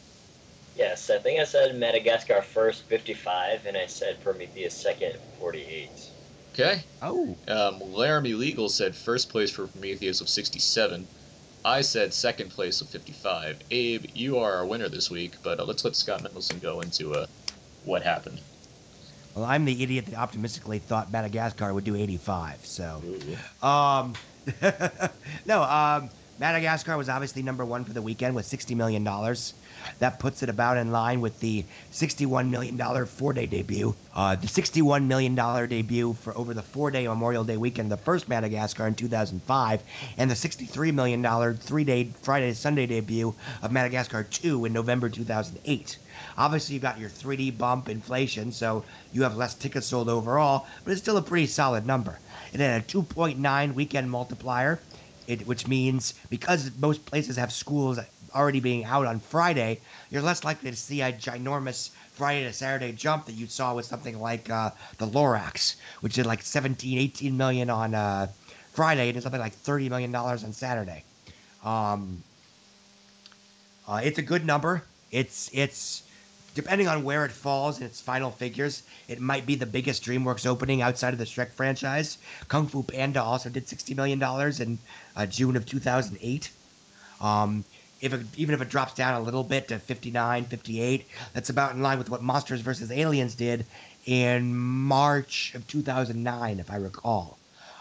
[0.77, 5.91] Yes, I think I said Madagascar first, 55, and I said Prometheus second, 48.
[6.55, 6.85] Okay.
[7.03, 7.37] Oh.
[7.49, 11.09] Um, Laramie Legal said first place for Prometheus of 67.
[11.65, 13.63] I said second place of 55.
[13.71, 17.15] Abe, you are our winner this week, but uh, let's let Scott Mendelson go into
[17.15, 17.27] uh,
[17.85, 18.41] what happened.
[19.35, 22.67] Well, I'm the idiot that optimistically thought Madagascar would do 85.
[22.67, 23.03] So,
[23.63, 24.15] um,
[25.47, 29.55] no, um, Madagascar was obviously number one for the weekend with 60 million dollars.
[29.99, 33.95] That puts it about in line with the 61 million dollar four-day debut.
[34.15, 38.29] Uh, the 61 million dollar debut for over the four-day Memorial Day weekend, the first
[38.29, 39.83] Madagascar in 2005,
[40.17, 45.09] and the 63 million dollar three-day Friday to Sunday debut of Madagascar 2 in November
[45.09, 45.99] 2008.
[46.37, 50.93] Obviously, you've got your 3D bump inflation, so you have less tickets sold overall, but
[50.93, 52.19] it's still a pretty solid number.
[52.53, 54.81] It had a 2.9 weekend multiplier,
[55.27, 57.99] it, which means because most places have schools
[58.35, 59.81] already being out on Friday,
[60.11, 63.87] you're less likely to see a ginormous Friday to Saturday jump that you saw with
[63.87, 68.27] something like uh, the Lorax, which did like 17, 18 million on uh,
[68.73, 71.05] Friday and did something like 30 million dollars on Saturday.
[71.65, 72.23] Um,
[73.87, 74.83] uh, it's a good number.
[75.11, 76.03] It's it's
[76.55, 80.47] depending on where it falls in its final figures, it might be the biggest DreamWorks
[80.47, 82.19] opening outside of the Shrek franchise.
[82.49, 84.79] Kung Fu Panda also did sixty million dollars in
[85.17, 86.51] uh, June of two thousand eight.
[87.21, 87.65] Um,
[88.01, 91.73] if it, even if it drops down a little bit to 59, 58, that's about
[91.75, 92.91] in line with what Monsters vs.
[92.93, 93.67] Aliens did
[94.07, 97.39] in March of 2009, if I recall.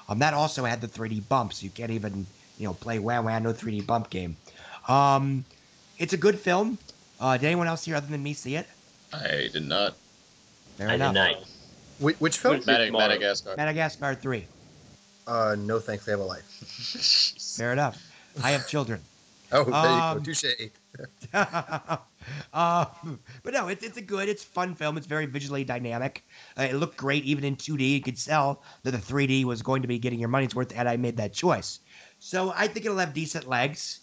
[0.10, 1.62] Um, that also had the 3D bumps.
[1.62, 2.26] You can't even,
[2.58, 4.38] you know, play wham wham no 3D bump game.
[4.88, 5.46] Um,
[5.98, 6.78] it's a good film.
[7.20, 8.68] Uh, did anyone else here other than me see it?
[9.14, 9.96] I did not.
[10.78, 11.14] Fair I enough.
[11.14, 11.36] did not.
[12.00, 12.62] Which, which film?
[12.66, 13.56] Mad- Madagascar.
[13.58, 14.46] Madagascar 3.
[15.26, 16.08] Uh, no thanks.
[16.08, 16.44] I have a life.
[17.58, 18.02] Fair enough.
[18.44, 19.02] I have children.
[19.52, 20.32] Oh, there Um, you go.
[20.32, 20.46] Touche.
[22.54, 24.98] um, but no, it's it's a good, it's fun film.
[24.98, 26.26] It's very visually dynamic.
[26.58, 27.94] Uh, it looked great even in 2D.
[27.94, 30.90] You could tell that the 3D was going to be getting your money's worth, and
[30.90, 31.80] I made that choice.
[32.20, 34.00] So I think it'll have decent legs.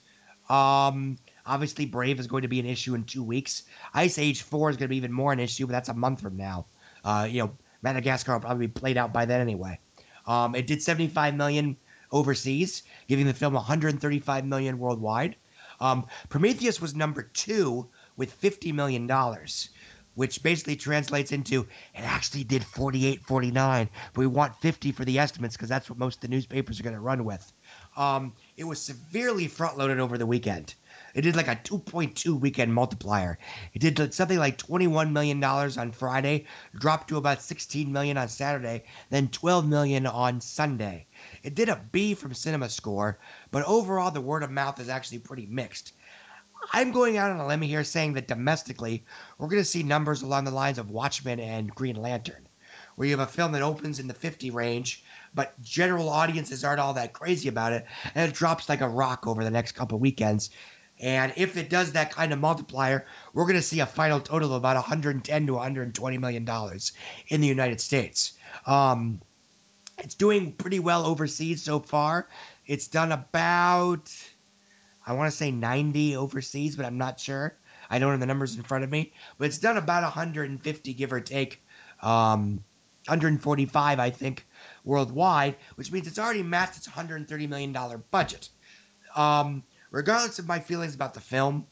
[0.49, 3.65] Um, obviously, Brave is going to be an issue in two weeks.
[3.93, 6.21] Ice Age 4 is going to be even more an issue, but that's a month
[6.21, 6.66] from now.
[7.05, 7.53] Uh, you know,
[7.83, 9.79] Madagascar will probably be played out by then anyway.
[10.27, 11.77] Um, it did 75 million
[12.15, 15.36] overseas, giving the film 135 million worldwide.
[15.81, 19.69] Um, Prometheus was number two with 50 million dollars,
[20.15, 23.91] which basically translates into it actually did 48, 49.
[24.12, 26.85] But we want 50 for the estimates because that's what most of the newspapers are
[26.85, 27.53] going to run with.
[27.97, 30.74] Um, it was severely front loaded over the weekend.
[31.15, 33.39] It did like a 2.2 weekend multiplier.
[33.73, 36.47] It did something like 21 million dollars on Friday,
[36.78, 41.07] dropped to about 16 million on Saturday, then 12 million on Sunday.
[41.45, 43.19] It did a B from Cinema Score,
[43.51, 45.93] but overall the word of mouth is actually pretty mixed.
[46.73, 49.05] I'm going out on a limb here saying that domestically,
[49.37, 52.49] we're going to see numbers along the lines of Watchmen and Green Lantern,
[52.97, 55.05] where you have a film that opens in the 50 range,
[55.35, 57.85] but general audiences aren't all that crazy about it,
[58.15, 60.49] and it drops like a rock over the next couple weekends.
[60.99, 63.05] And if it does that kind of multiplier,
[63.35, 66.93] we're going to see a final total of about 110 to 120 million dollars
[67.29, 68.33] in the United States.
[68.65, 69.21] Um,
[69.99, 72.29] it's doing pretty well overseas so far.
[72.66, 74.12] It's done about,
[75.07, 77.57] I want to say 90 overseas, but I'm not sure.
[77.91, 81.12] I don't have the numbers in front of me, but it's done about 150, give
[81.12, 81.62] or take,
[82.03, 82.65] um,
[83.07, 84.47] 145, I think,
[84.83, 88.49] worldwide, which means it's already matched its 130 million dollar budget.
[89.15, 91.66] Um, regardless of my feelings about the film,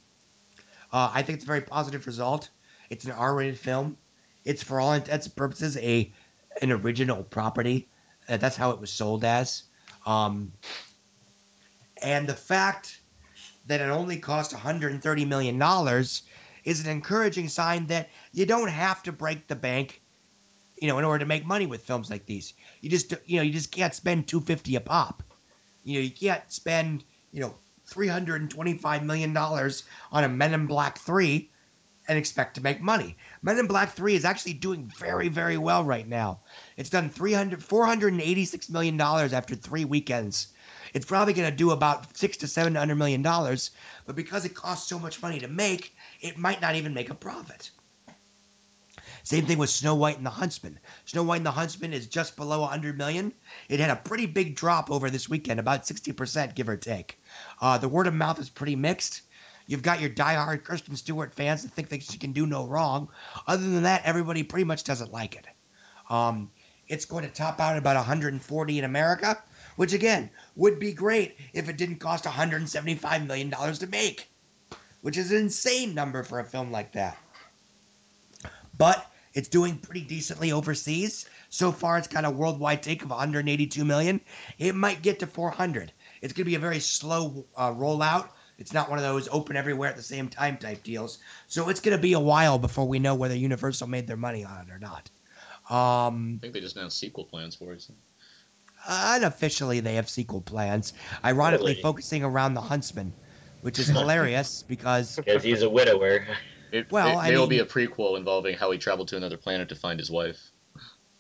[0.92, 2.50] uh, I think it's a very positive result.
[2.90, 3.96] It's an R-rated film.
[4.44, 6.12] It's for all intents and purposes a
[6.60, 7.88] an original property.
[8.26, 9.64] That's how it was sold as.
[10.06, 10.52] Um,
[12.02, 13.00] and the fact
[13.66, 16.22] that it only cost 130 million dollars
[16.64, 20.00] is an encouraging sign that you don't have to break the bank,
[20.80, 22.54] you know, in order to make money with films like these.
[22.80, 25.22] You just you know you just can't spend 250 a pop.
[25.84, 27.54] You know you can't spend you know
[27.86, 31.50] 325 million dollars on a Men in Black 3
[32.08, 33.16] and expect to make money.
[33.42, 36.40] Men in Black 3 is actually doing very, very well right now.
[36.76, 40.48] It's done 300, $486 million after three weekends.
[40.94, 43.70] It's probably going to do about six to seven hundred million dollars,
[44.04, 47.14] but because it costs so much money to make, it might not even make a
[47.14, 47.70] profit.
[49.24, 50.80] Same thing with Snow White and the Huntsman.
[51.04, 53.32] Snow White and the Huntsman is just below 100 million.
[53.68, 57.18] It had a pretty big drop over this weekend, about 60%, give or take.
[57.60, 59.22] Uh, the word of mouth is pretty mixed.
[59.66, 63.08] You've got your diehard Kristen Stewart fans that think that she can do no wrong.
[63.46, 65.46] Other than that, everybody pretty much doesn't like it.
[66.10, 66.50] Um,
[66.88, 69.42] it's going to top out at about 140 in America,
[69.76, 74.28] which again would be great if it didn't cost 175 million dollars to make,
[75.00, 77.16] which is an insane number for a film like that.
[78.76, 81.26] But it's doing pretty decently overseas.
[81.48, 84.20] So far, it's got a worldwide take of 182 million.
[84.58, 85.92] It might get to 400.
[86.20, 88.28] It's going to be a very slow uh, rollout.
[88.62, 91.18] It's not one of those open everywhere at the same time type deals.
[91.48, 94.44] So it's going to be a while before we know whether Universal made their money
[94.44, 95.10] on it or not.
[95.68, 97.84] Um, I think they just announced sequel plans for it.
[98.86, 100.92] unofficially, they have sequel plans.
[101.24, 101.82] Ironically, Really?
[101.82, 103.12] focusing around the Huntsman,
[103.62, 106.24] which is hilarious because Because he's a widower.
[106.70, 109.38] It, Well, it, I there will be a prequel involving how he traveled to another
[109.38, 110.38] planet to find his wife.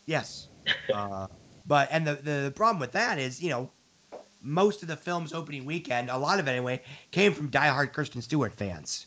[0.06, 0.46] Yes.
[0.94, 1.26] Uh,
[1.66, 3.72] but and the, the the problem with that is, you know,
[4.42, 8.22] most of the film's opening weekend, a lot of it anyway, came from diehard Kristen
[8.22, 9.06] Stewart fans.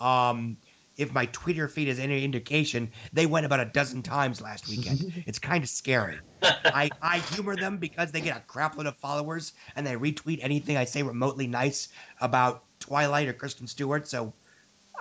[0.00, 0.58] Um,
[0.96, 5.12] if my Twitter feed is any indication, they went about a dozen times last weekend.
[5.26, 6.18] it's kind of scary.
[6.42, 10.76] I, I humor them because they get a crapload of followers and they retweet anything
[10.76, 11.88] I say remotely nice
[12.20, 14.08] about Twilight or Kristen Stewart.
[14.08, 14.34] So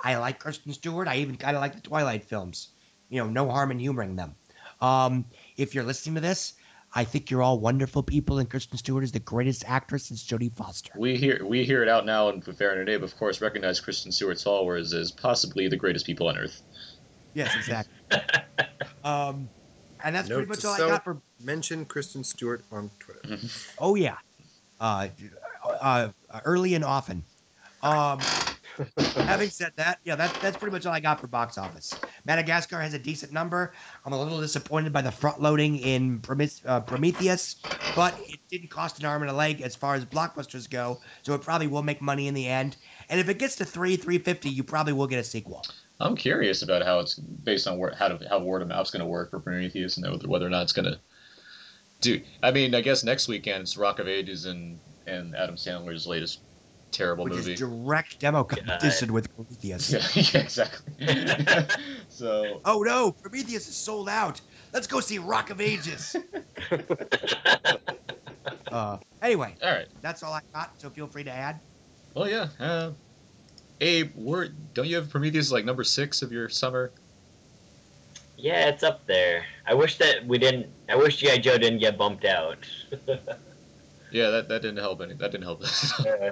[0.03, 1.07] I like Kristen Stewart.
[1.07, 2.69] I even kind of like the Twilight films.
[3.09, 4.35] You know, no harm in humoring them.
[4.79, 5.25] Um,
[5.55, 6.53] if you're listening to this,
[6.97, 10.51] I think you're all wonderful people, and Kristen Stewart is the greatest actress since Jodie
[10.51, 10.91] Foster.
[10.97, 14.11] We hear we hear it out now in Fair and Abe, of course, recognize Kristen
[14.11, 16.59] Stewart's followers as possibly the greatest people on Earth.
[17.35, 17.93] Yes, exactly.
[19.03, 19.47] um,
[20.03, 21.21] and that's pretty much to all I got for.
[21.39, 23.47] Mention Kristen Stewart on Twitter.
[23.77, 24.15] Oh yeah,
[24.79, 25.09] uh,
[25.63, 26.09] uh,
[26.45, 27.23] early and often.
[27.83, 28.19] Um,
[29.17, 31.93] having said that, yeah, that's that's pretty much all I got for box office.
[32.27, 33.71] Madagascar has a decent number.
[34.05, 36.21] I'm a little disappointed by the front loading in
[36.65, 37.55] uh, Prometheus,
[37.95, 41.33] but it didn't cost an arm and a leg as far as blockbusters go, so
[41.33, 42.75] it probably will make money in the end.
[43.09, 45.65] And if it gets to three, three fifty, you probably will get a sequel.
[46.01, 48.99] I'm curious about how it's based on where, how to, how word of mouth's going
[48.99, 50.99] to work for Prometheus and whether- whether or not it's going to
[52.01, 52.21] do.
[52.43, 56.41] I mean, I guess next weekend it's Rock of Ages and and Adam Sandler's latest
[56.91, 57.53] terrible Which movie.
[57.53, 59.91] is direct demo competition with Prometheus.
[60.15, 60.93] Yeah, yeah, exactly.
[62.09, 64.41] so, Oh no, Prometheus is sold out.
[64.73, 66.15] Let's go see Rock of Ages.
[68.71, 69.87] uh, anyway, all right.
[70.01, 70.79] that's all I got.
[70.79, 71.59] So feel free to add.
[72.13, 72.47] Well, yeah.
[72.59, 72.91] Uh,
[73.79, 76.91] Abe, we're, don't you have Prometheus like number six of your summer?
[78.37, 79.45] Yeah, it's up there.
[79.65, 80.67] I wish that we didn't.
[80.89, 82.57] I wish GI Joe didn't get bumped out.
[84.11, 85.13] Yeah, that, that didn't help any.
[85.15, 85.63] That didn't help.
[85.63, 86.31] Uh,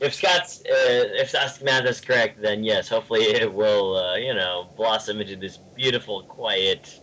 [0.00, 0.64] if Scott's, uh,
[1.20, 5.36] if Scott's math is correct, then yes, hopefully it will, uh, you know, blossom into
[5.36, 7.00] this beautiful, quiet,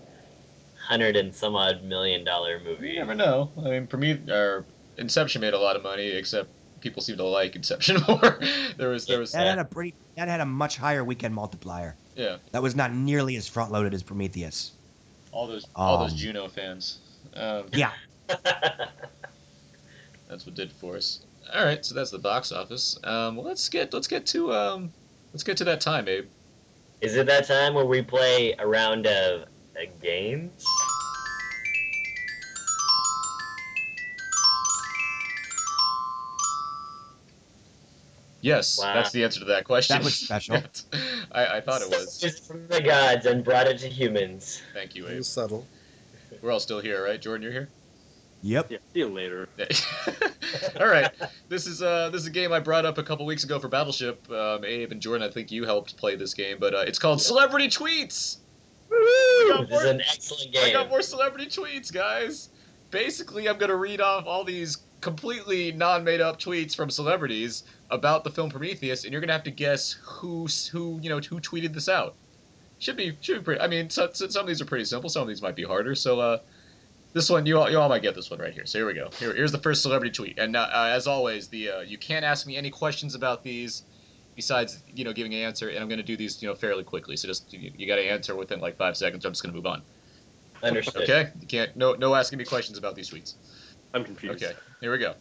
[0.79, 2.89] hundred and some odd million dollar movie.
[2.91, 3.51] you never know.
[3.59, 4.65] I mean, Prometheus or
[4.97, 6.49] Inception made a lot of money, except
[6.81, 8.39] people seem to like Inception more.
[8.77, 9.93] there was there was That had a pretty.
[10.15, 11.95] That had a much higher weekend multiplier.
[12.15, 14.71] yeah That was not nearly as front loaded as Prometheus.
[15.31, 16.99] all those all those Um, Juno fans.
[17.35, 17.91] Um, Yeah.
[20.27, 21.19] that's what did for us.
[21.53, 22.97] All right, so that's the box office.
[23.03, 24.91] Um, well, let's get let's get to um,
[25.33, 26.25] let's get to that time, Abe.
[27.01, 30.65] Is it that time where we play a round of uh, games?
[38.41, 38.93] Yes, Wow.
[38.93, 39.97] that's the answer to that question.
[39.97, 40.61] That was special.
[41.31, 42.17] I, I thought it was.
[42.19, 44.61] Just from the gods and brought it to humans.
[44.73, 45.17] Thank you, It Abe.
[45.17, 45.65] was subtle.
[46.41, 47.19] We're all still here, right?
[47.19, 47.69] Jordan, you're here.
[48.43, 48.71] Yep.
[48.71, 49.49] Yeah, see you later.
[50.79, 51.11] all right.
[51.49, 53.67] This is uh this is a game I brought up a couple weeks ago for
[53.67, 54.29] Battleship.
[54.31, 57.21] Um, Abe and Jordan, I think you helped play this game, but uh, it's called
[57.21, 58.37] Celebrity Tweets.
[58.89, 60.63] We got This is an excellent game.
[60.65, 62.49] I got more celebrity tweets, guys.
[62.91, 68.29] Basically, I'm gonna read off all these completely non-made up tweets from celebrities about the
[68.29, 71.89] film Prometheus, and you're gonna have to guess who who you know who tweeted this
[71.89, 72.15] out.
[72.79, 73.61] Should be should be pretty.
[73.61, 75.09] I mean, so, so- some of these are pretty simple.
[75.09, 75.95] Some of these might be harder.
[75.95, 76.37] So, uh,
[77.17, 78.65] this one you all you all might get this one right here.
[78.65, 79.09] So here we go.
[79.19, 82.23] Here, here's the first celebrity tweet, and uh, uh, as always, the uh, you can't
[82.23, 83.83] ask me any questions about these.
[84.35, 86.83] Besides, you know, giving an answer, and I'm going to do these, you know, fairly
[86.83, 87.17] quickly.
[87.17, 89.25] So just you, you got to answer within like five seconds.
[89.25, 89.81] I'm just going to move on.
[90.61, 91.09] Understood.
[91.09, 93.33] Okay, you can't no no asking me questions about these tweets.
[93.95, 94.43] I'm confused.
[94.43, 95.15] Okay, here we go.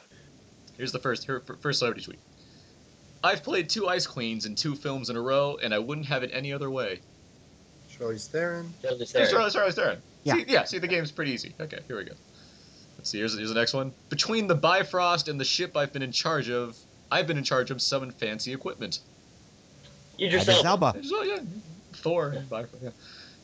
[0.76, 2.18] Here's the first her, first celebrity tweet.
[3.24, 6.22] I've played two Ice Queens in two films in a row, and I wouldn't have
[6.22, 7.00] it any other way.
[7.98, 8.72] Charlize Theron.
[8.82, 9.28] Charlize Theron.
[9.28, 10.02] Charlize Charlize Theron.
[10.24, 10.34] Yeah.
[10.34, 10.64] See, yeah.
[10.64, 11.54] See, the game's pretty easy.
[11.60, 12.12] Okay, here we go.
[12.98, 13.18] Let's see.
[13.18, 13.92] Here's, here's the next one.
[14.08, 16.76] Between the Bifrost and the ship I've been in charge of,
[17.10, 19.00] I've been in charge of some fancy equipment.
[20.18, 20.86] Idris Idris Elba.
[20.86, 21.02] Elba.
[21.12, 21.40] Oh yeah,
[21.94, 22.82] Thor and Bifrost.
[22.82, 22.90] Yeah.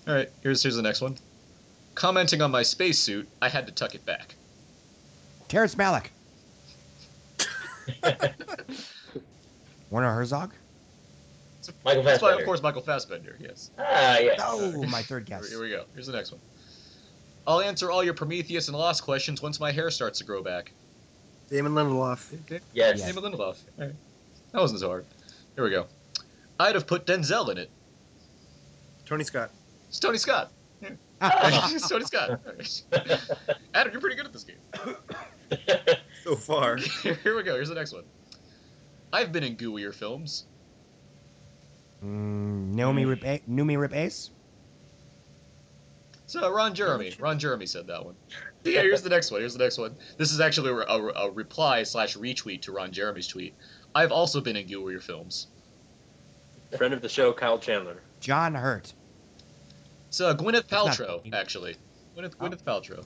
[0.09, 0.31] All right.
[0.43, 1.16] Here's here's the next one.
[1.95, 4.35] Commenting on my spacesuit, I had to tuck it back.
[5.49, 6.07] Terrence Malick.
[9.91, 10.53] Werner Herzog.
[11.84, 13.36] Michael That's why, of course, Michael Fassbender.
[13.39, 13.70] Yes.
[13.78, 14.40] Ah, yes.
[14.43, 15.51] Oh, my third Here, guess.
[15.51, 15.84] here we go.
[15.94, 16.40] Here's the next one.
[17.47, 20.72] I'll answer all your Prometheus and Lost questions once my hair starts to grow back.
[21.51, 22.60] Damon Lindelof.
[22.72, 23.05] Yes.
[23.05, 23.56] Name of Lindelof.
[23.78, 23.94] All right.
[24.52, 25.06] That wasn't so hard.
[25.55, 25.86] Here we go.
[26.59, 27.70] I'd have put Denzel in it.
[29.05, 29.51] Tony Scott.
[29.89, 30.52] It's Tony Scott.
[30.80, 30.90] Yeah.
[31.22, 32.30] it's Tony Scott.
[32.30, 32.82] All right.
[33.74, 34.56] Adam, you're pretty good at this game.
[36.22, 36.76] So far.
[36.76, 37.55] Here we go.
[37.56, 38.05] Here's the next one.
[39.12, 40.47] I've been in gooier films.
[42.05, 44.31] Mm, Naomi Rip, A- Noomi Rapace.
[46.27, 47.12] So Ron Jeremy.
[47.19, 48.15] Ron Jeremy said that one.
[48.65, 49.41] Yeah, here's the next one.
[49.41, 49.97] Here's the next one.
[50.19, 53.55] This is actually a, a, a reply slash retweet to Ron Jeremy's tweet.
[53.93, 55.49] I've also been in gooier films.
[56.79, 57.97] Friend of the show, Kyle Chandler.
[58.20, 58.93] John Hurt.
[60.07, 61.74] It's uh, Gwyneth That's not- Paltrow, actually.
[62.16, 63.05] Gwyneth, Gwyneth Paltrow.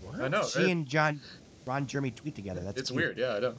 [0.00, 0.20] What?
[0.20, 0.42] I know.
[0.44, 0.68] She right?
[0.72, 1.20] and John,
[1.64, 2.60] Ron Jeremy tweet together.
[2.62, 3.00] That's it's cute.
[3.00, 3.18] weird.
[3.18, 3.54] Yeah, I know.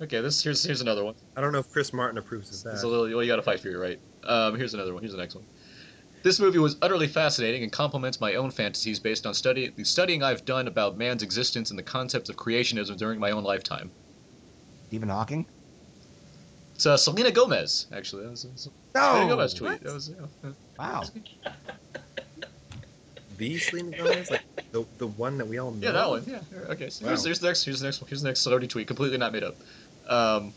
[0.00, 1.14] Okay, this here's here's another one.
[1.36, 2.86] I don't know if Chris Martin approves of It's that.
[2.86, 3.06] a little.
[3.08, 3.98] Well, you got to fight for your right.
[4.24, 5.02] Um, here's another one.
[5.02, 5.44] Here's the next one.
[6.22, 10.22] This movie was utterly fascinating and complements my own fantasies based on study the studying
[10.22, 13.90] I've done about man's existence and the concepts of creationism during my own lifetime.
[14.88, 15.46] Stephen Hawking.
[16.74, 18.22] It's uh, Selena Gomez, actually.
[18.24, 19.00] That was, that was No.
[19.14, 19.70] Selena Gomez tweet.
[19.72, 19.80] what?
[19.82, 20.10] That was,
[20.44, 20.50] yeah.
[20.78, 21.02] Wow.
[23.36, 24.42] The Selena Gomez, like
[24.72, 25.86] the the one that we all know.
[25.86, 26.24] Yeah, that one.
[26.26, 26.40] Yeah.
[26.70, 26.90] Okay.
[26.90, 27.24] So here's, Wow.
[27.26, 27.62] here's the next.
[27.64, 28.08] Here's the next one.
[28.08, 28.88] Here's the next celebrity tweet.
[28.88, 29.54] Completely not made up.
[30.08, 30.52] Um,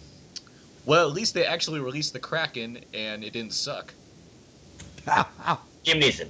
[0.86, 3.94] well, at least they actually released the Kraken, and it didn't suck.
[5.06, 6.30] Liam Neeson.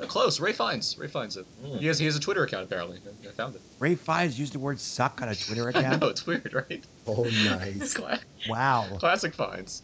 [0.00, 0.38] Uh, close.
[0.40, 0.96] Ralph Fiennes.
[0.98, 1.46] Ralph Fiennes it.
[1.64, 1.80] Mm.
[1.80, 3.00] He has he has a Twitter account apparently.
[3.24, 3.60] I I found it.
[3.80, 6.00] Ralph Fiennes used the word "suck" on a Twitter I account.
[6.00, 6.84] know it's weird, right?
[7.06, 7.94] Oh, nice.
[7.98, 8.86] Cla- Wow.
[8.98, 9.82] Classic Fiennes.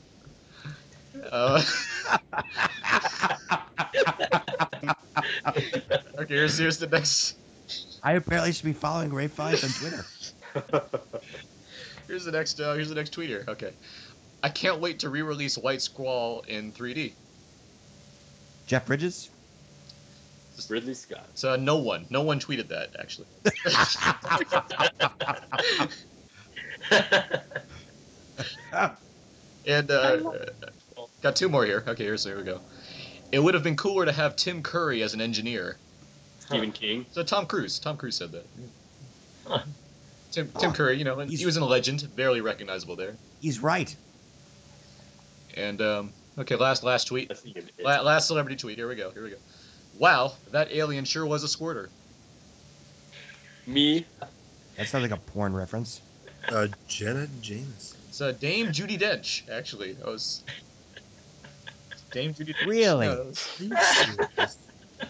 [1.30, 1.62] Uh,
[6.18, 7.36] okay, here's here's the next.
[8.02, 10.04] I apparently should be following Ralph Fiennes on Twitter.
[12.06, 12.60] Here's the next.
[12.60, 13.44] Uh, here's the next tweet here.
[13.48, 13.72] Okay,
[14.42, 17.12] I can't wait to re-release White Squall in 3D.
[18.66, 19.30] Jeff Bridges.
[20.70, 21.26] Ridley Scott.
[21.34, 23.26] So uh, no one, no one tweeted that actually.
[29.66, 30.32] and uh,
[31.22, 31.84] got two more here.
[31.86, 32.60] Okay, here's here we go.
[33.32, 35.76] It would have been cooler to have Tim Curry as an engineer.
[36.40, 37.06] Stephen King.
[37.12, 37.78] So Tom Cruise.
[37.78, 38.46] Tom Cruise said that.
[40.36, 43.16] Tim, Tim Curry, you know, he was in a legend, barely recognizable there.
[43.40, 43.96] He's right.
[45.56, 47.32] And um, okay, last last tweet,
[47.82, 48.76] La- last celebrity tweet.
[48.76, 49.10] Here we go.
[49.12, 49.36] Here we go.
[49.98, 51.88] Wow, that alien sure was a squirter.
[53.66, 54.04] Me.
[54.76, 56.02] That sounds like a porn reference.
[56.50, 57.96] Uh, Jenna Jameson.
[58.10, 59.92] It's uh, Dame Judi Dench, actually.
[59.94, 60.44] That was
[62.12, 62.66] Dame Judi Dench.
[62.66, 63.06] Really?
[63.06, 64.58] No, that was-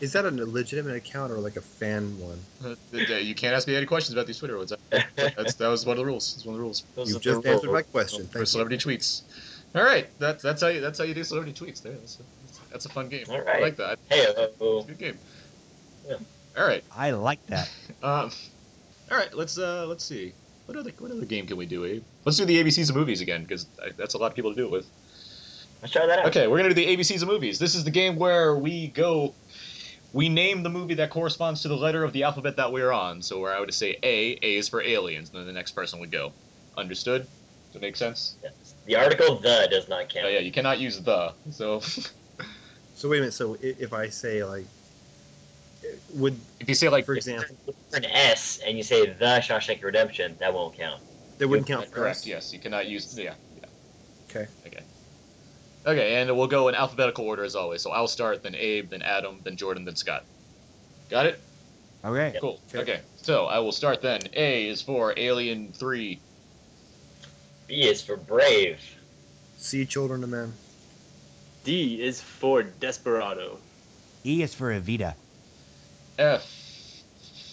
[0.01, 2.39] Is that a legitimate account or like a fan one?
[2.65, 4.73] Uh, you can't ask me any questions about these Twitter ones.
[5.17, 6.35] That's, that was one of the rules.
[6.35, 6.85] That's one of the rules.
[6.97, 8.27] You've just answered my question.
[8.27, 8.47] For Thank you.
[8.47, 9.23] celebrity tweets.
[9.75, 11.83] All right, that's that's how you that's how you do celebrity tweets.
[11.83, 12.23] There, that's a,
[12.71, 13.27] that's a fun game.
[13.29, 13.99] All I like that.
[14.09, 15.19] Hey, It's a good game.
[16.09, 16.17] Yeah.
[16.57, 16.83] All right.
[16.95, 17.71] I like that.
[18.03, 18.31] Um,
[19.11, 19.33] all right.
[19.35, 20.33] Let's uh let's see.
[20.67, 22.03] What other what other game can we do, Abe?
[22.25, 24.65] Let's do the ABCs of movies again because that's a lot of people to do
[24.67, 24.87] it with.
[25.81, 26.27] Let's try that out.
[26.27, 27.59] Okay, we're gonna do the ABCs of movies.
[27.59, 29.35] This is the game where we go,
[30.17, 33.21] we name the movie that corresponds to the letter of the alphabet that we're on.
[33.21, 36.01] So where I would say A, A is for aliens, and then the next person
[36.01, 36.33] would go.
[36.75, 37.21] Understood?
[37.21, 38.35] Does that make sense?
[38.43, 38.75] Yes.
[38.87, 40.25] The article the does not count.
[40.25, 41.35] Oh yeah, you cannot use the.
[41.51, 41.81] So
[42.95, 43.35] So wait a minute.
[43.35, 44.65] So if I say like,
[46.15, 47.55] would if you say like for example,
[47.93, 51.03] an S and you say the Shawshank Redemption, that won't count.
[51.37, 52.21] that wouldn't count correct.
[52.21, 52.27] us.
[52.27, 53.19] Yes, you cannot use.
[53.19, 53.35] Yeah.
[53.55, 53.67] yeah.
[54.31, 54.49] Okay.
[54.67, 54.83] Okay.
[55.87, 57.81] Okay, and we'll go in alphabetical order as always.
[57.81, 60.25] So I'll start, then Abe, then Adam, then Jordan, then Scott.
[61.09, 61.41] Got it?
[62.05, 62.37] Okay.
[62.41, 62.61] Cool.
[62.75, 63.01] Okay.
[63.17, 64.21] So I will start then.
[64.35, 66.21] A is for Alien Three.
[67.69, 68.81] B is for Brave.
[69.59, 70.53] See children of men.
[71.65, 73.59] D is for Desperado.
[74.25, 75.15] E is for Evita.
[76.19, 76.45] F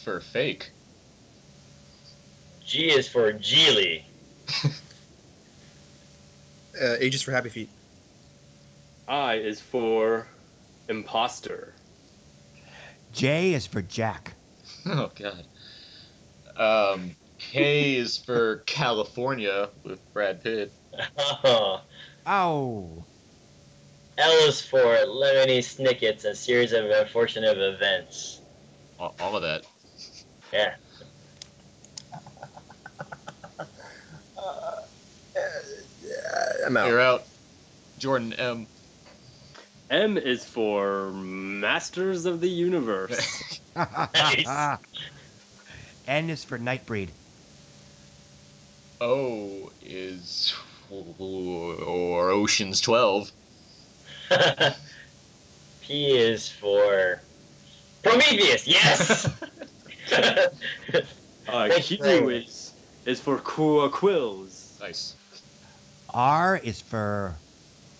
[0.03, 0.71] for fake.
[2.65, 4.03] G is for Gigli.
[6.73, 7.69] Uh, H is for happy feet.
[9.07, 10.27] I is for
[10.87, 11.73] Imposter.
[13.11, 14.33] J is for Jack.
[14.85, 15.45] Oh God.
[16.57, 20.71] Um, K is for Kalifornia with Brad Pitt.
[21.43, 21.81] Oh.
[22.25, 23.03] Oh.
[24.17, 28.39] L is for Lemony Snicket's A Series of Unfortunate Events.
[28.97, 29.65] All, all of that.
[30.53, 30.75] Yeah.
[36.65, 36.87] I'm out.
[36.87, 37.23] You're out.
[37.99, 38.67] Jordan M.
[39.93, 43.61] M is for Masters of the Universe.
[43.75, 44.79] nice.
[46.07, 47.09] N is for Nightbreed.
[48.99, 50.55] O is
[50.89, 53.31] or Ocean's Twelve.
[55.81, 57.21] P is for
[58.01, 58.65] Prometheus.
[58.65, 59.29] Yes.
[61.47, 62.73] uh, Q is,
[63.05, 64.79] is for Qu- Quills.
[64.81, 65.13] Nice.
[66.09, 67.35] R is for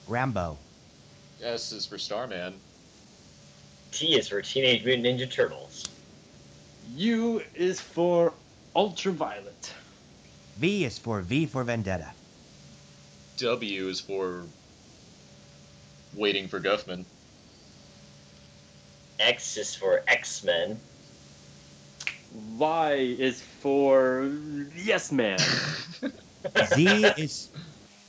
[0.07, 0.57] Rambo.
[1.43, 2.53] S is for Starman.
[3.91, 5.85] T is for Teenage Mutant Ninja Turtles.
[6.95, 8.33] U is for
[8.75, 9.73] Ultraviolet.
[10.57, 12.11] V is for V for Vendetta.
[13.37, 14.43] W is for
[16.15, 17.05] Waiting for Guffman.
[19.19, 20.79] X is for X Men.
[22.57, 24.31] Y is for
[24.75, 25.39] Yes Man.
[26.75, 27.49] Z is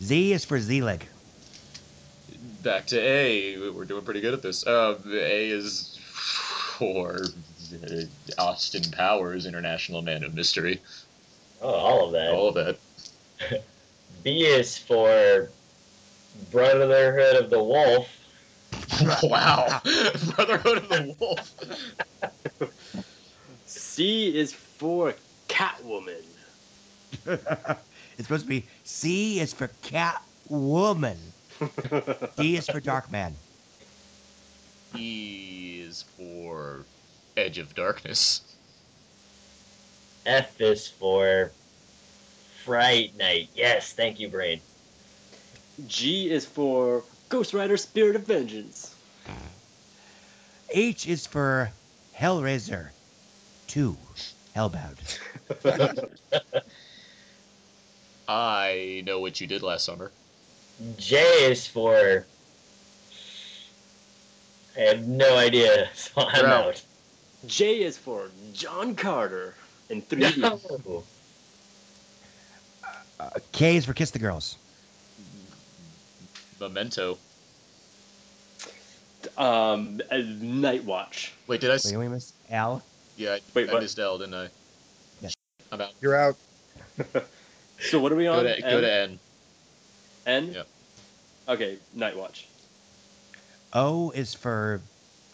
[0.03, 1.07] Z is for Zelig.
[2.65, 3.59] Back to A.
[3.71, 4.67] We're doing pretty good at this.
[4.67, 6.01] Uh, A is
[6.79, 8.01] for uh,
[8.39, 10.81] Austin Powers, International Man of Mystery.
[11.61, 12.33] Oh, all of that.
[12.33, 12.79] All of that.
[14.23, 15.51] B is for
[16.51, 18.09] Brotherhood of the Wolf.
[19.23, 19.83] wow.
[20.35, 21.55] Brotherhood of the Wolf.
[23.67, 25.15] C is for
[25.49, 26.25] Catwoman.
[27.27, 31.19] it's supposed to be C is for Catwoman.
[32.37, 33.35] D is for Darkman.
[34.97, 36.85] E is for
[37.37, 38.43] Edge of Darkness.
[40.27, 41.53] F is for
[42.65, 43.51] Fright Night.
[43.55, 44.61] Yes, thank you, Brain.
[45.87, 48.95] G is for Ghost Rider Spirit of Vengeance.
[50.71, 51.71] H is for
[52.19, 52.91] Hellraiser
[53.69, 53.97] 2.
[54.57, 54.99] Hellbound.
[58.29, 60.11] I know what you did last summer.
[60.99, 61.17] J
[61.51, 62.25] is for.
[64.77, 66.67] I have no idea, so I'm You're out.
[66.67, 66.83] out.
[67.47, 69.55] J is for John Carter
[69.89, 70.39] in 3D.
[70.39, 71.05] No.
[73.21, 74.57] Uh, K is for Kiss the Girls.
[76.61, 77.19] Memento.
[79.39, 81.33] Um, uh, Night Watch.
[81.47, 81.75] Wait, did I?
[81.75, 82.83] s- Wait, we missed Al.
[83.17, 83.83] Yeah, Wait, I what?
[83.83, 84.49] missed L, didn't I?
[85.23, 85.29] Yeah.
[85.73, 85.93] I'm out.
[86.01, 86.37] You're out.
[87.91, 88.45] So what are we Go on?
[88.45, 89.19] to, go to N.
[90.27, 90.53] N.
[90.53, 90.67] Yep.
[91.49, 92.47] Okay, Night Watch.
[93.73, 94.81] O is for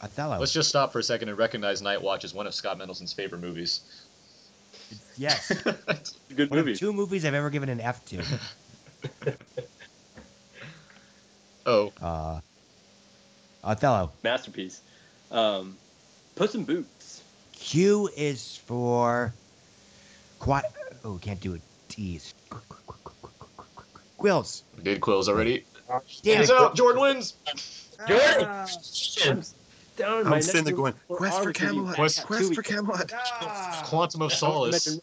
[0.02, 0.38] Othello.
[0.38, 3.12] Let's just stop for a second and recognize Night Watch as one of Scott Mendelson's
[3.12, 3.80] favorite movies.
[5.16, 5.52] Yes.
[6.34, 6.76] Good One of movie.
[6.76, 8.22] two movies I've ever given an F to.
[11.66, 12.40] Oh, Uh,
[13.62, 14.10] Othello.
[14.24, 14.80] Masterpiece.
[15.30, 15.76] Um,
[16.34, 17.22] Puss in Boots.
[17.52, 19.32] Q is for
[20.38, 20.64] quiet.
[21.04, 21.60] Oh, can't do it.
[21.88, 22.32] T's.
[24.20, 24.62] Quills.
[24.76, 25.64] we did Quills already.
[26.22, 26.56] Damn Hands it.
[26.56, 27.34] up, Jordan wins.
[28.06, 29.42] Jordan.
[29.96, 31.94] Down I'm sitting there going, Quest for Camelot.
[31.96, 33.12] Quest- Quest for Camelot.
[33.84, 34.98] Quantum of Solace.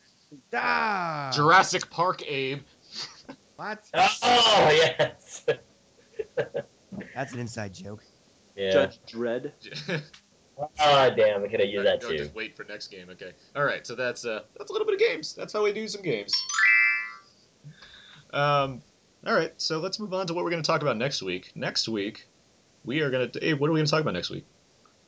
[0.53, 2.61] Ah, Jurassic Park, Abe.
[3.57, 3.84] what?
[3.94, 5.45] Oh yes.
[7.15, 8.03] That's an inside joke.
[8.56, 8.72] yeah.
[8.72, 9.52] Judge Dredd.
[10.60, 10.69] Oh
[11.15, 12.18] damn, I could have used that too.
[12.18, 13.07] Just wait for next game.
[13.11, 13.31] Okay.
[13.56, 13.85] All right.
[13.85, 15.34] So that's uh that's a little bit of games.
[15.34, 16.34] That's how we do some games.
[18.34, 18.81] Um.
[19.27, 19.53] All right.
[19.57, 21.51] So let's move on to what we're going to talk about next week.
[21.53, 22.27] Next week,
[22.85, 23.45] we are going to.
[23.45, 24.45] Abe, what are we going to talk about next week?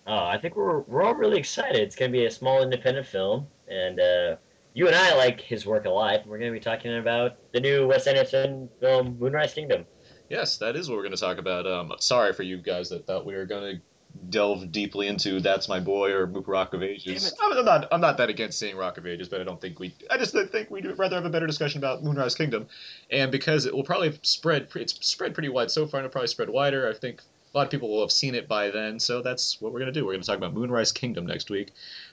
[0.05, 1.81] Oh, I think we're we're all really excited.
[1.81, 4.37] It's gonna be a small independent film, and uh,
[4.73, 6.25] you and I like his work a lot.
[6.25, 9.85] We're gonna be talking about the new Wes Anderson film, Moonrise Kingdom.
[10.27, 11.65] Yes, that is what we're going to talk about.
[11.65, 13.81] Um, sorry for you guys that thought we were going to
[14.29, 17.87] delve deeply into "That's My Boy" or "Rock of Ages." I'm not.
[17.91, 19.93] I'm not that against seeing "Rock of Ages," but I don't think we.
[20.09, 22.67] I just think we'd rather have a better discussion about Moonrise Kingdom,
[23.11, 24.67] and because it will probably spread.
[24.75, 26.89] It's spread pretty wide so far, and it'll probably spread wider.
[26.89, 27.21] I think
[27.53, 29.91] a lot of people will have seen it by then, so that's what we're going
[29.91, 30.05] to do.
[30.05, 31.71] We're going to talk about Moonrise Kingdom next week.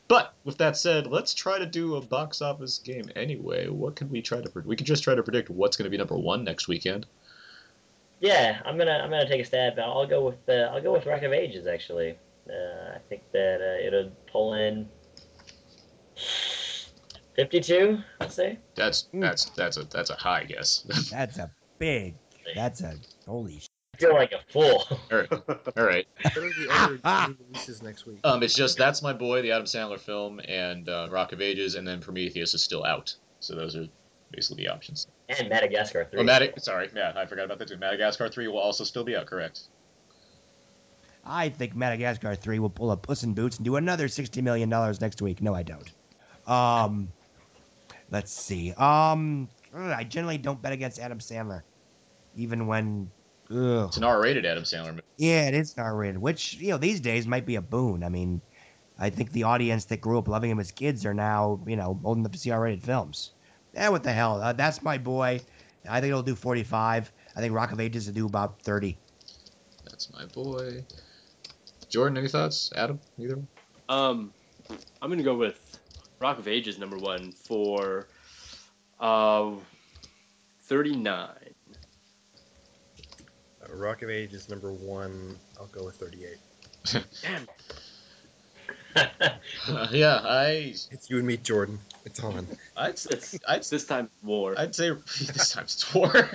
[0.08, 3.68] But with that said, let's try to do a box office game anyway.
[3.68, 4.50] What can we try to?
[4.64, 7.06] We could just try to predict what's going to be number one next weekend.
[8.20, 9.78] Yeah, I'm gonna I'm gonna take a stab.
[9.78, 12.16] I'll go with uh, I'll go with Rock of Ages actually.
[12.48, 14.88] Uh, I think that uh, it'll pull in
[17.36, 17.98] 52.
[18.20, 18.58] I'll say.
[18.74, 20.86] That's that's that's a that's a high guess.
[21.10, 22.14] That's a big.
[22.54, 22.94] That's a
[23.26, 23.58] holy.
[23.58, 24.84] Sh- I feel like a fool.
[24.90, 26.06] all right, all right.
[26.22, 28.20] What are the other new releases next week?
[28.24, 31.74] Um, it's just that's my boy, the Adam Sandler film, and uh, Rock of Ages,
[31.74, 33.14] and then Prometheus is still out.
[33.40, 33.86] So those are
[34.30, 35.06] basically the options.
[35.28, 36.20] And Madagascar 3.
[36.20, 37.76] Oh, Madag- sorry, yeah, I forgot about that too.
[37.76, 39.62] Madagascar three will also still be out, correct?
[41.26, 44.68] I think Madagascar 3 will pull a Puss in Boots and do another $60 million
[45.00, 45.42] next week.
[45.42, 45.90] No, I don't.
[46.46, 47.08] Um,
[48.10, 48.72] let's see.
[48.74, 51.62] Um, I generally don't bet against Adam Sandler,
[52.36, 53.10] even when.
[53.50, 53.88] Ugh.
[53.88, 55.02] It's an R-rated Adam Sandler movie.
[55.16, 58.02] Yeah, it is R-rated, which you know these days might be a boon.
[58.04, 58.40] I mean,
[58.98, 62.00] I think the audience that grew up loving him as kids are now you know
[62.04, 63.32] old enough to see R-rated films.
[63.76, 64.40] Yeah, what the hell?
[64.40, 65.38] Uh, that's my boy.
[65.88, 67.12] I think it'll do 45.
[67.36, 68.96] I think Rock of Ages will do about 30.
[69.84, 70.82] That's my boy.
[71.90, 72.72] Jordan, any thoughts?
[72.74, 73.36] Adam, either?
[73.36, 73.48] one?
[73.88, 74.32] Um,
[75.02, 75.78] I'm gonna go with
[76.20, 78.08] Rock of Ages number one for
[78.98, 79.52] uh,
[80.62, 81.28] 39.
[83.62, 85.36] Uh, Rock of Ages number one.
[85.60, 86.38] I'll go with 38.
[87.22, 87.46] Damn.
[88.96, 91.78] Uh, yeah, I It's you and me, Jordan.
[92.04, 92.46] It's on.
[92.76, 94.54] I'd It's I'd this time war.
[94.56, 96.30] I'd say this time's it's war.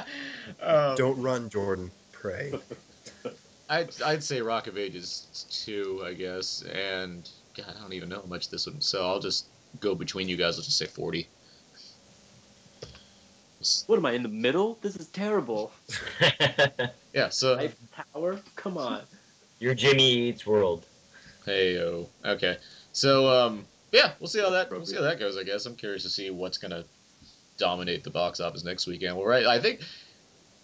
[0.62, 1.90] um, Don't run, Jordan.
[2.12, 2.52] Pray.
[3.68, 8.20] I'd I'd say Rock of Ages two, I guess, and God, I don't even know
[8.20, 8.82] how much this would.
[8.82, 9.46] So I'll just
[9.80, 10.56] go between you guys.
[10.56, 11.28] Let's just say forty.
[13.86, 14.78] What am I in the middle?
[14.82, 15.72] This is terrible.
[17.14, 17.28] Yeah.
[17.28, 17.76] So Life
[18.12, 18.40] Tower?
[18.56, 19.02] Come on.
[19.60, 20.84] Your Jimmy Eats World.
[21.44, 22.08] Hey yo.
[22.24, 22.58] Okay.
[22.92, 25.36] So um yeah, we'll see how that we'll see how that goes.
[25.36, 26.84] I guess I'm curious to see what's gonna
[27.58, 29.16] dominate the box office next weekend.
[29.16, 29.46] Well, right.
[29.46, 29.80] I think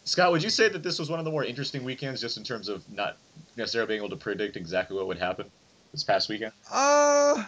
[0.05, 2.44] Scott, would you say that this was one of the more interesting weekends, just in
[2.44, 3.16] terms of not
[3.57, 5.47] necessarily being able to predict exactly what would happen
[5.93, 6.52] this past weekend?
[6.73, 7.44] Uh,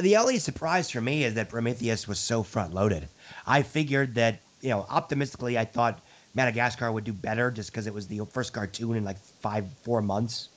[0.00, 3.08] the only surprise for me is that Prometheus was so front loaded.
[3.46, 6.00] I figured that, you know, optimistically, I thought
[6.34, 10.02] Madagascar would do better just because it was the first cartoon in like five, four
[10.02, 10.48] months.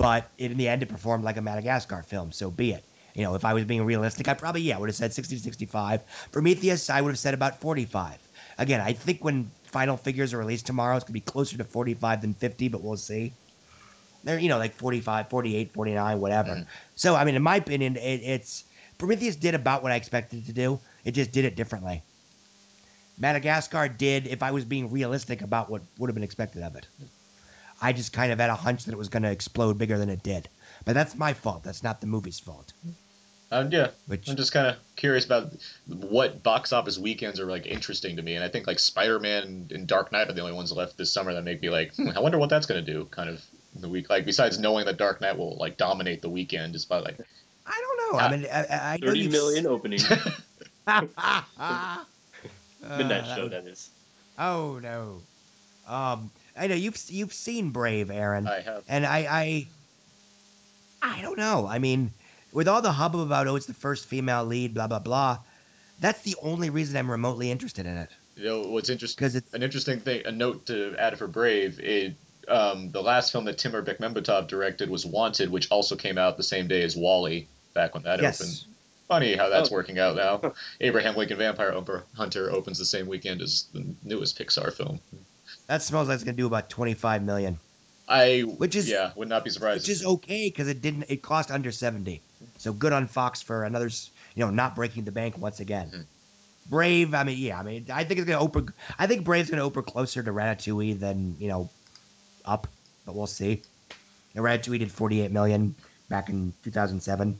[0.00, 2.82] But in the end, it performed like a Madagascar film, so be it.
[3.14, 5.42] You know, if I was being realistic, I probably, yeah, would have said 60 to
[5.42, 6.00] 65.
[6.32, 8.16] Prometheus, I would have said about 45.
[8.56, 11.64] Again, I think when final figures are released tomorrow, it's going to be closer to
[11.64, 13.34] 45 than 50, but we'll see.
[14.24, 16.50] They're, you know, like 45, 48, 49, whatever.
[16.50, 16.62] Mm-hmm.
[16.94, 18.64] So, I mean, in my opinion, it, it's
[18.96, 20.80] Prometheus did about what I expected it to do.
[21.04, 22.02] It just did it differently.
[23.18, 26.86] Madagascar did, if I was being realistic about what would have been expected of it.
[27.80, 30.08] I just kind of had a hunch that it was going to explode bigger than
[30.10, 30.48] it did.
[30.84, 31.62] But that's my fault.
[31.62, 32.72] That's not the movie's fault.
[33.52, 35.52] Um, yeah, Which- I'm just kind of curious about
[35.86, 39.86] what box office weekends are like interesting to me, and I think like Spider-Man and
[39.88, 42.20] Dark Knight are the only ones left this summer that make me like, hmm, I
[42.20, 43.06] wonder what that's going to do.
[43.06, 43.42] Kind of
[43.74, 44.08] in the week?
[44.08, 47.18] Like besides knowing that Dark Knight will like dominate the weekend, just by like
[47.66, 48.18] I don't know.
[48.20, 50.00] I mean, I, I I know million opening.
[52.82, 53.90] Uh, Midnight that show, would- that is.
[54.38, 55.20] Oh no.
[55.86, 56.30] Um,
[56.60, 58.46] I know you've you've seen Brave, Aaron.
[58.46, 58.84] I have.
[58.88, 59.66] And I I
[61.18, 61.66] I don't know.
[61.66, 62.12] I mean,
[62.52, 65.38] with all the hubbub about oh, it's the first female lead, blah blah blah.
[66.00, 68.10] That's the only reason I'm remotely interested in it.
[68.36, 69.18] You know what's interesting?
[69.24, 71.80] 'Cause it's- an interesting thing, a note to add for Brave.
[71.80, 72.14] It
[72.48, 76.42] um, the last film that Timur Bekmambetov directed was Wanted, which also came out the
[76.42, 78.40] same day as WALL-E, back when that Yes.
[78.40, 78.64] opened.
[79.08, 79.74] Funny how that's Oh.
[79.74, 80.54] working out now.
[80.80, 81.72] Abraham Lincoln Vampire
[82.16, 85.00] Hunter opens the same weekend as the newest Pixar film.
[85.70, 87.60] That smells like it's gonna do about 25 million,
[88.08, 89.84] I Which is- yeah, would not be surprised.
[89.84, 91.04] which is okay because it didn't.
[91.08, 92.20] It cost under 70.
[92.58, 93.88] So good on Fox for another,
[94.34, 95.86] you know, not breaking the bank once again.
[95.90, 96.00] Hmm.
[96.68, 97.14] Brave.
[97.14, 97.60] I mean, yeah.
[97.60, 98.74] I mean, I think it's gonna open.
[98.98, 101.70] I think Brave's gonna open closer to Ratatouille than you know,
[102.44, 102.66] up.
[103.06, 103.62] But we'll see.
[104.34, 105.76] And Ratatouille did 48 million
[106.08, 107.38] back in 2007.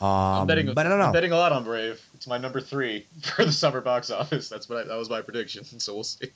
[0.00, 1.06] Um, I'm betting, but I don't know.
[1.06, 2.00] I'm betting a lot on Brave.
[2.14, 4.48] It's my number three for the summer box office.
[4.48, 5.64] That's what I, that was my prediction.
[5.80, 6.30] So we'll see.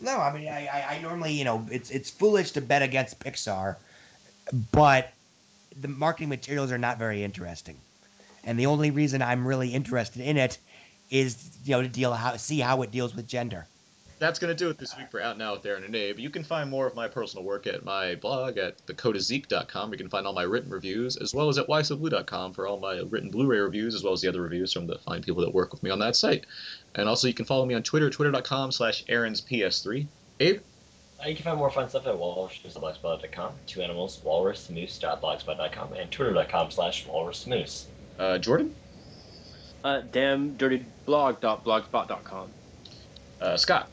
[0.00, 3.18] No, I mean, I, I, I normally, you know, it's it's foolish to bet against
[3.20, 3.76] Pixar,
[4.72, 5.12] but
[5.78, 7.76] the marketing materials are not very interesting,
[8.44, 10.58] and the only reason I'm really interested in it
[11.10, 13.66] is, you know, to deal how see how it deals with gender.
[14.20, 16.18] That's going to do it this week for Out Now with Aaron and Abe.
[16.18, 19.92] You can find more of my personal work at my blog at thecodazeek.com.
[19.92, 22.98] You can find all my written reviews, as well as at ysoblue.com for all my
[23.08, 25.72] written Blu-ray reviews, as well as the other reviews from the fine people that work
[25.72, 26.44] with me on that site.
[26.94, 30.06] And also, you can follow me on Twitter, twitter.com slash aaronspс3.
[30.40, 30.60] Abe?
[31.18, 37.06] Uh, you can find more fun stuff at walrusblogspot.com, two animals, walrusmoose.blogspot.com, and twitter.com slash
[37.06, 37.84] walrusmoose.
[38.18, 38.74] Uh, Jordan?
[39.82, 42.50] Uh, damndirtyblog.blogspot.com.
[43.40, 43.88] Uh, Scott?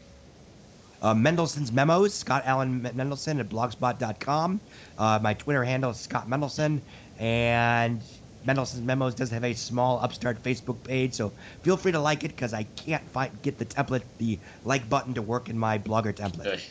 [1.01, 4.59] Uh, Mendelson's Memos, Scott Allen Mendelson at blogspot.com.
[4.97, 6.81] Uh, my Twitter handle is Scott Mendelson,
[7.19, 8.01] and
[8.45, 11.31] Mendelson's Memos does have a small upstart Facebook page, so
[11.63, 15.15] feel free to like it because I can't find get the template, the like button
[15.15, 16.65] to work in my blogger template.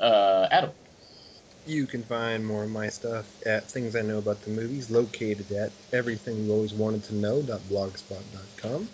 [0.00, 0.70] Uh, Adam?
[1.66, 5.50] You can find more of my stuff at Things I Know About the Movies, located
[5.52, 8.88] at everything you always wanted to know.blogspot.com,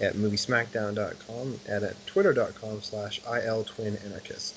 [0.00, 4.52] at moviesmackdown.com, and at twitter.com slash iltwinanarchist.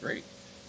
[0.00, 0.24] Great.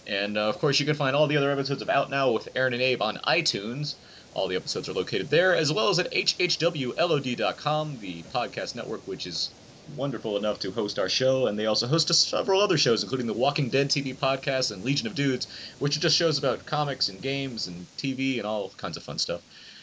[0.06, 2.48] And uh, of course, you can find all the other episodes of Out Now with
[2.54, 3.94] Aaron and Abe on iTunes.
[4.34, 9.26] All the episodes are located there, as well as at hhwlod.com, the podcast network, which
[9.26, 9.50] is
[9.96, 11.46] wonderful enough to host our show.
[11.46, 15.06] And they also host several other shows, including the Walking Dead TV podcast and Legion
[15.06, 15.46] of Dudes,
[15.78, 19.18] which are just shows about comics and games and TV and all kinds of fun
[19.18, 19.42] stuff.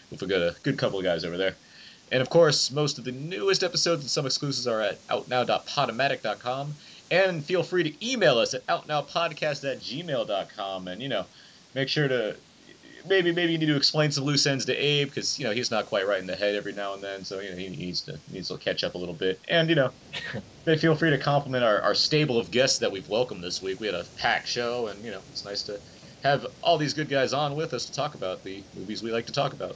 [0.10, 1.56] We've got a good couple of guys over there.
[2.12, 6.74] And of course, most of the newest episodes and some exclusives are at outnow.podomatic.com.
[7.10, 10.88] And feel free to email us at outnowpodcast at gmail.com.
[10.88, 11.26] And, you know,
[11.74, 12.36] make sure to
[13.08, 15.72] maybe maybe you need to explain some loose ends to Abe because, you know, he's
[15.72, 17.24] not quite right in the head every now and then.
[17.24, 19.40] So, you know, he needs to needs to catch up a little bit.
[19.48, 19.92] And, you know,
[20.78, 23.80] feel free to compliment our, our stable of guests that we've welcomed this week.
[23.80, 25.80] We had a packed show, and, you know, it's nice to
[26.24, 29.26] have all these good guys on with us to talk about the movies we like
[29.26, 29.76] to talk about.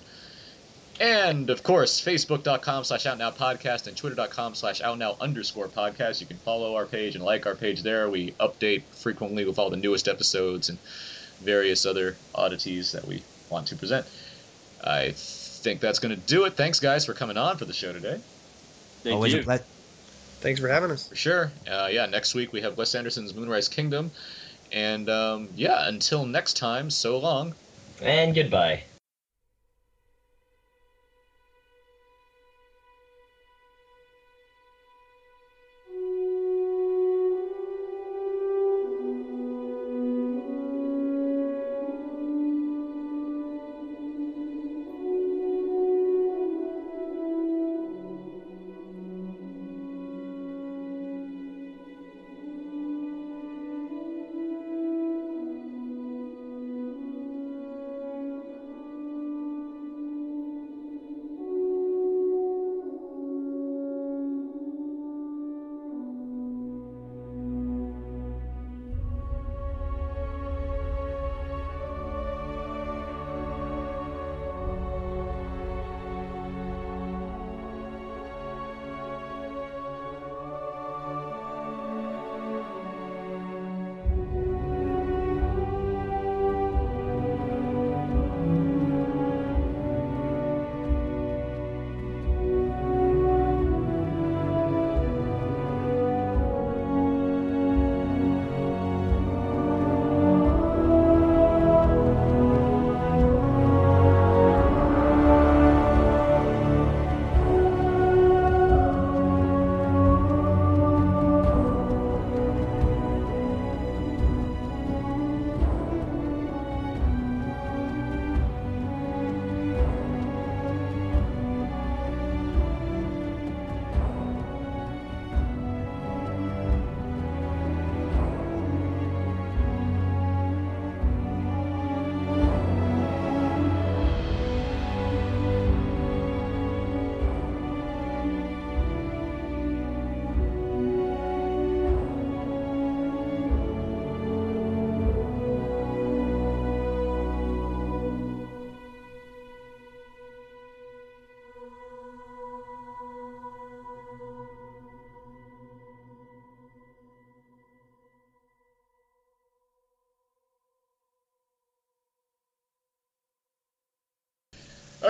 [0.99, 6.21] And of course, facebook.com slash out now podcast and twitter.com slash out now underscore podcast.
[6.21, 8.09] You can follow our page and like our page there.
[8.09, 10.77] We update frequently with all the newest episodes and
[11.41, 14.05] various other oddities that we want to present.
[14.83, 16.53] I think that's going to do it.
[16.53, 18.19] Thanks, guys, for coming on for the show today.
[19.03, 19.41] Thank Always you.
[19.41, 19.63] a pleasure.
[20.39, 21.09] Thanks for having us.
[21.09, 21.51] For sure.
[21.69, 24.11] Uh, yeah, next week we have Wes Anderson's Moonrise Kingdom.
[24.71, 27.53] And um, yeah, until next time, so long.
[28.01, 28.83] And goodbye.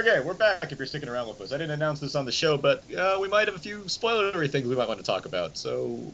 [0.07, 0.71] Okay, we're back.
[0.71, 3.17] If you're sticking around with us, I didn't announce this on the show, but uh,
[3.19, 5.57] we might have a few spoilery things we might want to talk about.
[5.57, 6.13] So,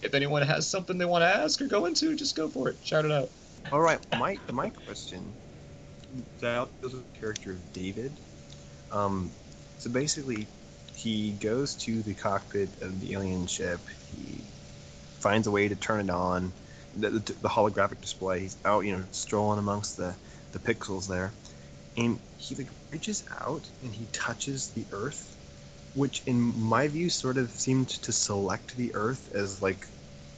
[0.00, 2.76] if anyone has something they want to ask or go into, just go for it.
[2.84, 3.28] Shout it out.
[3.72, 5.24] All right, my my question.
[6.38, 8.12] That goes with the character of David.
[8.92, 9.28] Um,
[9.80, 10.46] so basically,
[10.94, 13.80] he goes to the cockpit of the alien ship.
[14.14, 14.40] He
[15.18, 16.52] finds a way to turn it on.
[16.96, 18.38] The, the, the holographic display.
[18.38, 20.14] He's out, you know, strolling amongst the
[20.52, 21.32] the pixels there,
[21.96, 25.36] and he like reaches out and he touches the Earth,
[25.94, 29.86] which in my view sort of seemed to select the Earth as like,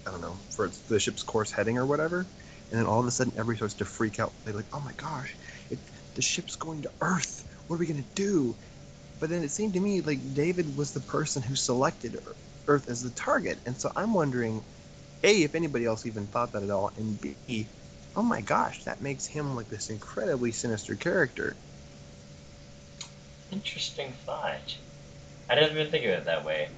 [0.06, 2.26] I don't know, for the ship's course heading or whatever.
[2.70, 4.32] And then all of a sudden, everybody starts to freak out.
[4.44, 5.36] They're like, "Oh my gosh,
[5.70, 5.78] it,
[6.14, 7.44] the ship's going to Earth.
[7.66, 8.56] What are we gonna do?"
[9.20, 12.20] But then it seemed to me like David was the person who selected
[12.66, 14.62] Earth as the target, and so I'm wondering,
[15.22, 17.68] a, if anybody else even thought that at all, and b,
[18.16, 21.60] oh my gosh, that makes him like this incredibly sinister character.
[23.50, 24.76] Interesting thought.
[25.48, 26.76] I didn't even think of it that way.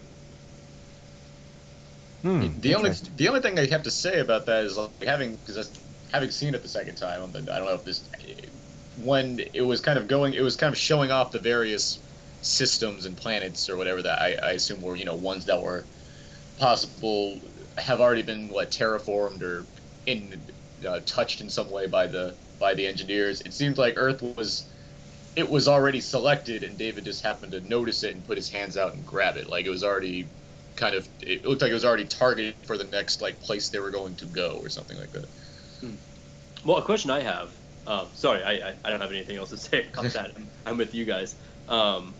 [2.23, 5.37] Hmm, the only the only thing I have to say about that is like having
[5.37, 5.73] because
[6.13, 8.09] having seen it the second time, I don't know if this
[8.95, 12.01] when it was kind of going, it was kind of showing off the various
[12.41, 15.89] systems and planets or whatever that I, I assume were you know ones that were
[16.57, 19.69] possible have already been what terraformed or
[20.07, 20.51] in
[20.87, 23.41] uh, touched in some way by the by the engineers.
[23.43, 24.71] It seems like Earth was
[25.37, 28.77] it was already selected and David just happened to notice it and put his hands
[28.77, 29.49] out and grab it.
[29.49, 30.33] Like it was already
[30.77, 33.79] kind of it looked like it was already targeted for the next like place they
[33.79, 35.27] were going to go or something like that.
[36.65, 37.53] Well, a question I have.
[37.87, 40.33] Um, sorry, I, I, I don't have anything else to say about that.
[40.37, 41.37] I'm, I'm with you guys.
[41.69, 42.15] Um,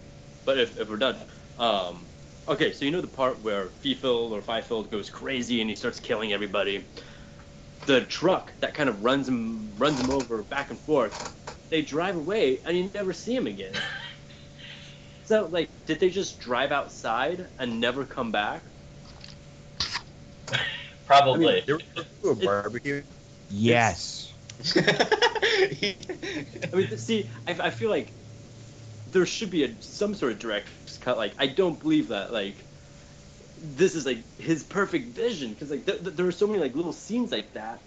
[0.45, 1.17] but if, if we're done,
[1.59, 2.11] um,
[2.47, 2.73] okay.
[2.73, 6.33] So you know the part where Fifield or Fifield goes crazy and he starts killing
[6.33, 6.85] everybody.
[7.87, 11.13] The truck that kind of runs him runs him over back and forth.
[11.71, 13.75] They drive away and you never see him again.
[15.25, 18.63] So like, did they just drive outside and never come back?
[21.07, 21.65] Probably.
[21.67, 21.81] They were
[22.23, 23.03] to a barbecue.
[23.51, 24.33] Yes.
[24.77, 25.97] I
[26.73, 28.13] mean, see, I, I feel like
[29.11, 30.69] there should be a some sort of direct
[31.01, 31.17] cut.
[31.17, 32.33] Like, I don't believe that.
[32.33, 32.66] Like,
[33.61, 36.75] this is like his perfect vision because like th- th- there are so many like
[36.75, 37.79] little scenes like that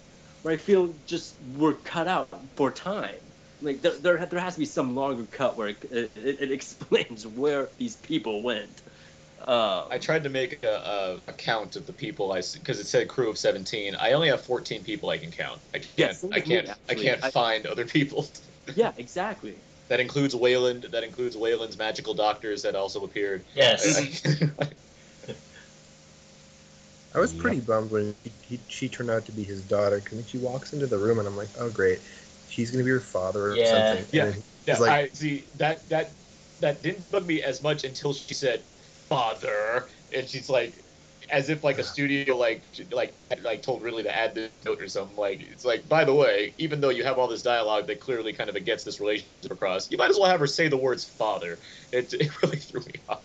[0.42, 3.14] where I feel just were cut out for time.
[3.62, 7.26] Like there there, there has to be some longer cut where it, it, it explains
[7.26, 8.70] where these people went.
[9.46, 12.86] Uh, I tried to make a, a, a count of the people I because it
[12.86, 13.94] said crew of seventeen.
[13.94, 15.60] I only have fourteen people I can count.
[15.72, 15.92] I can't.
[15.96, 16.78] Yeah, same I with me, can't.
[16.88, 18.26] I can't I- find other people.
[18.74, 19.54] yeah, exactly.
[19.88, 20.84] That includes Weyland.
[20.92, 23.42] That includes Weyland's magical doctors that also appeared.
[23.54, 23.98] Yes.
[23.98, 24.68] I- I
[27.18, 30.38] was pretty bummed when he, he, she turned out to be his daughter because she
[30.38, 32.02] walks into the room and I'm like, oh great,
[32.46, 33.64] she's gonna be her father or Yeah.
[33.64, 34.06] something.
[34.12, 34.80] Yeah, And he's yeah.
[34.80, 36.16] like, I see that that
[36.60, 38.66] that didn't bug me as much until she said
[39.08, 40.84] father, and she's like,
[41.28, 44.88] as if like a studio like like like told Ridley to add this note or
[44.88, 45.16] something.
[45.16, 48.32] Like it's like, by the way, even though you have all this dialogue that clearly
[48.32, 51.04] kind of gets this relationship across, you might as well have her say the words
[51.04, 51.60] father.
[51.92, 53.24] It it really threw me off.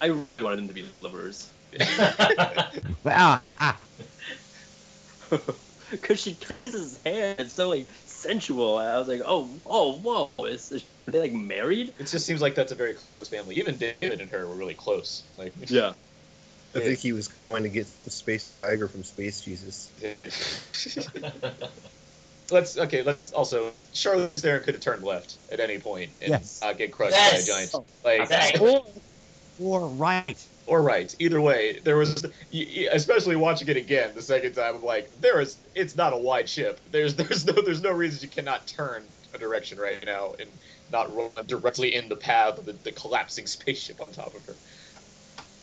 [0.00, 1.54] I really wanted them to be lovers.
[3.06, 3.76] Ah.
[5.90, 8.78] Because she kisses his hand, it's so like sensual.
[8.78, 11.92] I was like, oh, oh, whoa, is, is are they like married?
[11.98, 13.56] It just seems like that's a very close family.
[13.56, 15.22] Even David and her were really close.
[15.38, 15.92] Like Yeah.
[16.74, 19.90] I think he was going to get the space tiger from Space Jesus.
[22.50, 23.02] let's okay.
[23.02, 26.60] Let's also Charlize Theron could have turned left at any point and Yes.
[26.62, 27.32] uh, get crushed Yes.
[27.32, 27.74] by a giant.
[28.04, 28.82] Like Exactly.
[29.60, 30.46] Or right.
[30.68, 31.14] Or right.
[31.18, 34.76] Either way, there was, y- y- especially watching it again the second time.
[34.76, 35.56] I'm like, there is.
[35.74, 36.78] It's not a wide ship.
[36.92, 39.02] There's there's no there's no reason you cannot turn
[39.34, 40.48] a direction right now and
[40.92, 44.54] not run directly in the path of the, the collapsing spaceship on top of her.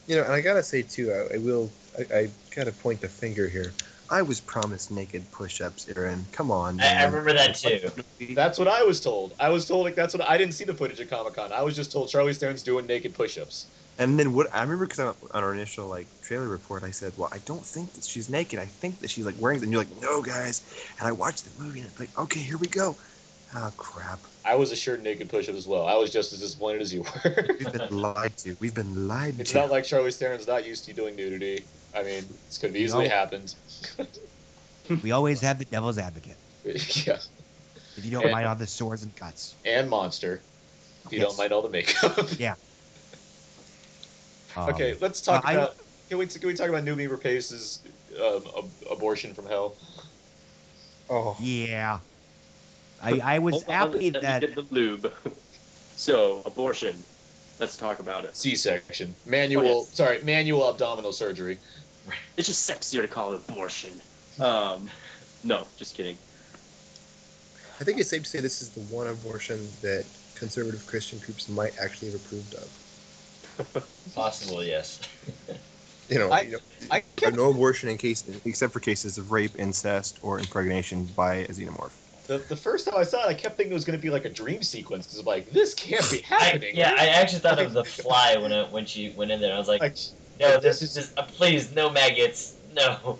[0.07, 3.07] You know, and I gotta say too, I, I will, I, I gotta point the
[3.07, 3.71] finger here.
[4.09, 6.25] I was promised naked push-ups, Aaron.
[6.31, 6.79] Come on.
[6.79, 7.89] I, I remember that too.
[8.35, 9.33] That's what I was told.
[9.39, 11.51] I was told like that's what I didn't see the footage at Comic Con.
[11.51, 13.67] I was just told Charlize Theron's doing naked push-ups.
[13.97, 17.13] And then what I remember because on on our initial like trailer report, I said,
[17.15, 18.59] "Well, I don't think that she's naked.
[18.59, 20.63] I think that she's like wearing." And you're like, "No, guys."
[20.99, 22.97] And I watched the movie and it's like, "Okay, here we go."
[23.55, 24.19] Oh crap!
[24.43, 25.85] I was assured naked push-ups as well.
[25.85, 27.45] I was just as disappointed as you were.
[27.57, 28.57] We've been lied to.
[28.59, 29.41] We've been lied It's to.
[29.41, 31.63] It's not like Charlize Theron's not used to doing nudity.
[31.95, 33.11] I mean, this could have easily No.
[33.11, 33.55] happened.
[35.03, 36.37] We always have the devil's advocate.
[36.63, 37.17] yeah,
[37.97, 39.55] If you don't And- mind all the swords and cuts.
[39.65, 40.41] and monster.
[41.05, 41.27] If you Yes.
[41.29, 42.17] don't mind all the makeup.
[42.39, 42.55] Yeah.
[44.55, 45.75] Um, okay, let's talk well, I- about.
[46.09, 47.79] Can we can we talk about Noomi Rapace's
[48.21, 49.75] um, ab- abortion from hell?
[51.09, 51.99] Oh, Yeah.
[53.01, 55.11] I, I was Hold on, happy let that get the lube.
[55.97, 57.01] So abortion.
[57.59, 58.35] Let's talk about it.
[58.35, 59.63] C-section, manual.
[59.65, 59.89] Oh, yes.
[59.93, 61.57] Sorry, manual abdominal surgery.
[62.37, 64.01] It's just sexier to call it abortion.
[64.39, 64.89] Um,
[65.43, 66.17] no, just kidding.
[67.79, 70.05] I think it's safe to say this is the one abortion that
[70.35, 72.67] conservative Christian groups might actually have approved of.
[74.13, 74.99] Possible, yes.
[76.09, 76.59] You know, I- you know,
[76.91, 81.47] I no abortion in case, except for cases of rape, incest, or impregnation by a
[81.47, 81.93] xenomorph.
[82.27, 84.09] The, the first time I saw it, I kept thinking it was going to be
[84.09, 86.75] like a dream sequence because I'm like, this can't be I, happening.
[86.75, 89.53] yeah, I actually thought it was the fly when it, when she went in there.
[89.53, 89.95] I was like,
[90.39, 93.19] no, this is just uh, please, no maggots, no.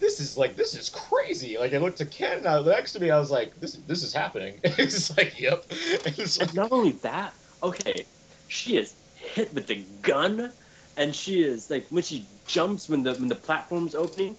[0.00, 1.56] this is like this is crazy.
[1.58, 4.12] Like I looked to Ken and next to me, I was like, this this is
[4.12, 4.60] happening.
[4.64, 5.64] it's like, yep.
[5.70, 8.06] It's like, And not only that, okay,
[8.48, 8.96] she is
[9.32, 10.52] hit with the gun,
[10.96, 14.36] and she is like when she jumps when the when the platform's opening,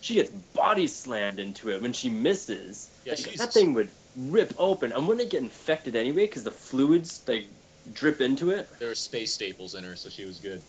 [0.00, 2.90] she gets body slammed into it when she misses.
[3.04, 6.26] Yeah, Like, that thing would rip open, and wouldn't it get infected anyway?
[6.26, 7.46] Because the fluids like
[7.92, 8.68] drip into it.
[8.78, 10.62] there were space staples in her, so she was good.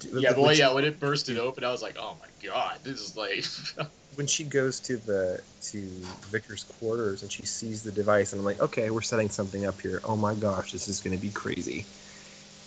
[0.00, 2.78] the- Yeah, boy, when yeah, when it bursted open, I was like, oh my god,
[2.82, 3.44] this is like.
[4.14, 5.80] when she goes to the to
[6.30, 9.80] Victor's quarters and she sees the device, and I'm like, okay, we're setting something up
[9.80, 10.00] here.
[10.04, 11.84] Oh my gosh, this is going to be crazy.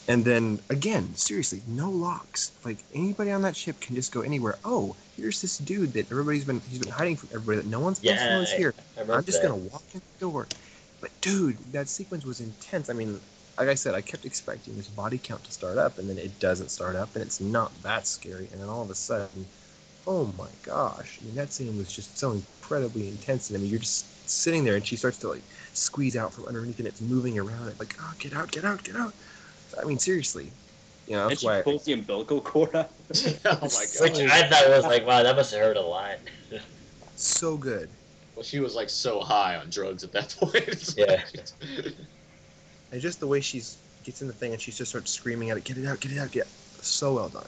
[0.08, 2.52] And then again, seriously, no locks.
[2.64, 4.60] Like anybody on that ship can just go anywhere.
[4.64, 7.98] Oh, here's this dude that everybody's been he's been hiding from everybody that no one's
[8.00, 8.74] supposed to know is Yeah, here.
[8.98, 9.42] I I'm just that.
[9.42, 10.48] gonna walk in the door.
[11.02, 12.90] But dude, that sequence was intense.
[12.90, 13.22] I mean,
[13.58, 16.40] like I said, I kept expecting this body count to start up, and then it
[16.40, 18.50] doesn't start up, and it's not that scary.
[18.52, 19.50] And then all of a sudden,
[20.08, 21.20] oh my gosh!
[21.22, 23.50] I mean, that scene was just so incredibly intense.
[23.50, 26.46] And I mean, you're just sitting there, and she starts to like squeeze out from
[26.46, 27.70] underneath, and it's moving around.
[27.70, 29.16] It like, oh, get out, get out, get out.
[29.82, 30.52] I mean, seriously,
[31.08, 31.62] you know, and that's she why.
[31.62, 32.92] pulls the umbilical cord out.
[33.16, 34.02] oh my god.
[34.02, 36.18] Which I thought was like, wow, that must have hurt a lot.
[37.16, 37.90] so good.
[38.36, 40.94] Well, she was like so high on drugs at that point.
[40.98, 41.24] Yeah.
[42.92, 45.58] And just the way she's gets in the thing, and she just starts screaming at
[45.58, 46.46] it, get it out, get it out, get.
[46.46, 46.50] It.
[46.84, 47.48] So well done.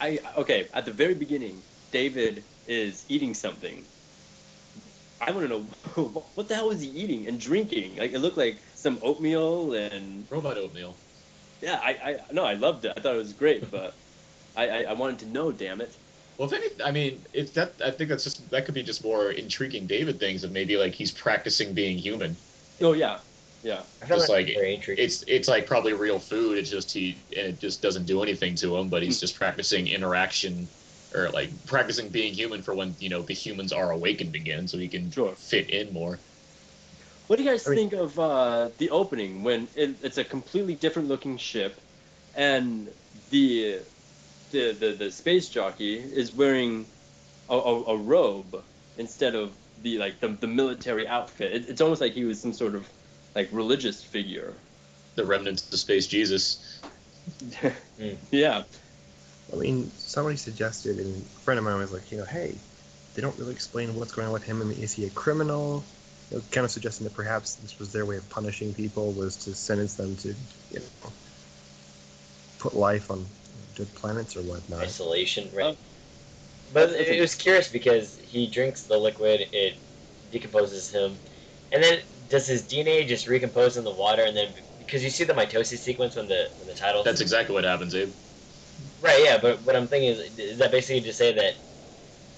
[0.00, 0.68] I okay.
[0.74, 3.84] At the very beginning, David is eating something.
[5.20, 5.60] I want to know
[6.34, 7.96] what the hell was he eating and drinking?
[7.96, 10.96] Like it looked like some oatmeal and Robot oatmeal.
[11.62, 11.80] Yeah.
[11.82, 12.92] I I no, I loved it.
[12.96, 13.94] I thought it was great, but
[14.56, 15.52] I I, I wanted to know.
[15.52, 15.94] Damn it.
[16.38, 19.04] Well, if any, I mean, if that, I think that's just that could be just
[19.04, 22.36] more intriguing David things of maybe like he's practicing being human.
[22.80, 23.18] Oh yeah,
[23.62, 23.82] yeah.
[24.02, 26.58] I Just like very it's it's like probably real food.
[26.58, 28.84] It's just he and it just doesn't do anything to him.
[28.84, 28.90] Hmm.
[28.90, 30.66] But he's just practicing interaction
[31.14, 34.78] or like practicing being human for when you know the humans are awakened again, so
[34.78, 35.34] he can Sure.
[35.34, 36.18] fit in more.
[37.32, 40.24] What do you guys I mean- think of uh, the opening when it, it's a
[40.24, 41.80] completely different looking ship,
[42.36, 42.88] and
[43.30, 43.78] the
[44.50, 46.84] the the, the space jockey is wearing
[47.48, 48.62] a, a, a robe
[48.98, 49.50] instead of
[49.82, 51.54] the like the, the military outfit.
[51.54, 52.86] It, it's almost like he was some sort of
[53.34, 54.52] like religious figure.
[55.14, 56.82] The remnants of space Jesus.
[58.30, 58.64] yeah.
[59.50, 62.52] I mean, somebody suggested, and a friend of mine was like, you know, hey,
[63.14, 64.60] they don't really explain what's going on with him.
[64.60, 65.82] I mean, is he a criminal?
[66.32, 69.36] You know, kind of suggesting that perhaps this was their way of punishing people, was
[69.38, 70.28] to sentence them to,
[70.70, 71.12] you know,
[72.58, 73.26] put life on
[73.76, 74.82] dead planets or whatnot.
[74.82, 75.66] isolation, right?
[75.66, 75.76] Um,
[76.72, 79.74] but it, it was curious because he drinks the liquid, it
[80.30, 81.18] decomposes him,
[81.70, 84.22] and then does his DNA just recompose in the water?
[84.22, 87.02] And then because you see the mitosis sequence when the when the title.
[87.04, 88.14] That's exactly what happens, Abe.
[89.02, 89.22] right.
[89.22, 91.54] Yeah, but what I'm thinking is, is that basically to say that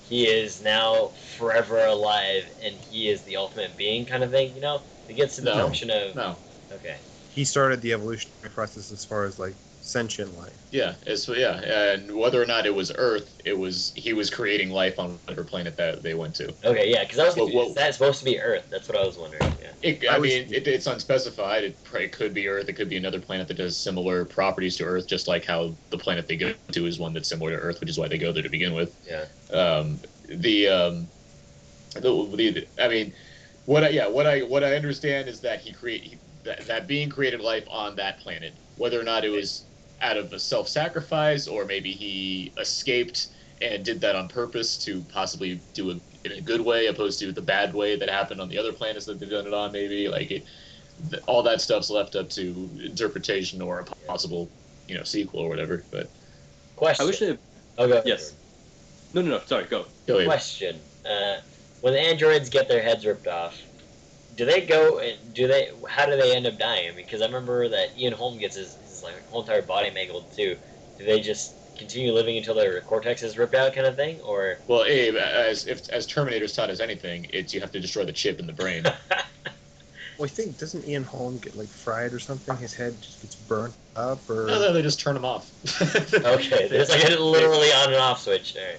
[0.08, 4.54] he is now forever alive and he is the ultimate being, kind of thing.
[4.54, 5.56] You know, it gets to the No.
[5.56, 6.36] junction of No.
[6.70, 6.98] okay.
[7.28, 10.56] He started the evolutionary process as far as like sentient life.
[10.70, 11.60] Yeah, it's yeah,
[11.92, 15.44] and whether or not it was Earth, it was he was creating life on whatever
[15.44, 16.54] planet that they went to.
[16.64, 17.56] Okay, yeah, because I was Well, confused.
[17.56, 18.64] well- Is that supposed to be Earth?
[18.70, 19.42] That's what I was wondering.
[19.60, 19.72] Yeah.
[19.82, 21.64] It, I, mean, it, it's unspecified.
[21.64, 22.68] It, it could be Earth.
[22.68, 25.98] It could be another planet that does similar properties to Earth, just like how the
[25.98, 28.32] planet they go to is one that's similar to Earth, which is why they go
[28.32, 28.96] there to begin with.
[29.06, 29.26] Yeah.
[29.50, 31.08] Um, the, um,
[31.94, 33.12] the, the, I mean,
[33.66, 36.86] what I, yeah, what I, what I understand is that he create he, that, that
[36.86, 39.66] being created life on that planet, whether or not it was
[40.04, 43.28] out of a self-sacrifice or maybe he escaped
[43.60, 47.32] and did that on purpose to possibly do it in a good way opposed to
[47.32, 50.08] the bad way that happened on the other planets that they've done it on maybe
[50.08, 50.44] like it
[51.10, 54.48] th- all that stuff's left up to interpretation or a possible
[54.86, 56.08] you know sequel or whatever but
[56.76, 57.04] Question.
[57.04, 57.38] I wish they.
[57.78, 58.02] Oh, go.
[58.04, 58.34] Yes.
[59.12, 59.40] No, no, no.
[59.46, 59.64] Sorry.
[59.64, 59.86] Go.
[60.06, 60.26] go ahead.
[60.26, 61.36] Question: uh,
[61.80, 63.60] When the androids get their heads ripped off,
[64.34, 65.70] do they go and do they?
[65.88, 66.96] How do they end up dying?
[66.96, 70.56] Because I remember that Ian Holm gets his, his like whole entire body mangled too.
[70.98, 74.58] Do they just continue living until their cortex is ripped out, kind of thing, or?
[74.66, 78.12] well abe as if as terminator's taught us anything it's you have to destroy the
[78.12, 78.84] chip in the brain
[80.18, 82.56] Well, I think doesn't Ian Holm get like fried or something?
[82.58, 85.50] His head just gets burnt up, or No, no, they just turn him off.
[86.14, 88.78] Okay, there's like a literally on and off switch there.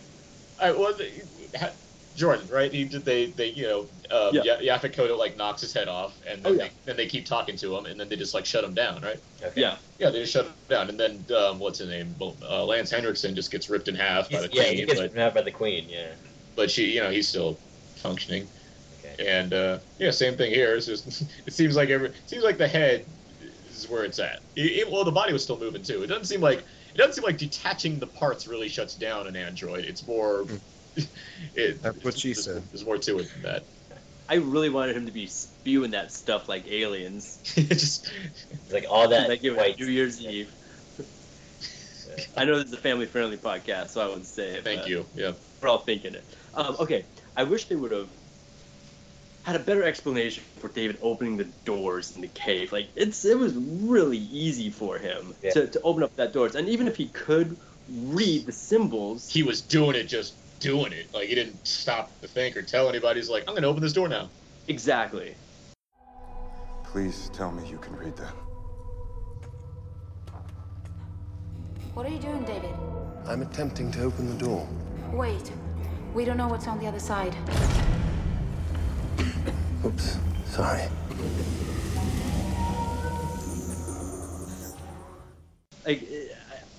[0.60, 1.24] I well, they-
[1.58, 1.74] ha-
[2.16, 2.72] Jordan, right?
[2.74, 3.04] He did.
[3.04, 4.58] They, they, you know, um, Yeah.
[4.62, 4.78] yeah.
[4.78, 7.76] Yaphet like knocks his head off, and then Oh, they, then they keep talking to
[7.76, 9.20] him, and then they just like shut him down, right?
[9.44, 9.62] Okay.
[9.62, 9.78] Yeah.
[10.00, 12.14] Yeah, they just shut him down, and then um, what's his name?
[12.22, 15.00] Uh, Lance Henriksen just gets ripped in half by He's- the yeah, queen, he gets
[15.00, 15.88] but grabbed by the queen.
[15.90, 16.08] Yeah.
[16.56, 17.58] but she, you know, he's still
[17.98, 18.48] functioning.
[19.14, 19.28] Okay.
[19.28, 20.76] And uh, yeah, same thing here.
[20.76, 23.06] It's just it seems like every it seems like the head
[23.72, 24.42] is where it's at.
[24.56, 26.04] It, it- well, the body was still moving too.
[26.04, 29.36] It doesn't seem like it doesn't seem like detaching the parts really shuts down an
[29.36, 29.86] android.
[29.86, 30.46] It's more.
[31.56, 32.64] It, That's what she there's- said.
[32.72, 33.64] There's more to it than that.
[34.28, 37.40] I really wanted him to be spewing that stuff like aliens.
[37.56, 38.10] just
[38.72, 39.78] like all that like it was.
[39.80, 40.52] New Year's Eve.
[42.38, 44.64] I know this is a family-friendly podcast, so I wouldn't say it.
[44.64, 45.06] thank you.
[45.16, 45.34] Yeah.
[45.62, 46.24] We're all thinking it.
[46.54, 48.08] Um, okay, I wish they would have
[49.44, 52.72] had a better explanation for David opening the doors in the cave.
[52.72, 55.52] Like it's it was really easy for him Yeah.
[55.52, 57.56] to, to open up that doors, and even if he could
[57.90, 61.14] read the symbols, He was doing it, just doing it.
[61.14, 63.20] Like he didn't stop to think or tell anybody.
[63.20, 64.30] He's like, I'm gonna open this door now.
[64.68, 65.36] exactly.
[66.84, 68.34] Please tell me you can read that.
[71.94, 72.72] What are you doing, David?
[73.26, 74.68] I'm attempting to open the door.
[75.12, 75.52] Wait.
[76.14, 77.36] We don't know what's on the other side.
[79.86, 80.90] Oops, sorry.
[85.86, 86.08] like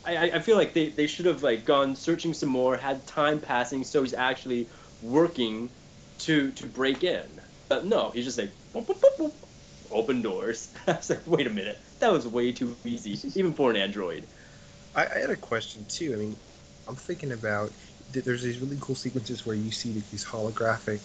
[0.07, 3.07] I, I, I feel like they, they should have like gone searching some more, had
[3.07, 4.69] time passing, so he's actually
[5.03, 5.71] working
[6.19, 7.41] to to break in.
[7.69, 9.33] But no, he's just like boop, boop, boop, boop,
[9.91, 10.73] open doors.
[10.87, 14.27] I was like, wait a minute, that was way too easy, even for an android.
[14.95, 16.15] I, I had a question too.
[16.15, 16.37] I mean,
[16.89, 17.73] I'm thinking about
[18.13, 21.01] th- there's these really cool sequences where you see like, these holographic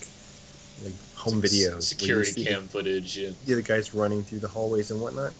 [0.83, 3.17] like home videos, Security see the- cam footage.
[3.17, 3.31] Yeah.
[3.45, 5.33] yeah, the guys running through the hallways and whatnot.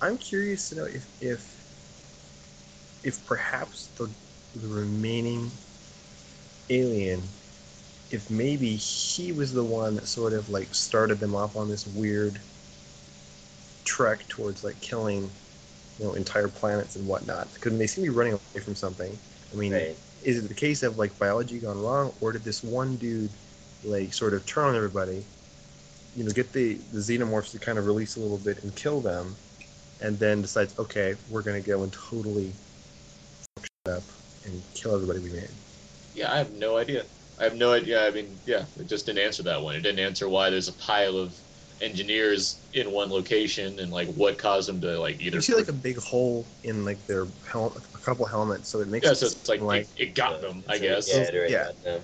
[0.00, 1.59] I'm curious to know if if
[3.02, 4.10] if perhaps the
[4.54, 5.50] the remaining
[6.70, 7.22] alien,
[8.10, 11.86] if maybe he was the one that sort of like started them off on this
[11.86, 12.40] weird
[13.84, 15.30] trek towards like killing,
[15.98, 17.52] you know, entire planets and whatnot.
[17.54, 19.18] Because they seem to be running away from something.
[19.52, 19.96] I mean, Right.
[20.22, 23.30] is it the case of like biology gone wrong, or did this one dude
[23.82, 25.24] like sort of turn on everybody?
[26.16, 29.00] you know, get the, the xenomorphs to kind of release a little bit and kill
[29.00, 29.36] them,
[30.00, 32.52] and then decides, okay, we're gonna go and totally
[33.90, 34.12] up
[34.44, 35.58] and kill everybody we made.
[36.12, 37.06] Yeah, I have no idea.
[37.38, 38.06] I have no idea.
[38.06, 39.74] I mean, yeah, it just didn't answer that one.
[39.76, 41.40] It didn't answer why there's a pile of
[41.80, 45.36] engineers in one location and like what caused them to like either.
[45.36, 48.88] You see like a big hole in like their hel- a couple helmets, so it
[48.88, 51.08] makes yeah, it so it's like, like it, it got them, I guess.
[51.08, 51.64] Yeah, it already Yeah.
[51.64, 52.02] got them.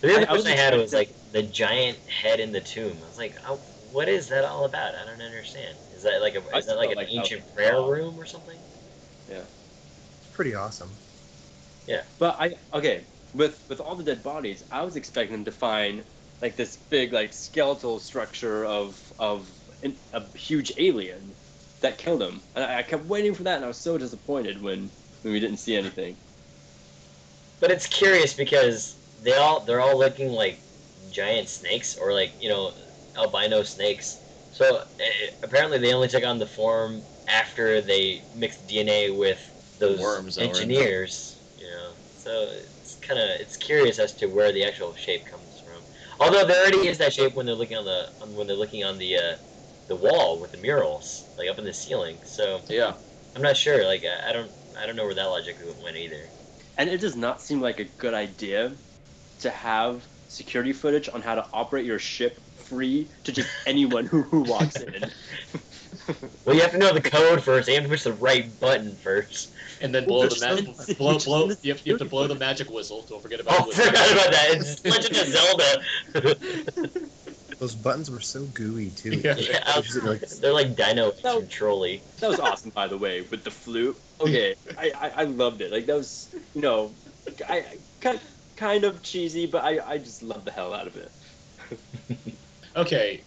[0.00, 3.02] But the other I- I I had was like the giant head in the tomb.
[3.02, 4.94] I was like, oh, what is that all about?
[4.94, 5.78] I don't understand.
[5.90, 8.60] Is that like a is that like an like ancient prayer room or something?
[10.42, 10.98] Pretty awesome.
[11.86, 15.52] Yeah, but I okay with with all the dead bodies, I was expecting them to
[15.52, 16.04] find
[16.40, 19.52] like this big like skeletal structure of of
[19.82, 21.36] an, a huge alien
[21.80, 24.60] that killed him, and I, I kept waiting for that, and I was so disappointed
[24.60, 24.92] when
[25.22, 26.18] when we didn't see anything.
[27.60, 30.64] But it's curious because they all they're all looking like
[31.08, 32.72] giant snakes or like you know
[33.16, 34.24] albino snakes.
[34.50, 34.84] So uh,
[35.42, 39.51] apparently they only took on the form after they mixed DNA with
[39.82, 41.36] those Worms that were engineers.
[41.58, 42.48] You know, so
[42.80, 45.82] it's kind of it's curious as to where the actual shape comes from.
[46.20, 48.84] Although there already is that shape when they're looking on the on, when they're looking
[48.84, 49.36] on the uh,
[49.88, 52.16] the wall with the murals like up in the ceiling.
[52.24, 52.94] So Yeah.
[53.34, 53.84] I'm not sure.
[53.84, 56.28] Like I I don't I don't know where that logic went either.
[56.78, 58.72] And it does not seem like a good idea
[59.40, 64.22] to have security footage on how to operate your ship free to just anyone who,
[64.22, 65.10] who walks in.
[66.44, 67.68] Well, you have to know the code first.
[67.68, 69.52] You have to push the right button first.
[69.82, 71.50] And then blow the just magic, blow, blow.
[71.62, 73.02] You have, you have to blow the magic whistle.
[73.08, 73.84] Don't forget about Oh, the whistle.
[73.86, 74.48] forgot about that.
[74.54, 75.26] It's Legend of
[76.92, 77.00] Zelda.
[77.58, 79.20] Those buttons were so gooey too.
[79.22, 79.36] Yeah.
[79.36, 81.38] yeah, I Which is like- they're like Dino No.
[81.40, 82.02] and Trolley.
[82.20, 83.96] That was awesome, by the way, with the flute.
[84.20, 85.70] Okay, I, I, I loved it.
[85.70, 86.92] Like that was, you know,
[87.48, 87.64] I, I
[88.00, 88.20] kind
[88.56, 91.10] kind of cheesy, but I, I just loved the hell out of it.
[92.76, 93.20] Okay,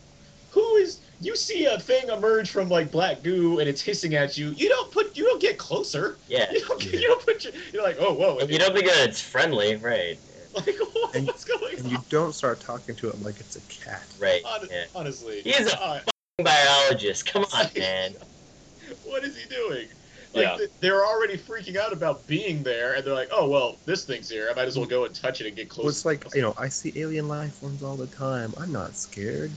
[0.51, 0.99] who is?
[1.25, 4.51] You see a thing emerge from like black goo and it's hissing at you.
[4.51, 5.17] You don't put.
[5.17, 6.17] You don't get closer.
[6.27, 6.51] Yeah.
[6.51, 6.85] You don't.
[6.85, 7.43] You don't put.
[7.43, 8.37] Your, you're like, oh whoa.
[8.41, 10.19] You don't think that it's friendly, right?
[10.53, 11.91] Like what- And- what's going And on?
[11.93, 14.03] you don't start talking to it like it's a cat.
[14.19, 14.43] Right.
[14.45, 14.85] Hon- Yeah.
[14.93, 15.99] Honestly, He's a uh,
[16.43, 17.25] biologist.
[17.25, 18.13] Come on, man.
[19.03, 19.87] what is he doing?
[20.35, 20.57] Like Yeah.
[20.57, 24.29] th- they're already freaking out about being there, and they're like, "Oh well, this thing's
[24.29, 24.47] here.
[24.51, 26.43] I might as well go and touch it and get close." Well, it's like you
[26.43, 28.53] know, I see alien life forms all the time.
[28.59, 29.51] I'm not scared.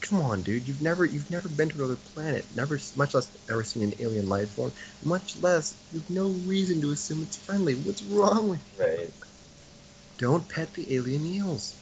[0.00, 0.66] Come on, dude.
[0.66, 4.28] You've never you've never been to another planet, never much less ever seen an alien
[4.28, 4.72] life form,
[5.04, 7.74] much less you've no reason to assume it's friendly.
[7.74, 8.84] What's wrong with you?
[8.84, 9.12] Right.
[10.18, 11.76] Don't pet the alien eels.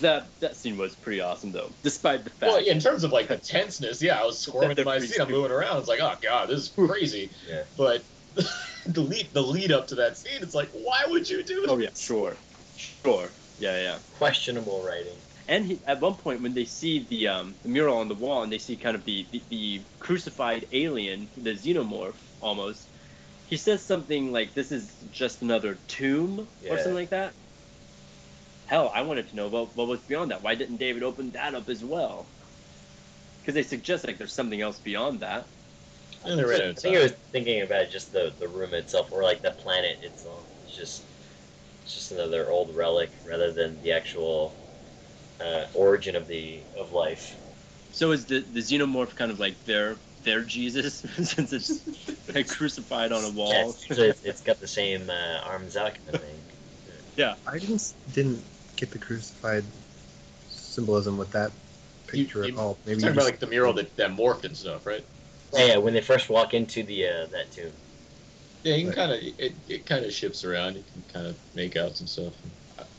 [0.00, 2.42] That that scene was pretty awesome though, despite the fact.
[2.42, 5.20] Well, yeah, in terms of like the tenseness, yeah, I was squirming in my seat.
[5.20, 5.78] I'm moving around.
[5.78, 7.30] It's like, oh god, this is crazy.
[7.48, 7.62] Yeah.
[7.76, 8.02] But
[8.86, 11.62] the lead, the lead up to that scene, it's like, why would you do oh,
[11.62, 11.70] this?
[11.70, 12.36] Oh yeah, sure,
[12.76, 13.28] sure,
[13.60, 13.98] yeah, yeah.
[14.18, 15.16] Questionable writing.
[15.48, 18.42] And he, at one point, when they see the um, the mural on the wall,
[18.42, 22.88] and they see kind of the, the, the crucified alien, the xenomorph almost,
[23.46, 27.34] he says something like, "This is just another tomb" or something like that.
[28.66, 30.42] Hell, I wanted to know what what was beyond that.
[30.42, 32.26] Why didn't David open that up as well?
[33.40, 35.46] Because they suggest like there's something else beyond that.
[36.24, 36.94] And they I think time.
[36.96, 40.44] I was thinking about just the, the room itself, or like the planet itself.
[40.64, 41.02] It's just
[41.82, 44.54] it's just another old relic rather than the actual
[45.40, 47.36] uh, origin of the of life.
[47.92, 51.84] So is the the xenomorph kind of like their their Jesus since it's
[52.34, 53.52] like crucified on a wall?
[53.52, 56.40] Yeah, it's, it's- it's got the same uh, arms out kind of thing.
[57.16, 57.34] Yeah.
[57.46, 58.42] I didn't didn't
[58.76, 59.64] get the crucified
[60.48, 61.52] symbolism with that
[62.06, 62.76] picture You- at all.
[62.86, 65.04] You're Maybe talking you about just- like the mural that, that morphed and stuff, right?
[65.52, 67.70] Yeah, yeah, when they first walk into the uh, that tomb.
[68.64, 70.74] Yeah, you can kind of it, it kind of shifts around.
[70.74, 72.32] You can kind of make out some stuff.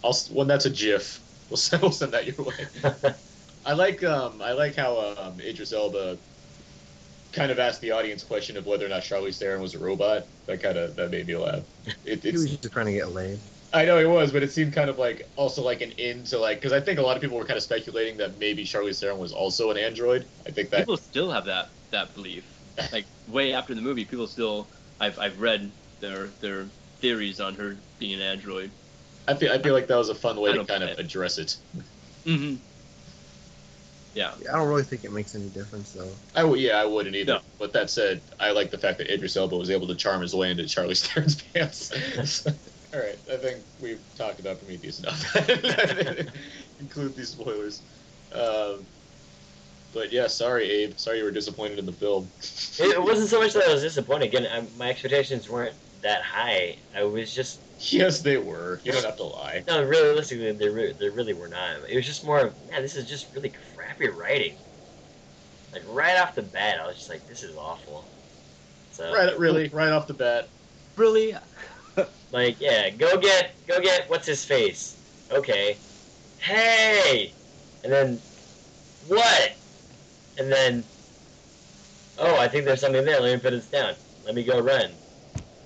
[0.04, 1.20] I'll s- when that's a GIF,
[1.50, 2.68] we'll send we'll send that your way.
[3.66, 6.18] I like um I like how um Idris Elba
[7.34, 10.26] kind of asked the audience question of whether or not Charlize Theron was a robot.
[10.48, 11.64] That kind of that made me laugh.
[12.06, 13.40] It, he was just trying to get laid.
[13.74, 16.60] I know he was, but it seemed kind of like also like an into like
[16.60, 19.20] because I think a lot of people were kind of speculating that maybe Charlize Theron
[19.20, 20.26] was also an android.
[20.46, 22.44] I think that people still have that that belief.
[22.92, 24.68] Like way after the movie, people still
[25.00, 26.66] I've I've read their their
[27.00, 28.70] theories on her being an android.
[29.28, 31.58] I feel I feel like that was a fun way to kind of address it.
[32.26, 32.56] Mm-hmm.
[34.16, 34.32] Yeah.
[34.50, 36.10] I don't really think it makes any difference though.
[36.36, 37.42] I w- yeah, I wouldn't either.
[37.60, 40.34] But that said, I like the fact that Idris Elba was able to charm his
[40.34, 42.46] way into Charlize Theron's pants.
[42.94, 45.36] All right, I think we've talked about Prometheus enough.
[46.80, 47.82] Include these spoilers.
[48.34, 48.86] Um,
[49.94, 50.98] but yeah, sorry, Abe.
[50.98, 52.30] Sorry you were disappointed in the film.
[52.80, 54.26] It, it wasn't so much that I was disappointed.
[54.26, 55.74] Again, I, my expectations weren't
[56.06, 56.80] that high.
[56.94, 58.82] I was just Yes, they were.
[58.86, 59.64] You don't have to lie.
[59.68, 61.90] no, realistically, they re- they really were not.
[61.90, 64.58] It was just more of man, this is just really crappy writing.
[65.72, 68.12] Like right off the bat, I was just like, this is awful.
[68.92, 70.52] So Right, really, right off the bat.
[70.98, 71.36] Really?
[72.32, 75.00] like yeah, go get go get what's his face.
[75.32, 75.84] Okay,
[76.38, 77.38] hey,
[77.84, 78.24] and then
[79.02, 79.52] what?
[80.38, 80.90] And then
[82.18, 83.20] oh, I think there's something there.
[83.22, 83.96] Let me put this down.
[84.24, 85.00] Let me go run.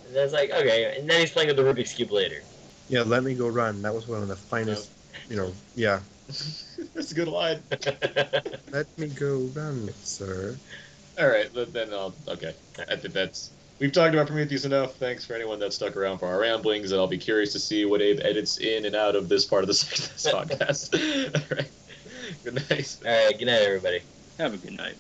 [0.10, 2.42] And then it's like okay, and then he's playing with the Rubik's cube later.
[2.90, 3.84] Yeah, let me go run.
[3.84, 4.90] That was one of the finest.
[4.90, 5.20] Oh.
[5.30, 6.00] You know, yeah.
[6.96, 7.62] That's a good line.
[8.72, 10.56] Let me go run, sir.
[11.20, 12.56] All right, then, then I'll okay.
[12.90, 14.96] I think that's we've talked about Prometheus enough.
[14.96, 17.86] Thanks for anyone that stuck around for our ramblings, and I'll be curious to see
[17.86, 20.94] what Abe edits in and out of this part of the this podcast.
[21.36, 21.70] All right,
[22.44, 22.98] good night.
[23.06, 24.02] All right, good night, everybody.
[24.38, 24.96] Have a good night.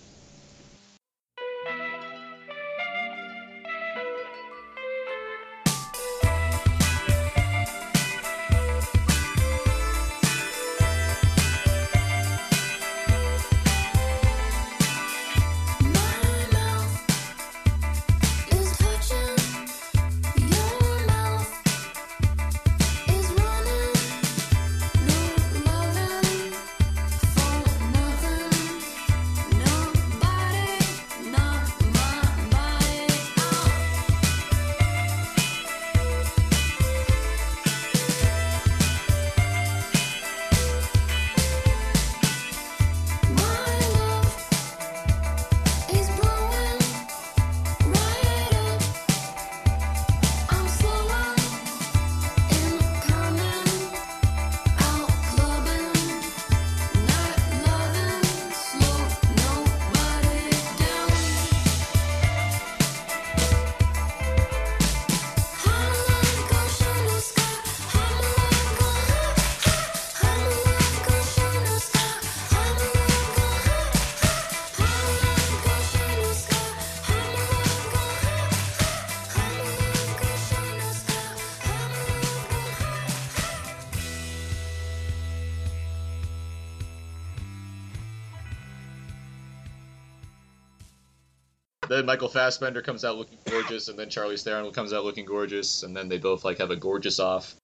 [92.00, 95.84] Then Michael Fassbender comes out looking gorgeous, and then Charlize Theron comes out looking gorgeous,
[95.84, 97.59] and then they both like have a gorgeous off.